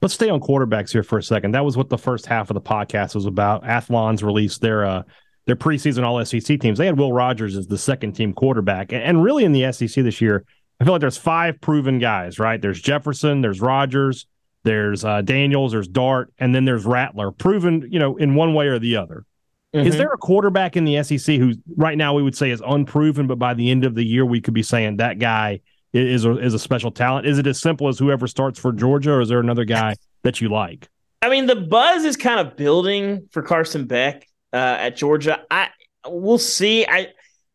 Let's 0.00 0.14
stay 0.14 0.30
on 0.30 0.38
quarterbacks 0.38 0.92
here 0.92 1.02
for 1.02 1.18
a 1.18 1.22
second. 1.22 1.52
That 1.52 1.64
was 1.64 1.76
what 1.76 1.88
the 1.88 1.98
first 1.98 2.26
half 2.26 2.50
of 2.50 2.54
the 2.54 2.60
podcast 2.60 3.16
was 3.16 3.26
about. 3.26 3.66
Athlon's 3.66 4.22
released 4.22 4.60
their 4.60 4.84
uh, 4.84 5.02
their 5.48 5.56
preseason 5.56 6.04
All 6.04 6.22
SEC 6.24 6.60
teams. 6.60 6.78
They 6.78 6.84
had 6.84 6.98
Will 6.98 7.12
Rogers 7.12 7.56
as 7.56 7.66
the 7.66 7.78
second 7.78 8.12
team 8.12 8.34
quarterback, 8.34 8.92
and 8.92 9.24
really 9.24 9.44
in 9.44 9.52
the 9.52 9.72
SEC 9.72 10.04
this 10.04 10.20
year, 10.20 10.44
I 10.78 10.84
feel 10.84 10.92
like 10.92 11.00
there's 11.00 11.16
five 11.16 11.58
proven 11.60 11.98
guys. 11.98 12.38
Right? 12.38 12.60
There's 12.60 12.80
Jefferson, 12.80 13.40
there's 13.40 13.60
Rogers, 13.60 14.26
there's 14.62 15.06
uh, 15.06 15.22
Daniels, 15.22 15.72
there's 15.72 15.88
Dart, 15.88 16.32
and 16.38 16.54
then 16.54 16.66
there's 16.66 16.84
Rattler, 16.84 17.30
proven 17.30 17.88
you 17.90 17.98
know 17.98 18.16
in 18.18 18.34
one 18.34 18.52
way 18.52 18.66
or 18.66 18.78
the 18.78 18.96
other. 18.96 19.24
Mm-hmm. 19.74 19.86
Is 19.86 19.96
there 19.96 20.12
a 20.12 20.18
quarterback 20.18 20.76
in 20.76 20.84
the 20.84 21.02
SEC 21.02 21.36
who 21.36 21.54
right 21.76 21.96
now 21.96 22.12
we 22.14 22.22
would 22.22 22.36
say 22.36 22.50
is 22.50 22.62
unproven, 22.64 23.26
but 23.26 23.38
by 23.38 23.54
the 23.54 23.70
end 23.70 23.86
of 23.86 23.94
the 23.94 24.04
year 24.04 24.26
we 24.26 24.42
could 24.42 24.54
be 24.54 24.62
saying 24.62 24.98
that 24.98 25.18
guy 25.18 25.60
is 25.94 26.26
a, 26.26 26.38
is 26.38 26.52
a 26.52 26.58
special 26.58 26.90
talent? 26.90 27.26
Is 27.26 27.38
it 27.38 27.46
as 27.46 27.58
simple 27.58 27.88
as 27.88 27.98
whoever 27.98 28.26
starts 28.26 28.58
for 28.58 28.70
Georgia, 28.70 29.12
or 29.12 29.22
is 29.22 29.30
there 29.30 29.40
another 29.40 29.64
guy 29.64 29.96
that 30.24 30.42
you 30.42 30.50
like? 30.50 30.88
I 31.22 31.30
mean, 31.30 31.46
the 31.46 31.56
buzz 31.56 32.04
is 32.04 32.18
kind 32.18 32.38
of 32.38 32.54
building 32.56 33.28
for 33.30 33.42
Carson 33.42 33.86
Beck 33.86 34.26
uh, 34.52 34.76
at 34.78 34.96
Georgia. 34.96 35.40
I 35.50 35.68
we'll 36.06 36.38
see. 36.38 36.86
I 36.86 37.08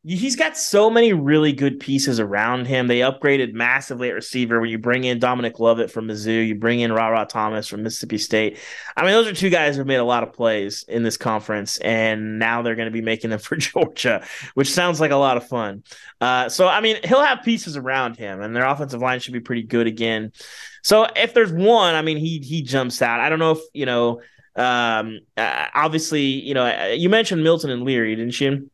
he's 0.05 0.35
got 0.35 0.57
so 0.57 0.89
many 0.89 1.13
really 1.13 1.53
good 1.53 1.79
pieces 1.79 2.19
around 2.19 2.67
him. 2.67 2.87
They 2.87 2.99
upgraded 2.99 3.53
massively 3.53 4.09
at 4.09 4.13
receiver 4.13 4.59
when 4.59 4.69
you 4.69 4.77
bring 4.77 5.05
in 5.05 5.17
Dominic 5.17 5.59
Lovett 5.59 5.91
from 5.91 6.07
Mizzou, 6.07 6.45
you 6.45 6.55
bring 6.55 6.81
in 6.81 6.91
Ra 6.91 7.23
Thomas 7.23 7.67
from 7.67 7.83
Mississippi 7.83 8.17
State. 8.17 8.59
I 8.97 9.03
mean, 9.03 9.11
those 9.11 9.27
are 9.27 9.33
two 9.33 9.49
guys 9.49 9.77
who 9.77 9.85
made 9.85 9.97
a 9.97 10.03
lot 10.03 10.23
of 10.23 10.33
plays 10.33 10.83
in 10.87 11.03
this 11.03 11.15
conference, 11.15 11.77
and 11.77 12.37
now 12.37 12.61
they're 12.61 12.75
going 12.75 12.87
to 12.87 12.91
be 12.91 13.01
making 13.01 13.29
them 13.29 13.39
for 13.39 13.55
Georgia, 13.55 14.25
which 14.55 14.71
sounds 14.71 14.99
like 14.99 15.11
a 15.11 15.15
lot 15.15 15.37
of 15.37 15.47
fun. 15.47 15.83
Uh, 16.19 16.49
so, 16.49 16.67
I 16.67 16.81
mean, 16.81 16.97
he'll 17.05 17.23
have 17.23 17.43
pieces 17.43 17.77
around 17.77 18.17
him, 18.17 18.41
and 18.41 18.55
their 18.55 18.65
offensive 18.65 19.01
line 19.01 19.19
should 19.19 19.33
be 19.33 19.39
pretty 19.39 19.63
good 19.63 19.87
again. 19.87 20.33
So, 20.81 21.07
if 21.15 21.33
there's 21.33 21.51
one, 21.51 21.95
I 21.95 22.01
mean, 22.01 22.17
he 22.17 22.39
he 22.39 22.61
jumps 22.61 23.01
out. 23.01 23.21
I 23.21 23.29
don't 23.29 23.39
know 23.39 23.51
if 23.51 23.59
you 23.73 23.85
know 23.85 24.19
um, 24.55 25.19
uh, 25.37 25.65
obviously, 25.73 26.21
you 26.21 26.53
know, 26.53 26.65
uh, 26.65 26.93
you 26.95 27.09
mentioned 27.09 27.43
Milton 27.43 27.69
and 27.69 27.83
Leary, 27.83 28.15
didn't 28.15 28.39
you? 28.39 28.69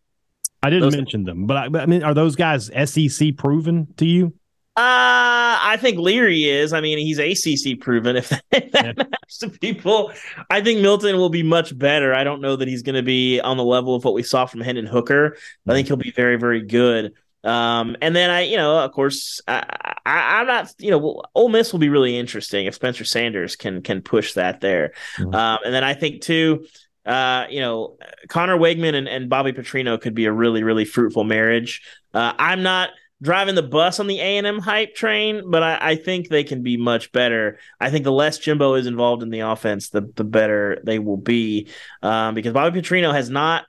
I 0.61 0.69
didn't 0.69 0.83
those... 0.83 0.95
mention 0.95 1.23
them, 1.23 1.45
but 1.45 1.57
I, 1.57 1.69
but 1.69 1.81
I, 1.81 1.85
mean, 1.85 2.03
are 2.03 2.13
those 2.13 2.35
guys 2.35 2.69
SEC 2.89 3.37
proven 3.37 3.87
to 3.97 4.05
you? 4.05 4.33
Uh, 4.75 5.59
I 5.61 5.77
think 5.79 5.97
Leary 5.97 6.45
is. 6.45 6.73
I 6.73 6.79
mean, 6.79 6.97
he's 6.97 7.19
ACC 7.19 7.79
proven. 7.79 8.15
If 8.15 8.29
that, 8.29 8.43
if 8.51 8.71
that 8.71 8.85
yeah. 8.85 8.93
matters 8.95 9.37
to 9.39 9.49
people, 9.49 10.11
I 10.49 10.61
think 10.61 10.81
Milton 10.81 11.17
will 11.17 11.29
be 11.29 11.43
much 11.43 11.77
better. 11.77 12.13
I 12.13 12.23
don't 12.23 12.41
know 12.41 12.55
that 12.55 12.67
he's 12.67 12.81
going 12.81 12.95
to 12.95 13.03
be 13.03 13.39
on 13.41 13.57
the 13.57 13.63
level 13.63 13.95
of 13.95 14.03
what 14.03 14.13
we 14.13 14.23
saw 14.23 14.45
from 14.45 14.61
Hendon 14.61 14.85
Hooker. 14.85 15.37
I 15.67 15.73
think 15.73 15.87
he'll 15.87 15.97
be 15.97 16.11
very, 16.11 16.37
very 16.37 16.61
good. 16.61 17.13
Um, 17.43 17.95
and 18.01 18.15
then 18.15 18.29
I, 18.29 18.41
you 18.41 18.57
know, 18.57 18.79
of 18.79 18.91
course, 18.91 19.41
I, 19.47 19.63
I, 20.05 20.41
am 20.41 20.47
not, 20.47 20.73
you 20.77 20.91
know, 20.91 21.23
Ole 21.35 21.49
Miss 21.49 21.71
will 21.71 21.79
be 21.79 21.89
really 21.89 22.17
interesting 22.17 22.65
if 22.65 22.75
Spencer 22.75 23.05
Sanders 23.05 23.55
can 23.55 23.81
can 23.81 24.01
push 24.01 24.33
that 24.33 24.59
there. 24.61 24.93
Mm-hmm. 25.17 25.33
Um, 25.33 25.59
and 25.63 25.73
then 25.73 25.83
I 25.83 25.93
think 25.93 26.21
too, 26.21 26.65
uh, 27.05 27.45
you 27.49 27.61
know, 27.61 27.97
Connor 28.27 28.57
Weigman 28.57 28.93
and, 28.93 29.07
and 29.07 29.29
Bobby 29.29 29.53
Petrino 29.53 29.99
could 29.99 30.13
be 30.13 30.25
a 30.25 30.31
really 30.31 30.63
really 30.63 30.85
fruitful 30.85 31.23
marriage. 31.23 31.81
Uh, 32.13 32.33
I'm 32.37 32.61
not 32.61 32.89
driving 33.21 33.55
the 33.55 33.63
bus 33.63 33.99
on 33.99 34.07
the 34.07 34.19
A 34.19 34.37
and 34.37 34.47
M 34.47 34.59
hype 34.59 34.95
train, 34.95 35.49
but 35.49 35.63
I, 35.63 35.77
I, 35.81 35.95
think 35.95 36.29
they 36.29 36.43
can 36.43 36.63
be 36.63 36.77
much 36.77 37.11
better. 37.11 37.59
I 37.79 37.89
think 37.89 38.05
the 38.05 38.11
less 38.11 38.37
Jimbo 38.37 38.75
is 38.75 38.87
involved 38.87 39.23
in 39.23 39.29
the 39.29 39.41
offense, 39.41 39.89
the 39.89 40.09
the 40.15 40.23
better 40.23 40.81
they 40.83 40.99
will 40.99 41.17
be. 41.17 41.67
Um, 42.01 42.35
because 42.35 42.53
Bobby 42.53 42.81
Petrino 42.81 43.13
has 43.13 43.29
not 43.29 43.65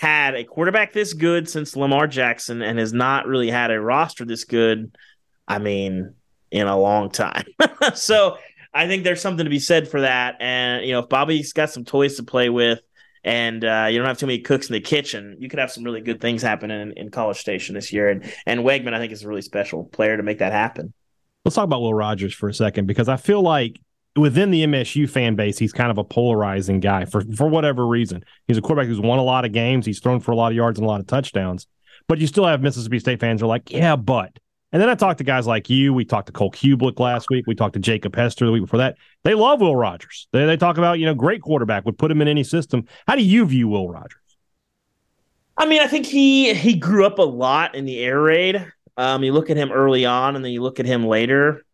had 0.00 0.34
a 0.34 0.44
quarterback 0.44 0.94
this 0.94 1.12
good 1.12 1.46
since 1.46 1.76
Lamar 1.76 2.06
Jackson, 2.06 2.62
and 2.62 2.78
has 2.78 2.94
not 2.94 3.26
really 3.26 3.50
had 3.50 3.70
a 3.70 3.78
roster 3.78 4.24
this 4.24 4.44
good. 4.44 4.96
I 5.46 5.58
mean, 5.58 6.14
in 6.50 6.66
a 6.66 6.78
long 6.78 7.10
time. 7.10 7.44
so 7.94 8.38
I 8.72 8.86
think 8.86 9.04
there's 9.04 9.20
something 9.20 9.44
to 9.44 9.50
be 9.50 9.58
said 9.58 9.88
for 9.88 10.00
that. 10.00 10.36
And 10.40 10.86
you 10.86 10.92
know, 10.92 11.00
if 11.00 11.10
Bobby's 11.10 11.52
got 11.52 11.70
some 11.70 11.84
toys 11.84 12.16
to 12.16 12.22
play 12.22 12.48
with 12.48 12.80
and 13.24 13.62
uh, 13.62 13.88
you 13.90 13.98
don't 13.98 14.06
have 14.06 14.16
too 14.16 14.26
many 14.26 14.38
cooks 14.38 14.68
in 14.68 14.72
the 14.72 14.80
kitchen, 14.80 15.36
you 15.38 15.50
could 15.50 15.58
have 15.58 15.70
some 15.70 15.84
really 15.84 16.00
good 16.00 16.18
things 16.18 16.40
happen 16.40 16.70
in, 16.70 16.92
in 16.92 17.10
College 17.10 17.38
Station 17.38 17.74
this 17.74 17.92
year. 17.92 18.08
And 18.08 18.32
and 18.46 18.60
Weigman, 18.60 18.94
I 18.94 18.98
think, 18.98 19.12
is 19.12 19.22
a 19.22 19.28
really 19.28 19.42
special 19.42 19.84
player 19.84 20.16
to 20.16 20.22
make 20.22 20.38
that 20.38 20.52
happen. 20.52 20.94
Let's 21.44 21.56
talk 21.56 21.64
about 21.64 21.82
Will 21.82 21.92
Rogers 21.92 22.32
for 22.32 22.48
a 22.48 22.54
second 22.54 22.86
because 22.86 23.10
I 23.10 23.18
feel 23.18 23.42
like 23.42 23.78
within 24.16 24.50
the 24.50 24.64
MSU 24.64 25.08
fan 25.08 25.36
base, 25.36 25.58
he's 25.58 25.72
kind 25.72 25.90
of 25.90 25.98
a 25.98 26.04
polarizing 26.04 26.80
guy 26.80 27.04
for 27.04 27.22
for 27.34 27.48
whatever 27.48 27.86
reason. 27.86 28.24
He's 28.46 28.58
a 28.58 28.62
quarterback 28.62 28.88
who's 28.88 29.00
won 29.00 29.18
a 29.18 29.24
lot 29.24 29.44
of 29.44 29.52
games, 29.52 29.86
he's 29.86 30.00
thrown 30.00 30.20
for 30.20 30.32
a 30.32 30.36
lot 30.36 30.52
of 30.52 30.56
yards 30.56 30.78
and 30.78 30.86
a 30.86 30.88
lot 30.88 31.00
of 31.00 31.06
touchdowns. 31.06 31.66
But 32.08 32.18
you 32.18 32.26
still 32.26 32.46
have 32.46 32.62
Mississippi 32.62 32.98
State 32.98 33.20
fans 33.20 33.40
who 33.40 33.46
are 33.46 33.48
like, 33.48 33.70
yeah, 33.70 33.96
but. 33.96 34.36
And 34.72 34.80
then 34.80 34.88
I 34.88 34.94
talked 34.94 35.18
to 35.18 35.24
guys 35.24 35.48
like 35.48 35.68
you. 35.68 35.92
We 35.92 36.04
talked 36.04 36.26
to 36.26 36.32
Cole 36.32 36.52
Cubelic 36.52 37.00
last 37.00 37.26
week. 37.28 37.44
We 37.48 37.56
talked 37.56 37.74
to 37.74 37.80
Jacob 37.80 38.14
Hester 38.14 38.46
the 38.46 38.52
week 38.52 38.62
before 38.62 38.78
that. 38.78 38.96
They 39.24 39.34
love 39.34 39.60
Will 39.60 39.74
Rogers. 39.74 40.28
They, 40.32 40.46
they 40.46 40.56
talk 40.56 40.78
about, 40.78 41.00
you 41.00 41.06
know, 41.06 41.14
great 41.14 41.42
quarterback, 41.42 41.84
would 41.84 41.98
put 41.98 42.10
him 42.10 42.22
in 42.22 42.28
any 42.28 42.44
system. 42.44 42.86
How 43.08 43.16
do 43.16 43.22
you 43.22 43.44
view 43.46 43.66
Will 43.66 43.88
Rogers? 43.88 44.20
I 45.56 45.66
mean, 45.66 45.82
I 45.82 45.88
think 45.88 46.06
he 46.06 46.54
he 46.54 46.74
grew 46.74 47.04
up 47.04 47.18
a 47.18 47.22
lot 47.22 47.74
in 47.74 47.84
the 47.84 47.98
air 47.98 48.20
raid. 48.20 48.64
Um, 48.96 49.22
you 49.24 49.32
look 49.32 49.50
at 49.50 49.56
him 49.56 49.72
early 49.72 50.06
on, 50.06 50.36
and 50.36 50.44
then 50.44 50.52
you 50.52 50.62
look 50.62 50.80
at 50.80 50.86
him 50.86 51.04
later. 51.04 51.64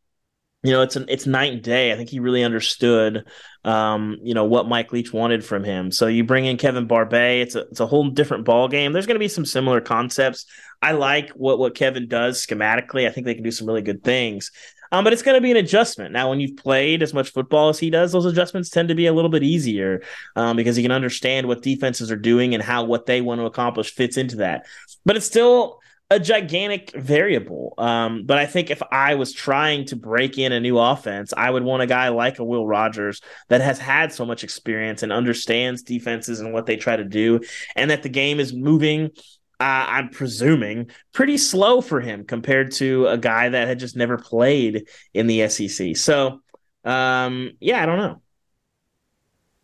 You 0.62 0.73
know, 0.73 0.83
it's 0.83 0.97
an 0.97 1.05
it's 1.09 1.27
night 1.27 1.53
and 1.53 1.62
day. 1.62 1.92
I 1.92 1.97
think 1.97 2.09
he 2.09 2.19
really 2.19 2.42
understood, 2.42 3.25
um, 3.64 4.16
you 4.23 4.35
know, 4.35 4.45
what 4.45 4.69
Mike 4.69 4.92
Leach 4.92 5.12
wanted 5.12 5.45
from 5.45 5.62
him. 5.62 5.92
So 5.92 6.07
you 6.07 6.25
bring 6.25 6.45
in 6.47 6.57
Kevin 6.57 6.87
Barbay. 6.87 7.40
It's 7.40 7.55
a 7.55 7.61
it's 7.69 7.81
a 7.81 7.87
whole 7.87 8.09
different 8.11 8.45
ball 8.45 8.66
game. 8.66 8.92
There's 8.92 9.07
going 9.07 9.16
to 9.16 9.21
be 9.21 9.29
some 9.29 9.45
similar 9.45 9.81
concepts. 9.81 10.47
I 10.83 10.92
like 10.92 11.31
what 11.31 11.59
what 11.59 11.75
Kevin 11.75 12.09
does 12.09 12.45
schematically. 12.45 13.07
I 13.07 13.12
think 13.12 13.27
they 13.27 13.35
can 13.35 13.45
do 13.45 13.51
some 13.51 13.66
really 13.66 13.83
good 13.83 14.03
things. 14.03 14.51
Um, 14.92 15.05
but 15.05 15.12
it's 15.12 15.23
going 15.23 15.35
to 15.35 15.40
be 15.40 15.51
an 15.51 15.57
adjustment. 15.57 16.12
Now, 16.12 16.31
when 16.31 16.40
you've 16.40 16.57
played 16.57 17.03
as 17.03 17.12
much 17.12 17.31
football 17.31 17.69
as 17.69 17.79
he 17.79 17.90
does, 17.90 18.12
those 18.12 18.25
adjustments 18.25 18.71
tend 18.71 18.88
to 18.88 18.95
be 18.95 19.07
a 19.07 19.12
little 19.12 19.31
bit 19.31 19.42
easier 19.42 20.03
um, 20.37 20.57
because 20.57 20.77
he 20.77 20.83
can 20.83 20.92
understand 20.92 21.49
what 21.49 21.62
defenses 21.62 22.11
are 22.11 22.16
doing 22.16 22.55
and 22.55 22.62
how 22.62 22.85
what 22.85 23.07
they 23.07 23.21
want 23.21 23.40
to 23.40 23.47
accomplish 23.47 23.92
fits 23.95 24.16
into 24.16 24.37
that. 24.37 24.66
But 25.05 25.16
it's 25.16 25.27
still 25.27 25.81
a 26.11 26.21
gigantic 26.21 26.92
variable. 26.92 27.75
Um, 27.79 28.27
but 28.27 28.38
I 28.38 28.47
think 28.47 28.71
if 28.71 28.81
I 28.92 29.16
was 29.16 29.33
trying 29.33 29.87
to 29.87 29.97
break 29.97 30.38
in 30.38 30.53
a 30.53 30.61
new 30.61 30.79
offense, 30.79 31.35
I 31.37 31.51
would 31.51 31.64
want 31.64 31.83
a 31.83 31.87
guy 31.87 32.09
like 32.11 32.38
a 32.38 32.45
Will 32.45 32.66
Rogers 32.66 33.21
that 33.49 33.61
has 33.61 33.79
had 33.79 34.12
so 34.12 34.25
much 34.25 34.45
experience 34.45 35.03
and 35.03 35.12
understands 35.12 35.83
defenses 35.83 36.40
and 36.40 36.53
what 36.53 36.66
they 36.66 36.77
try 36.77 36.97
to 36.97 37.05
do, 37.05 37.40
and 37.75 37.90
that 37.90 38.03
the 38.03 38.09
game 38.09 38.38
is 38.38 38.53
moving 38.53 39.11
uh, 39.59 39.88
I'm 39.88 40.11
presuming, 40.11 40.90
pretty 41.12 41.38
slow 41.38 41.81
for 41.81 42.01
him 42.01 42.27
compared 42.27 42.73
to 42.73 43.07
a 43.07 43.16
guy 43.16 43.49
that 43.49 43.66
had 43.66 43.79
just 43.79 43.97
never 43.97 44.19
played 44.19 44.88
in 45.14 45.27
the 45.27 45.49
SEC. 45.49 45.97
So, 45.97 46.42
um, 46.85 47.53
yeah, 47.59 47.83
I 47.83 47.87
don't 47.87 47.97
know. 47.97 48.21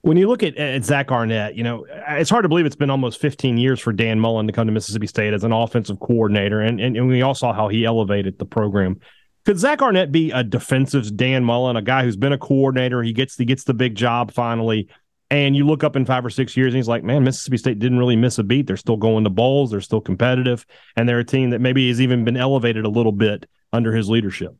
When 0.02 0.16
you 0.16 0.28
look 0.28 0.42
at, 0.42 0.56
at 0.56 0.84
Zach 0.84 1.10
Arnett, 1.10 1.54
you 1.54 1.62
know, 1.62 1.86
it's 2.08 2.30
hard 2.30 2.42
to 2.42 2.48
believe 2.48 2.66
it's 2.66 2.76
been 2.76 2.90
almost 2.90 3.20
15 3.20 3.56
years 3.56 3.80
for 3.80 3.92
Dan 3.92 4.18
Mullen 4.18 4.46
to 4.48 4.52
come 4.52 4.66
to 4.66 4.72
Mississippi 4.72 5.06
State 5.06 5.32
as 5.32 5.44
an 5.44 5.52
offensive 5.52 6.00
coordinator. 6.00 6.60
And, 6.60 6.80
and, 6.80 6.96
and 6.96 7.06
we 7.08 7.22
all 7.22 7.34
saw 7.34 7.52
how 7.52 7.68
he 7.68 7.84
elevated 7.84 8.38
the 8.38 8.44
program. 8.44 8.98
Could 9.44 9.58
Zach 9.58 9.80
Arnett 9.80 10.12
be 10.12 10.30
a 10.32 10.42
defensive 10.42 11.16
Dan 11.16 11.44
Mullen, 11.44 11.76
a 11.76 11.82
guy 11.82 12.02
who's 12.04 12.16
been 12.16 12.32
a 12.32 12.38
coordinator? 12.38 13.02
He 13.02 13.12
gets 13.12 13.36
he 13.36 13.44
gets 13.44 13.64
the 13.64 13.74
big 13.74 13.96
job 13.96 14.32
finally 14.32 14.88
and 15.32 15.56
you 15.56 15.64
look 15.64 15.82
up 15.82 15.96
in 15.96 16.04
five 16.04 16.26
or 16.26 16.30
six 16.30 16.58
years, 16.58 16.74
and 16.74 16.76
he's 16.76 16.88
like, 16.88 17.02
man, 17.02 17.24
Mississippi 17.24 17.56
State 17.56 17.78
didn't 17.78 17.98
really 17.98 18.16
miss 18.16 18.38
a 18.38 18.42
beat. 18.42 18.66
They're 18.66 18.76
still 18.76 18.98
going 18.98 19.24
to 19.24 19.30
bowls. 19.30 19.70
They're 19.70 19.80
still 19.80 20.02
competitive. 20.02 20.66
And 20.94 21.08
they're 21.08 21.20
a 21.20 21.24
team 21.24 21.50
that 21.50 21.60
maybe 21.62 21.88
has 21.88 22.02
even 22.02 22.22
been 22.22 22.36
elevated 22.36 22.84
a 22.84 22.90
little 22.90 23.12
bit 23.12 23.48
under 23.72 23.94
his 23.94 24.10
leadership. 24.10 24.54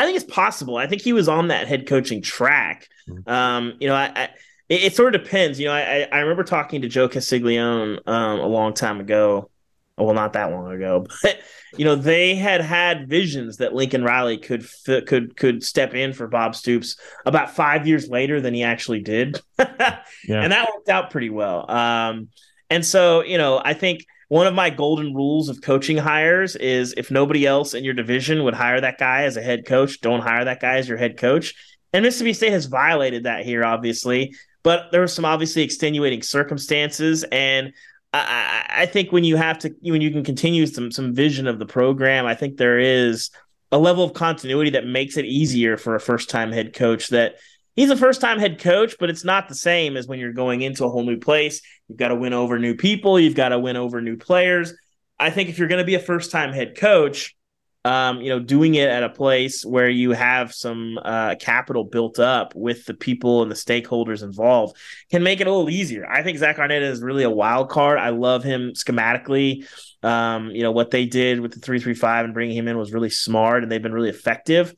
I 0.00 0.04
think 0.04 0.16
it's 0.16 0.32
possible. 0.32 0.76
I 0.76 0.88
think 0.88 1.02
he 1.02 1.12
was 1.12 1.28
on 1.28 1.48
that 1.48 1.68
head 1.68 1.86
coaching 1.86 2.20
track. 2.20 2.88
Mm-hmm. 3.08 3.30
Um, 3.30 3.74
you 3.78 3.86
know, 3.86 3.94
I, 3.94 4.12
I 4.16 4.28
it, 4.72 4.84
it, 4.84 4.96
sort 4.96 5.14
of 5.14 5.22
depends. 5.22 5.60
You 5.60 5.66
know, 5.66 5.74
I, 5.74 6.08
I 6.10 6.20
remember 6.20 6.44
talking 6.44 6.80
to 6.82 6.88
Joe 6.88 7.06
Castiglione 7.06 8.00
um, 8.06 8.40
a 8.40 8.46
long 8.46 8.72
time 8.72 9.00
ago. 9.00 9.50
Well, 9.98 10.14
not 10.14 10.32
that 10.32 10.50
long 10.50 10.72
ago, 10.72 11.06
but 11.22 11.40
you 11.76 11.84
know 11.84 11.94
they 11.94 12.34
had 12.34 12.62
had 12.62 13.08
visions 13.08 13.58
that 13.58 13.74
Lincoln 13.74 14.02
Riley 14.02 14.38
could 14.38 14.66
could 14.86 15.36
could 15.36 15.62
step 15.62 15.94
in 15.94 16.14
for 16.14 16.26
Bob 16.26 16.56
Stoops 16.56 16.96
about 17.26 17.54
five 17.54 17.86
years 17.86 18.08
later 18.08 18.40
than 18.40 18.54
he 18.54 18.62
actually 18.62 19.00
did, 19.00 19.38
yeah. 19.58 20.02
and 20.28 20.52
that 20.52 20.68
worked 20.74 20.88
out 20.88 21.10
pretty 21.10 21.28
well. 21.28 21.70
Um, 21.70 22.30
and 22.70 22.84
so 22.84 23.22
you 23.22 23.36
know 23.36 23.60
I 23.62 23.74
think 23.74 24.06
one 24.28 24.46
of 24.46 24.54
my 24.54 24.70
golden 24.70 25.14
rules 25.14 25.50
of 25.50 25.60
coaching 25.60 25.98
hires 25.98 26.56
is 26.56 26.94
if 26.96 27.10
nobody 27.10 27.46
else 27.46 27.74
in 27.74 27.84
your 27.84 27.92
division 27.92 28.44
would 28.44 28.54
hire 28.54 28.80
that 28.80 28.96
guy 28.96 29.24
as 29.24 29.36
a 29.36 29.42
head 29.42 29.66
coach, 29.66 30.00
don't 30.00 30.22
hire 30.22 30.46
that 30.46 30.60
guy 30.60 30.78
as 30.78 30.88
your 30.88 30.96
head 30.96 31.18
coach. 31.18 31.54
And 31.92 32.02
Mississippi 32.02 32.32
State 32.32 32.52
has 32.52 32.64
violated 32.64 33.24
that 33.24 33.44
here, 33.44 33.62
obviously, 33.62 34.34
but 34.62 34.90
there 34.92 35.00
were 35.00 35.08
some 35.08 35.24
obviously 35.24 35.62
extenuating 35.62 36.22
circumstances 36.22 37.24
and 37.32 37.72
I, 38.14 38.64
I 38.68 38.86
think 38.86 39.10
when 39.10 39.24
you 39.24 39.36
have 39.36 39.58
to 39.60 39.74
when 39.82 40.02
you 40.02 40.10
can 40.10 40.24
continue 40.24 40.66
some 40.66 40.90
some 40.90 41.14
vision 41.14 41.46
of 41.46 41.58
the 41.58 41.66
program, 41.66 42.26
I 42.26 42.34
think 42.34 42.56
there 42.56 42.78
is 42.78 43.30
a 43.70 43.78
level 43.78 44.04
of 44.04 44.12
continuity 44.12 44.70
that 44.70 44.86
makes 44.86 45.16
it 45.16 45.24
easier 45.24 45.76
for 45.76 45.94
a 45.94 46.00
first 46.00 46.28
time 46.28 46.52
head 46.52 46.74
coach 46.74 47.08
that 47.08 47.36
he's 47.74 47.90
a 47.90 47.96
first 47.96 48.20
time 48.20 48.38
head 48.38 48.60
coach, 48.60 48.96
but 49.00 49.08
it's 49.08 49.24
not 49.24 49.48
the 49.48 49.54
same 49.54 49.96
as 49.96 50.06
when 50.06 50.18
you're 50.18 50.32
going 50.32 50.60
into 50.60 50.84
a 50.84 50.90
whole 50.90 51.04
new 51.04 51.16
place. 51.16 51.62
You've 51.88 51.98
got 51.98 52.08
to 52.08 52.14
win 52.14 52.34
over 52.34 52.58
new 52.58 52.74
people, 52.74 53.18
you've 53.18 53.34
got 53.34 53.48
to 53.48 53.58
win 53.58 53.76
over 53.76 54.00
new 54.02 54.16
players. 54.16 54.74
I 55.18 55.30
think 55.30 55.48
if 55.48 55.58
you're 55.58 55.68
going 55.68 55.80
to 55.80 55.86
be 55.86 55.94
a 55.94 56.00
first 56.00 56.30
time 56.30 56.52
head 56.52 56.76
coach, 56.76 57.34
um, 57.84 58.20
you 58.20 58.28
know, 58.28 58.38
doing 58.38 58.76
it 58.76 58.88
at 58.88 59.02
a 59.02 59.08
place 59.08 59.64
where 59.64 59.88
you 59.88 60.12
have 60.12 60.54
some 60.54 60.98
uh, 61.04 61.34
capital 61.40 61.84
built 61.84 62.20
up 62.20 62.54
with 62.54 62.84
the 62.86 62.94
people 62.94 63.42
and 63.42 63.50
the 63.50 63.56
stakeholders 63.56 64.22
involved 64.22 64.76
can 65.10 65.22
make 65.22 65.40
it 65.40 65.48
a 65.48 65.50
little 65.50 65.70
easier. 65.70 66.08
I 66.08 66.22
think 66.22 66.38
Zach 66.38 66.58
Arnett 66.58 66.82
is 66.82 67.02
really 67.02 67.24
a 67.24 67.30
wild 67.30 67.70
card. 67.70 67.98
I 67.98 68.10
love 68.10 68.44
him 68.44 68.72
schematically. 68.74 69.66
Um, 70.04 70.50
you 70.50 70.62
know, 70.62 70.72
what 70.72 70.90
they 70.90 71.06
did 71.06 71.40
with 71.40 71.52
the 71.52 71.60
335 71.60 72.24
and 72.24 72.34
bringing 72.34 72.56
him 72.56 72.68
in 72.68 72.78
was 72.78 72.92
really 72.92 73.10
smart 73.10 73.62
and 73.62 73.70
they've 73.70 73.82
been 73.82 73.92
really 73.92 74.10
effective. 74.10 74.74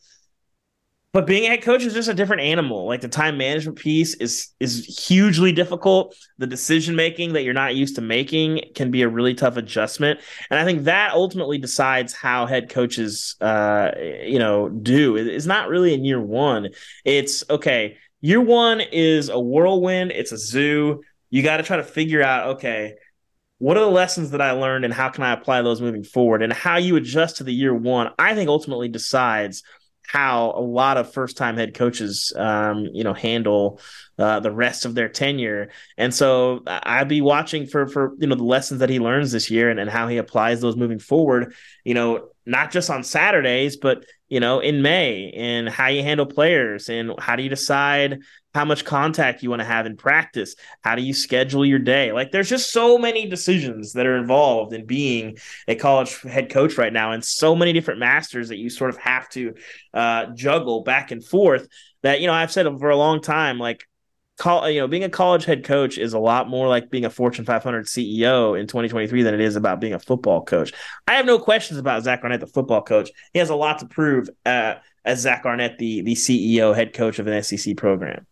But 1.14 1.28
being 1.28 1.44
a 1.44 1.50
head 1.50 1.62
coach 1.62 1.84
is 1.84 1.94
just 1.94 2.08
a 2.08 2.14
different 2.14 2.42
animal. 2.42 2.88
Like 2.88 3.00
the 3.00 3.06
time 3.08 3.38
management 3.38 3.78
piece 3.78 4.14
is 4.14 4.48
is 4.58 5.06
hugely 5.06 5.52
difficult. 5.52 6.16
The 6.38 6.46
decision 6.48 6.96
making 6.96 7.34
that 7.34 7.44
you're 7.44 7.54
not 7.54 7.76
used 7.76 7.94
to 7.94 8.00
making 8.02 8.72
can 8.74 8.90
be 8.90 9.02
a 9.02 9.08
really 9.08 9.32
tough 9.32 9.56
adjustment. 9.56 10.18
And 10.50 10.58
I 10.58 10.64
think 10.64 10.82
that 10.84 11.12
ultimately 11.12 11.56
decides 11.56 12.14
how 12.14 12.46
head 12.46 12.68
coaches, 12.68 13.36
uh, 13.40 13.92
you 14.24 14.40
know, 14.40 14.68
do. 14.68 15.14
It's 15.14 15.46
not 15.46 15.68
really 15.68 15.94
in 15.94 16.04
year 16.04 16.20
one. 16.20 16.70
It's 17.04 17.48
okay. 17.48 17.96
Year 18.20 18.40
one 18.40 18.80
is 18.80 19.28
a 19.28 19.38
whirlwind. 19.38 20.10
It's 20.10 20.32
a 20.32 20.36
zoo. 20.36 21.00
You 21.30 21.44
got 21.44 21.58
to 21.58 21.62
try 21.62 21.76
to 21.76 21.84
figure 21.84 22.24
out 22.24 22.56
okay, 22.56 22.94
what 23.58 23.76
are 23.76 23.84
the 23.84 23.86
lessons 23.86 24.32
that 24.32 24.40
I 24.40 24.50
learned, 24.50 24.84
and 24.84 24.92
how 24.92 25.10
can 25.10 25.22
I 25.22 25.32
apply 25.32 25.62
those 25.62 25.80
moving 25.80 26.02
forward? 26.02 26.42
And 26.42 26.52
how 26.52 26.78
you 26.78 26.96
adjust 26.96 27.36
to 27.36 27.44
the 27.44 27.54
year 27.54 27.72
one, 27.72 28.10
I 28.18 28.34
think 28.34 28.48
ultimately 28.48 28.88
decides 28.88 29.62
how 30.06 30.52
a 30.56 30.60
lot 30.60 30.96
of 30.96 31.12
first 31.12 31.36
time 31.36 31.56
head 31.56 31.74
coaches, 31.74 32.32
um, 32.36 32.86
you 32.92 33.04
know, 33.04 33.14
handle 33.14 33.80
uh, 34.18 34.40
the 34.40 34.52
rest 34.52 34.84
of 34.84 34.94
their 34.94 35.08
tenure. 35.08 35.70
And 35.96 36.14
so 36.14 36.62
I'd 36.66 37.08
be 37.08 37.20
watching 37.20 37.66
for, 37.66 37.86
for, 37.86 38.14
you 38.18 38.26
know, 38.26 38.36
the 38.36 38.44
lessons 38.44 38.80
that 38.80 38.90
he 38.90 39.00
learns 39.00 39.32
this 39.32 39.50
year 39.50 39.70
and, 39.70 39.80
and 39.80 39.90
how 39.90 40.06
he 40.08 40.18
applies 40.18 40.60
those 40.60 40.76
moving 40.76 40.98
forward, 40.98 41.54
you 41.84 41.94
know, 41.94 42.28
not 42.46 42.70
just 42.70 42.90
on 42.90 43.02
Saturdays, 43.02 43.76
but, 43.76 44.04
you 44.28 44.40
know, 44.40 44.60
in 44.60 44.82
May 44.82 45.30
and 45.32 45.68
how 45.68 45.88
you 45.88 46.02
handle 46.02 46.26
players 46.26 46.88
and 46.88 47.12
how 47.18 47.36
do 47.36 47.42
you 47.42 47.48
decide 47.48 48.20
how 48.54 48.64
much 48.64 48.84
contact 48.84 49.42
you 49.42 49.50
want 49.50 49.60
to 49.60 49.66
have 49.66 49.86
in 49.86 49.96
practice? 49.96 50.54
How 50.82 50.94
do 50.94 51.02
you 51.02 51.12
schedule 51.12 51.66
your 51.66 51.78
day? 51.78 52.12
Like 52.12 52.30
there's 52.30 52.48
just 52.48 52.72
so 52.72 52.98
many 52.98 53.28
decisions 53.28 53.92
that 53.94 54.06
are 54.06 54.16
involved 54.16 54.72
in 54.72 54.86
being 54.86 55.38
a 55.66 55.74
college 55.74 56.20
head 56.22 56.50
coach 56.50 56.78
right 56.78 56.92
now 56.92 57.12
and 57.12 57.24
so 57.24 57.54
many 57.54 57.72
different 57.72 58.00
masters 58.00 58.48
that 58.48 58.58
you 58.58 58.70
sort 58.70 58.90
of 58.90 58.96
have 58.98 59.28
to 59.30 59.54
uh, 59.92 60.26
juggle 60.34 60.82
back 60.82 61.10
and 61.10 61.24
forth 61.24 61.68
that 62.02 62.20
you 62.20 62.26
know 62.26 62.32
i've 62.32 62.52
said 62.52 62.66
for 62.78 62.90
a 62.90 62.96
long 62.96 63.20
time 63.20 63.58
like 63.58 63.88
call 64.36 64.68
you 64.68 64.80
know 64.80 64.88
being 64.88 65.04
a 65.04 65.08
college 65.08 65.44
head 65.44 65.62
coach 65.62 65.96
is 65.96 66.12
a 66.12 66.18
lot 66.18 66.48
more 66.48 66.66
like 66.66 66.90
being 66.90 67.04
a 67.04 67.10
fortune 67.10 67.44
500 67.44 67.86
ceo 67.86 68.58
in 68.58 68.66
2023 68.66 69.22
than 69.22 69.32
it 69.32 69.40
is 69.40 69.54
about 69.54 69.80
being 69.80 69.94
a 69.94 69.98
football 69.98 70.42
coach 70.42 70.72
i 71.06 71.14
have 71.14 71.24
no 71.24 71.38
questions 71.38 71.78
about 71.78 72.02
zach 72.02 72.22
arnett 72.22 72.40
the 72.40 72.46
football 72.46 72.82
coach 72.82 73.10
he 73.32 73.38
has 73.38 73.50
a 73.50 73.54
lot 73.54 73.78
to 73.78 73.86
prove 73.86 74.28
uh, 74.44 74.74
as 75.04 75.20
zach 75.20 75.44
arnett 75.44 75.78
the 75.78 76.00
the 76.02 76.14
ceo 76.14 76.74
head 76.74 76.92
coach 76.92 77.18
of 77.18 77.26
an 77.26 77.42
sec 77.42 77.76
program 77.76 78.26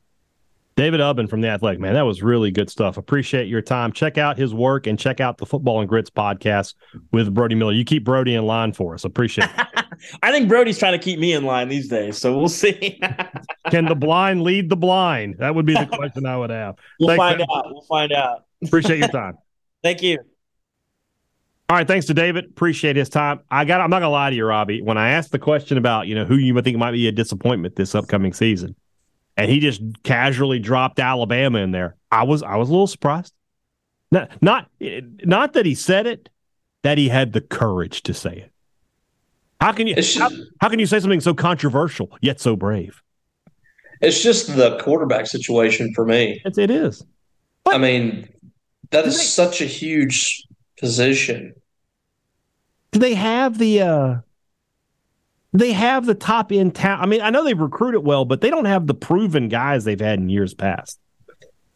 David 0.75 1.01
Ubben 1.01 1.29
from 1.29 1.43
The 1.43 1.49
Athletic, 1.49 1.81
man, 1.81 1.93
that 1.95 2.07
was 2.07 2.23
really 2.23 2.51
good 2.51 2.71
stuff. 2.71 2.97
Appreciate 2.97 3.47
your 3.47 3.61
time. 3.61 3.93
Check 3.93 4.17
out 4.17 4.39
his 4.39 4.55
work 4.55 4.87
and 4.87 4.99
check 4.99 5.21
out 5.21 5.37
the 5.37 5.45
Football 5.45 5.81
and 5.81 5.89
Grits 5.89 6.09
podcast 6.09 6.75
with 7.13 7.33
Brody 7.35 7.55
Miller. 7.55 7.73
You 7.73 7.85
keep 7.85 8.05
Brody 8.05 8.35
in 8.35 8.47
line 8.47 8.73
for 8.73 8.95
us. 8.95 9.05
Appreciate 9.05 9.51
it. 9.55 9.85
I 10.23 10.33
think 10.33 10.49
Brody's 10.49 10.79
trying 10.79 10.99
to 10.99 10.99
keep 10.99 11.19
me 11.19 11.35
in 11.35 11.45
line 11.45 11.69
these 11.69 11.89
days, 11.89 12.17
so 12.17 12.37
we'll 12.37 12.49
see. 12.49 12.99
Can 13.73 13.87
the 13.87 13.95
blind 13.95 14.43
lead 14.43 14.69
the 14.69 14.77
blind? 14.77 15.37
That 15.39 15.55
would 15.55 15.65
be 15.65 15.73
the 15.73 15.87
question 15.93 16.27
I 16.27 16.37
would 16.37 16.51
have. 16.51 16.77
we'll 17.01 17.09
Thanks, 17.09 17.19
find 17.19 17.39
man. 17.39 17.47
out. 17.51 17.65
We'll 17.71 17.83
find 17.83 18.13
out. 18.13 18.45
Appreciate 18.65 18.99
your 18.99 19.09
time. 19.09 19.39
Thank 19.83 20.03
you. 20.03 20.19
All 21.69 21.79
right, 21.79 21.87
thanks 21.87 22.05
to 22.07 22.15
David. 22.15 22.45
Appreciate 22.45 22.97
his 22.97 23.09
time. 23.09 23.41
I 23.51 23.65
got. 23.65 23.81
I'm 23.81 23.89
not 23.89 24.01
gonna 24.01 24.11
lie 24.11 24.29
to 24.29 24.37
you, 24.37 24.45
Robbie. 24.45 24.83
When 24.83 24.99
I 24.99 25.11
asked 25.13 25.33
the 25.33 25.39
question 25.39 25.79
about 25.79 26.07
you 26.07 26.15
know 26.15 26.27
who 26.27 26.37
you 26.37 26.53
might 26.53 26.65
think 26.65 26.77
might 26.77 26.91
be 26.91 27.09
a 27.09 27.13
disappointment 27.13 27.77
this 27.77 27.95
upcoming 27.95 28.35
season, 28.35 28.77
and 29.39 29.51
he 29.51 29.59
just 29.59 29.81
casually 30.03 30.59
dropped 30.59 31.01
Alabama 31.01 31.61
in 31.61 31.71
there, 31.71 31.97
I 32.11 32.25
was 32.25 32.43
I 32.43 32.57
was 32.57 32.69
a 32.69 32.73
little 32.73 32.87
surprised. 32.87 33.33
Not 34.11 34.31
not 34.43 34.69
not 34.81 35.55
that 35.55 35.65
he 35.65 35.75
said 35.75 36.07
it, 36.07 36.29
that 36.83 36.99
he 36.99 37.09
had 37.09 37.33
the 37.33 37.41
courage 37.41 38.03
to 38.03 38.13
say 38.13 38.37
it. 38.37 38.53
How 39.63 39.73
can 39.73 39.87
you 39.87 39.95
how, 40.19 40.29
how 40.61 40.69
can 40.69 40.79
you 40.79 40.87
say 40.87 41.01
something 41.01 41.21
so 41.21 41.33
controversial 41.33 42.11
yet 42.21 42.39
so 42.39 42.55
brave? 42.55 43.03
It's 44.03 44.23
just 44.23 44.55
the 44.57 44.79
quarterback 44.79 45.27
situation 45.27 45.93
for 45.95 46.05
me. 46.05 46.43
It's, 46.45 46.59
it 46.59 46.71
is. 46.71 47.05
I 47.67 47.79
mean, 47.79 48.29
that 48.91 49.07
is 49.07 49.17
they- 49.17 49.25
such 49.25 49.61
a 49.61 49.67
huge 49.67 50.45
position. 50.79 51.55
do 52.91 52.99
they 52.99 53.15
have 53.15 53.59
the 53.59 53.81
uh 53.81 54.15
they 55.55 55.73
have 55.73 56.07
the 56.07 56.15
top 56.15 56.51
end 56.51 56.75
talent? 56.75 57.03
I 57.03 57.07
mean, 57.07 57.21
I 57.21 57.31
know 57.31 57.45
they've 57.45 57.59
recruited 57.59 58.05
well, 58.05 58.25
but 58.25 58.41
they 58.41 58.51
don't 58.51 58.65
have 58.65 58.87
the 58.87 58.95
proven 58.95 59.49
guys 59.49 59.85
they've 59.85 60.01
had 60.01 60.19
in 60.19 60.29
years 60.31 60.55
past. 60.55 60.99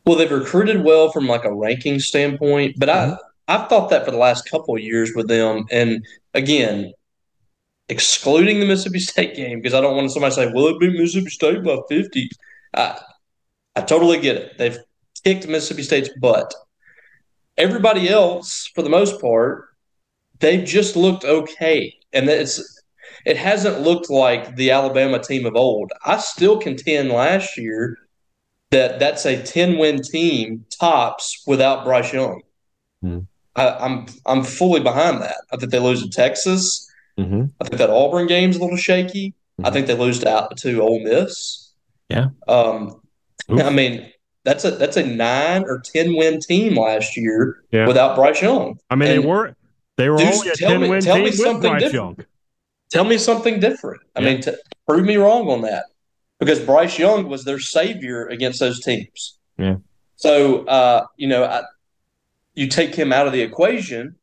Well, 0.06 0.16
they've 0.16 0.30
recruited 0.30 0.82
well 0.84 1.10
from 1.10 1.26
like 1.26 1.44
a 1.44 1.54
ranking 1.54 1.98
standpoint, 2.00 2.76
but 2.78 2.88
I 2.88 3.16
I've 3.48 3.68
thought 3.68 3.90
that 3.90 4.04
for 4.04 4.10
the 4.10 4.16
last 4.16 4.48
couple 4.50 4.74
of 4.76 4.82
years 4.82 5.12
with 5.14 5.28
them. 5.28 5.66
And 5.70 6.04
again, 6.34 6.92
excluding 7.88 8.60
the 8.60 8.66
Mississippi 8.66 8.98
State 9.00 9.36
game 9.36 9.60
because 9.60 9.74
I 9.74 9.80
don't 9.80 9.96
want 9.96 10.10
somebody 10.10 10.34
to 10.34 10.40
say, 10.42 10.52
"Well, 10.52 10.68
it 10.68 10.80
beat 10.80 10.92
Mississippi 10.92 11.30
State 11.30 11.62
by 11.62 11.78
50." 11.88 12.30
I 12.74 13.00
I 13.74 13.82
totally 13.82 14.20
get 14.20 14.36
it. 14.36 14.58
They've 14.58 14.78
kicked 15.24 15.48
Mississippi 15.48 15.82
State's 15.82 16.10
butt. 16.20 16.52
Everybody 17.56 18.08
else, 18.08 18.70
for 18.74 18.82
the 18.82 18.90
most 18.90 19.20
part, 19.20 19.64
they've 20.40 20.64
just 20.64 20.96
looked 20.96 21.24
okay, 21.24 21.94
and 22.12 22.28
it's 22.28 22.82
it 23.24 23.36
hasn't 23.36 23.80
looked 23.80 24.10
like 24.10 24.56
the 24.56 24.70
Alabama 24.70 25.18
team 25.18 25.46
of 25.46 25.56
old. 25.56 25.90
I 26.04 26.18
still 26.18 26.58
contend 26.58 27.10
last 27.10 27.56
year 27.56 27.98
that 28.70 28.98
that's 28.98 29.26
a 29.26 29.42
10 29.42 29.78
win 29.78 30.02
team 30.02 30.64
tops 30.70 31.42
without 31.46 31.84
Bryce 31.84 32.12
Young. 32.12 32.42
Hmm. 33.02 33.20
I, 33.54 33.70
I'm 33.70 34.06
I'm 34.26 34.42
fully 34.42 34.80
behind 34.80 35.22
that. 35.22 35.36
I 35.52 35.56
think 35.56 35.72
they 35.72 35.78
lose 35.78 36.02
to 36.02 36.10
Texas. 36.10 36.90
Mm-hmm. 37.18 37.44
I 37.60 37.64
think 37.64 37.78
that 37.78 37.90
Auburn 37.90 38.26
game's 38.26 38.56
a 38.56 38.60
little 38.60 38.76
shaky. 38.76 39.34
I 39.64 39.70
Mhm. 39.70 39.72
think 39.72 39.86
they 39.86 39.94
lose 39.94 40.18
to 40.20 40.48
to 40.56 40.80
Ole 40.82 41.00
Miss. 41.02 41.72
Yeah. 42.10 42.26
Um, 42.46 43.00
Oof. 43.50 43.62
I 43.62 43.70
mean 43.70 44.10
that's 44.44 44.64
a 44.64 44.70
that's 44.72 44.96
a 44.96 45.04
nine 45.06 45.64
or 45.64 45.80
ten 45.80 46.14
win 46.14 46.40
team 46.40 46.76
last 46.76 47.16
year 47.16 47.62
Yeah. 47.72 47.86
without 47.86 48.14
Bryce 48.16 48.42
Young. 48.42 48.78
I 48.90 48.94
mean, 48.96 49.10
And 49.10 49.22
they 49.22 49.26
were 49.26 49.56
they 49.96 50.08
were 50.10 50.20
only 50.20 50.48
a 50.50 50.54
ten 50.54 50.82
me- 50.82 50.88
win 50.90 51.00
tell 51.00 51.14
team 51.14 51.24
me 51.24 51.30
with 51.30 51.38
something 51.40 51.70
Bryce 51.70 51.82
different. 51.82 52.18
Young. 52.18 52.26
Tell 52.90 53.04
me 53.04 53.18
something 53.18 53.58
different. 53.60 54.02
I 54.14 54.20
Yeah. 54.20 54.34
mean, 54.34 54.42
prove 54.86 55.04
me 55.06 55.16
wrong 55.16 55.48
on 55.48 55.62
that 55.62 55.86
because 56.38 56.60
Bryce 56.60 56.98
Young 56.98 57.28
was 57.28 57.44
their 57.44 57.58
savior 57.58 58.26
against 58.26 58.60
those 58.60 58.80
teams. 58.80 59.38
Yeah. 59.58 59.76
So, 60.16 60.64
uh, 60.66 61.06
you 61.16 61.26
know, 61.28 61.44
I, 61.44 61.62
you 62.54 62.68
take 62.68 62.94
him 62.94 63.12
out 63.12 63.26
of 63.26 63.32
the 63.32 63.40
equation, 63.42 64.16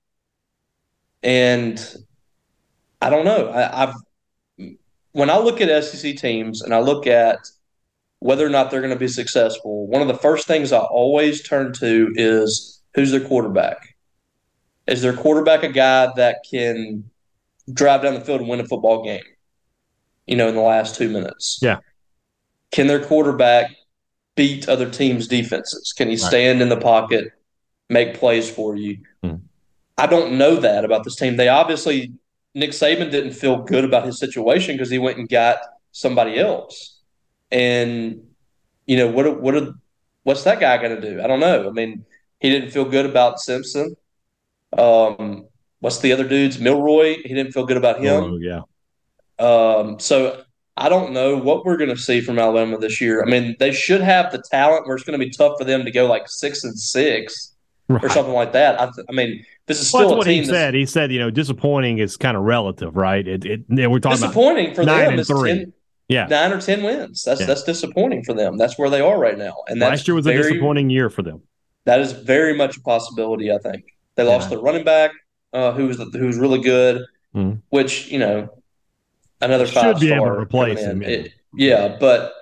and 1.22 1.96
I 3.04 3.10
don't 3.10 3.26
know. 3.26 3.50
I, 3.50 3.84
I've 3.84 3.96
when 5.14 5.30
I 5.30 5.38
look 5.38 5.62
at 5.62 5.84
SEC 5.84 6.18
teams 6.18 6.62
and 6.62 6.74
I 6.74 6.80
look 6.80 7.08
at 7.08 7.38
whether 8.20 8.46
or 8.46 8.50
not 8.50 8.72
they're 8.72 8.82
going 8.82 8.94
to 8.94 9.00
be 9.00 9.08
successful, 9.08 9.88
one 9.88 10.02
of 10.02 10.08
the 10.08 10.16
first 10.16 10.48
things 10.48 10.72
I 10.72 10.80
always 10.80 11.44
turn 11.44 11.74
to 11.74 12.12
is 12.16 12.82
who's 12.96 13.12
their 13.12 13.20
quarterback. 13.20 13.96
Is 14.88 15.02
their 15.02 15.14
quarterback 15.14 15.64
a 15.64 15.70
guy 15.70 16.12
that 16.16 16.38
can 16.50 17.10
drive 17.72 18.02
down 18.02 18.14
the 18.14 18.22
field 18.22 18.42
and 18.42 18.50
win 18.50 18.60
a 18.60 18.66
football 18.66 19.04
game? 19.04 19.24
You 20.26 20.36
know, 20.36 20.48
in 20.48 20.56
the 20.56 20.62
last 20.62 20.96
two 20.96 21.10
minutes. 21.10 21.60
Yeah. 21.62 21.80
Can 22.72 22.88
their 22.88 23.04
quarterback 23.04 23.72
beat 24.36 24.68
other 24.68 24.90
teams' 24.90 25.28
defenses? 25.28 25.94
Can 25.94 26.10
he 26.10 26.18
stand 26.18 26.62
in 26.62 26.70
the 26.70 26.80
pocket, 26.80 27.34
make 27.90 28.16
plays 28.16 28.50
for 28.50 28.76
you? 28.76 29.00
Hmm. 29.22 29.36
I 29.98 30.08
don't 30.08 30.38
know 30.38 30.56
that 30.56 30.86
about 30.86 31.04
this 31.04 31.16
team. 31.16 31.38
They 31.38 31.50
obviously 31.50 32.14
Nick 32.56 32.72
Saban 32.72 33.10
didn't 33.12 33.34
feel 33.34 33.64
good 33.64 33.84
about 33.84 34.06
his 34.06 34.20
situation 34.20 34.76
because 34.76 34.90
he 34.90 35.00
went 35.00 35.18
and 35.18 35.28
got 35.28 35.58
somebody 35.92 36.40
else. 36.40 37.00
And 37.52 38.28
you 38.86 38.98
know 38.98 39.08
what? 39.08 39.42
What? 39.42 39.74
What's 40.24 40.44
that 40.44 40.60
guy 40.60 40.78
going 40.78 41.00
to 41.00 41.02
do? 41.02 41.22
I 41.22 41.28
don't 41.28 41.40
know. 41.40 41.68
I 41.68 41.72
mean, 41.72 42.06
he 42.40 42.50
didn't 42.50 42.72
feel 42.72 42.86
good 42.86 43.06
about 43.06 43.40
Simpson. 43.40 43.96
Um, 44.78 45.48
what's 45.80 46.00
the 46.00 46.14
other 46.14 46.28
dude's 46.28 46.60
Milroe? 46.60 47.16
He 47.16 47.34
didn't 47.34 47.52
feel 47.52 47.66
good 47.66 47.78
about 47.78 48.00
him. 48.00 48.24
Oh, 48.24 48.38
yeah. 48.38 48.62
Um, 49.40 50.00
so 50.00 50.44
I 50.78 50.90
don't 50.90 51.12
know 51.12 51.38
what 51.38 51.66
we're 51.66 51.78
going 51.78 51.90
to 51.90 51.98
see 51.98 52.22
from 52.22 52.40
Alabama 52.40 52.78
this 52.78 53.02
year. 53.02 53.22
I 53.22 53.30
mean, 53.30 53.56
they 53.60 53.72
should 53.72 54.02
have 54.02 54.32
the 54.32 54.42
talent 54.50 54.88
where 54.88 54.96
it's 54.96 55.06
going 55.06 55.20
to 55.20 55.24
be 55.24 55.32
tough 55.32 55.58
for 55.60 55.66
them 55.66 55.84
to 55.84 55.92
go 55.92 56.06
like 56.06 56.28
six 56.28 56.64
and 56.64 56.78
six 56.80 57.53
or 57.90 58.10
something 58.10 58.34
like 58.34 58.54
that. 58.54 58.80
I, 58.80 58.86
th- 58.86 59.06
I 59.10 59.12
mean, 59.12 59.46
this 59.68 59.82
is 59.82 59.92
Well, 59.94 60.04
still 60.04 60.14
a 60.14 60.18
what 60.18 60.26
team 60.26 60.44
he 60.44 60.50
said. 60.50 60.74
He 60.74 60.86
said, 60.86 61.12
you 61.12 61.20
know, 61.20 61.30
disappointing 61.30 61.98
is 62.00 62.18
kind 62.18 62.38
of 62.38 62.44
relative, 62.44 62.96
right? 62.96 63.28
It, 63.28 63.46
it 63.46 63.62
we're 63.70 64.00
talking 64.00 64.20
about 64.20 64.28
disappointing 64.28 64.74
for 64.74 64.84
nine 64.84 65.00
them. 65.06 65.12
and 65.12 65.20
Is 65.20 65.28
three. 65.28 65.50
10, 65.50 65.74
yeah. 66.08 66.26
nine 66.28 66.52
or 66.52 66.62
ten 66.62 66.84
wins. 66.84 67.24
That's 67.24 67.42
Yeah. 67.42 67.48
that's 67.48 67.64
disappointing 67.64 68.24
for 68.24 68.34
them. 68.34 68.58
That's 68.58 68.78
where 68.78 68.90
they 68.90 69.02
are 69.02 69.20
right 69.20 69.38
now, 69.38 69.56
and 69.68 69.82
that's 69.82 69.90
Last 69.90 70.08
year 70.08 70.16
was 70.16 70.28
a 70.28 70.34
disappointing 70.34 70.90
year 70.90 71.10
for 71.10 71.22
them. 71.22 71.42
That 71.86 72.00
is 72.00 72.12
very 72.14 72.56
much 72.56 72.78
a 72.78 72.82
possibility. 72.82 73.52
I 73.52 73.58
think 73.58 73.84
they 74.16 74.24
lost 74.24 74.50
Yeah. 74.50 74.58
the 74.58 74.64
running 74.64 74.84
back, 74.86 75.12
uh, 75.54 75.72
who 75.74 75.88
was 75.88 75.98
who 75.98 76.26
was 76.28 76.38
really 76.38 76.60
good, 76.62 77.02
Mhm. 77.36 77.62
which 77.70 78.08
you 78.10 78.20
know 78.20 78.50
another 79.42 79.66
Should 79.66 79.76
five 79.76 80.00
be 80.00 80.12
able 80.12 80.26
to 80.26 80.32
replace 80.32 80.80
him, 80.80 81.02
It- 81.02 81.32
yeah, 81.56 81.98
but 82.00 82.34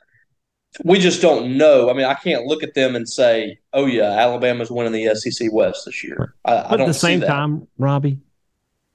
we 0.86 1.00
just 1.00 1.22
don't 1.22 1.58
know. 1.58 1.90
I 1.90 1.94
mean, 1.94 2.06
I 2.06 2.14
can't 2.14 2.46
look 2.46 2.64
at 2.64 2.74
them 2.74 2.96
and 2.96 3.08
say, 3.08 3.60
"Oh 3.74 3.86
yeah, 3.86 4.12
Alabama's 4.12 4.72
winning 4.72 4.94
the 4.94 5.14
SEC 5.16 5.50
West 5.52 5.86
this 5.86 6.04
year." 6.04 6.36
I, 6.46 6.54
I 6.54 6.62
But 6.64 6.70
don't 6.78 6.82
at 6.82 6.88
the 6.88 6.94
same 6.94 7.22
time, 7.22 7.68
Robbie, 7.78 8.20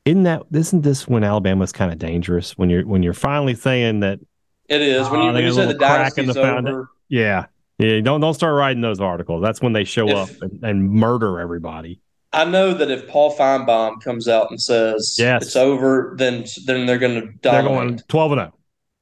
isn't 0.05 0.23
that 0.23 0.43
isn't 0.53 0.83
this 0.83 1.07
when 1.07 1.23
Alabama's 1.25 1.73
kind 1.73 1.93
of 1.93 1.99
dangerous 1.99 2.57
when 2.57 2.71
you're 2.71 2.87
when 2.87 3.03
you're 3.03 3.13
finally 3.13 3.55
saying 3.55 4.01
that 4.01 4.21
it 4.69 4.81
is 4.81 5.09
when 5.11 5.21
Oh, 5.21 5.27
you, 5.27 5.33
they 5.33 5.35
when 5.35 5.45
you 5.45 5.53
say 5.53 5.61
the 5.63 5.67
little 5.69 5.79
crack 5.79 6.19
in 6.19 6.27
dynasty's 6.27 6.35
the 6.35 6.69
over. 6.71 6.89
yeah 7.09 7.47
yeah 7.79 8.01
don't 8.01 8.21
don't 8.21 8.35
start 8.35 8.55
writing 8.55 8.81
those 8.81 9.01
articles. 9.01 9.43
That's 9.43 9.61
when 9.61 9.73
they 9.75 9.85
show 9.85 10.09
If- 10.09 10.17
up 10.17 10.43
and, 10.43 10.65
and 10.65 10.91
murder 10.91 11.41
everybody. 11.41 12.01
I 12.33 12.45
know 12.45 12.75
that 12.75 12.91
if 12.91 13.09
Paul 13.09 13.35
Finebaum 13.35 14.03
comes 14.03 14.29
out 14.29 14.51
and 14.51 14.61
says 14.61 15.17
Yes. 15.19 15.43
it's 15.43 15.57
over, 15.57 16.15
then 16.19 16.45
then 16.67 16.85
they're 16.87 16.99
going 16.99 17.21
to 17.21 17.27
die. 17.39 17.53
They're 17.53 17.63
going 17.63 17.99
twelve 18.09 18.33
and 18.33 18.41
zero. 18.41 18.53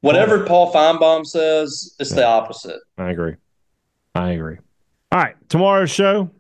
Whatever 0.05 0.45
Paul 0.45 0.71
Finebaum 0.71 1.27
says, 1.27 1.97
it's 1.99 2.11
the 2.11 2.27
opposite. 2.27 2.79
I 2.99 3.11
agree. 3.11 3.37
I 4.15 4.33
agree. 4.33 4.59
All 5.11 5.19
right, 5.19 5.35
tomorrow's 5.49 5.91
show. 5.91 6.31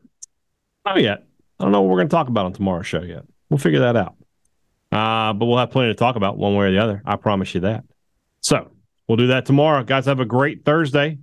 Not 0.85 1.01
yet. 1.01 1.25
I 1.59 1.65
don't 1.65 1.73
know 1.73 1.81
what 1.81 1.89
we're 1.89 1.97
going 1.97 2.09
to 2.09 2.15
talk 2.15 2.29
about 2.29 2.45
on 2.45 2.53
tomorrow's 2.53 2.87
show 2.87 3.01
yet. 3.01 3.25
We'll 3.49 3.57
figure 3.57 3.81
that 3.81 3.97
out. 3.97 4.17
Uh, 4.93 5.33
but 5.33 5.47
we'll 5.47 5.57
have 5.57 5.71
plenty 5.71 5.89
to 5.89 5.95
talk 5.95 6.17
about 6.17 6.37
one 6.37 6.55
way 6.55 6.67
or 6.67 6.73
the 6.73 6.79
other. 6.79 7.03
I 7.07 7.17
promise 7.17 7.55
you 7.55 7.63
that. 7.63 7.85
So 8.43 8.71
we'll 9.09 9.17
do 9.17 9.29
that 9.29 9.47
tomorrow. 9.47 9.83
Guys, 9.83 10.05
have 10.05 10.21
a 10.21 10.27
great 10.27 10.67
Thursday. 10.67 11.17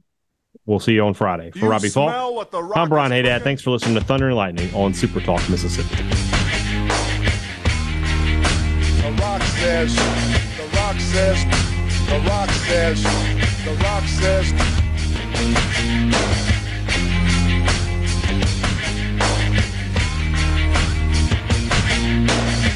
We'll 0.65 0.79
see 0.79 0.93
you 0.93 1.05
on 1.05 1.13
Friday. 1.13 1.51
For 1.51 1.69
Robbie 1.69 1.89
Faulk, 1.89 2.49
I'm 2.75 2.89
Brian 2.89 3.11
Hadad. 3.11 3.43
Thanks 3.43 3.61
for 3.61 3.69
listening 3.69 3.95
to 3.95 4.01
Thunder 4.01 4.29
and 4.29 4.35
Lightning 4.35 4.73
on 4.73 4.95
Super 4.95 5.19
Talk 5.21 5.47
Mississippi. 5.47 5.95
The 8.97 9.15
rock 9.21 9.43
says, 9.43 9.95
the 9.95 10.69
rock 10.75 10.99
says, 10.99 11.70
the 12.11 12.19
rock 12.27 12.49
says, 12.49 13.03
the 13.63 13.73
rock 13.83 14.03
says. 14.03 14.51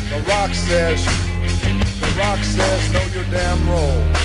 The 0.10 0.22
rock 0.30 0.54
says, 0.54 1.06
the 2.00 2.16
rock 2.18 2.40
says, 2.44 2.94
know 2.94 3.06
your 3.14 3.26
damn 3.26 3.70
role. 3.70 4.25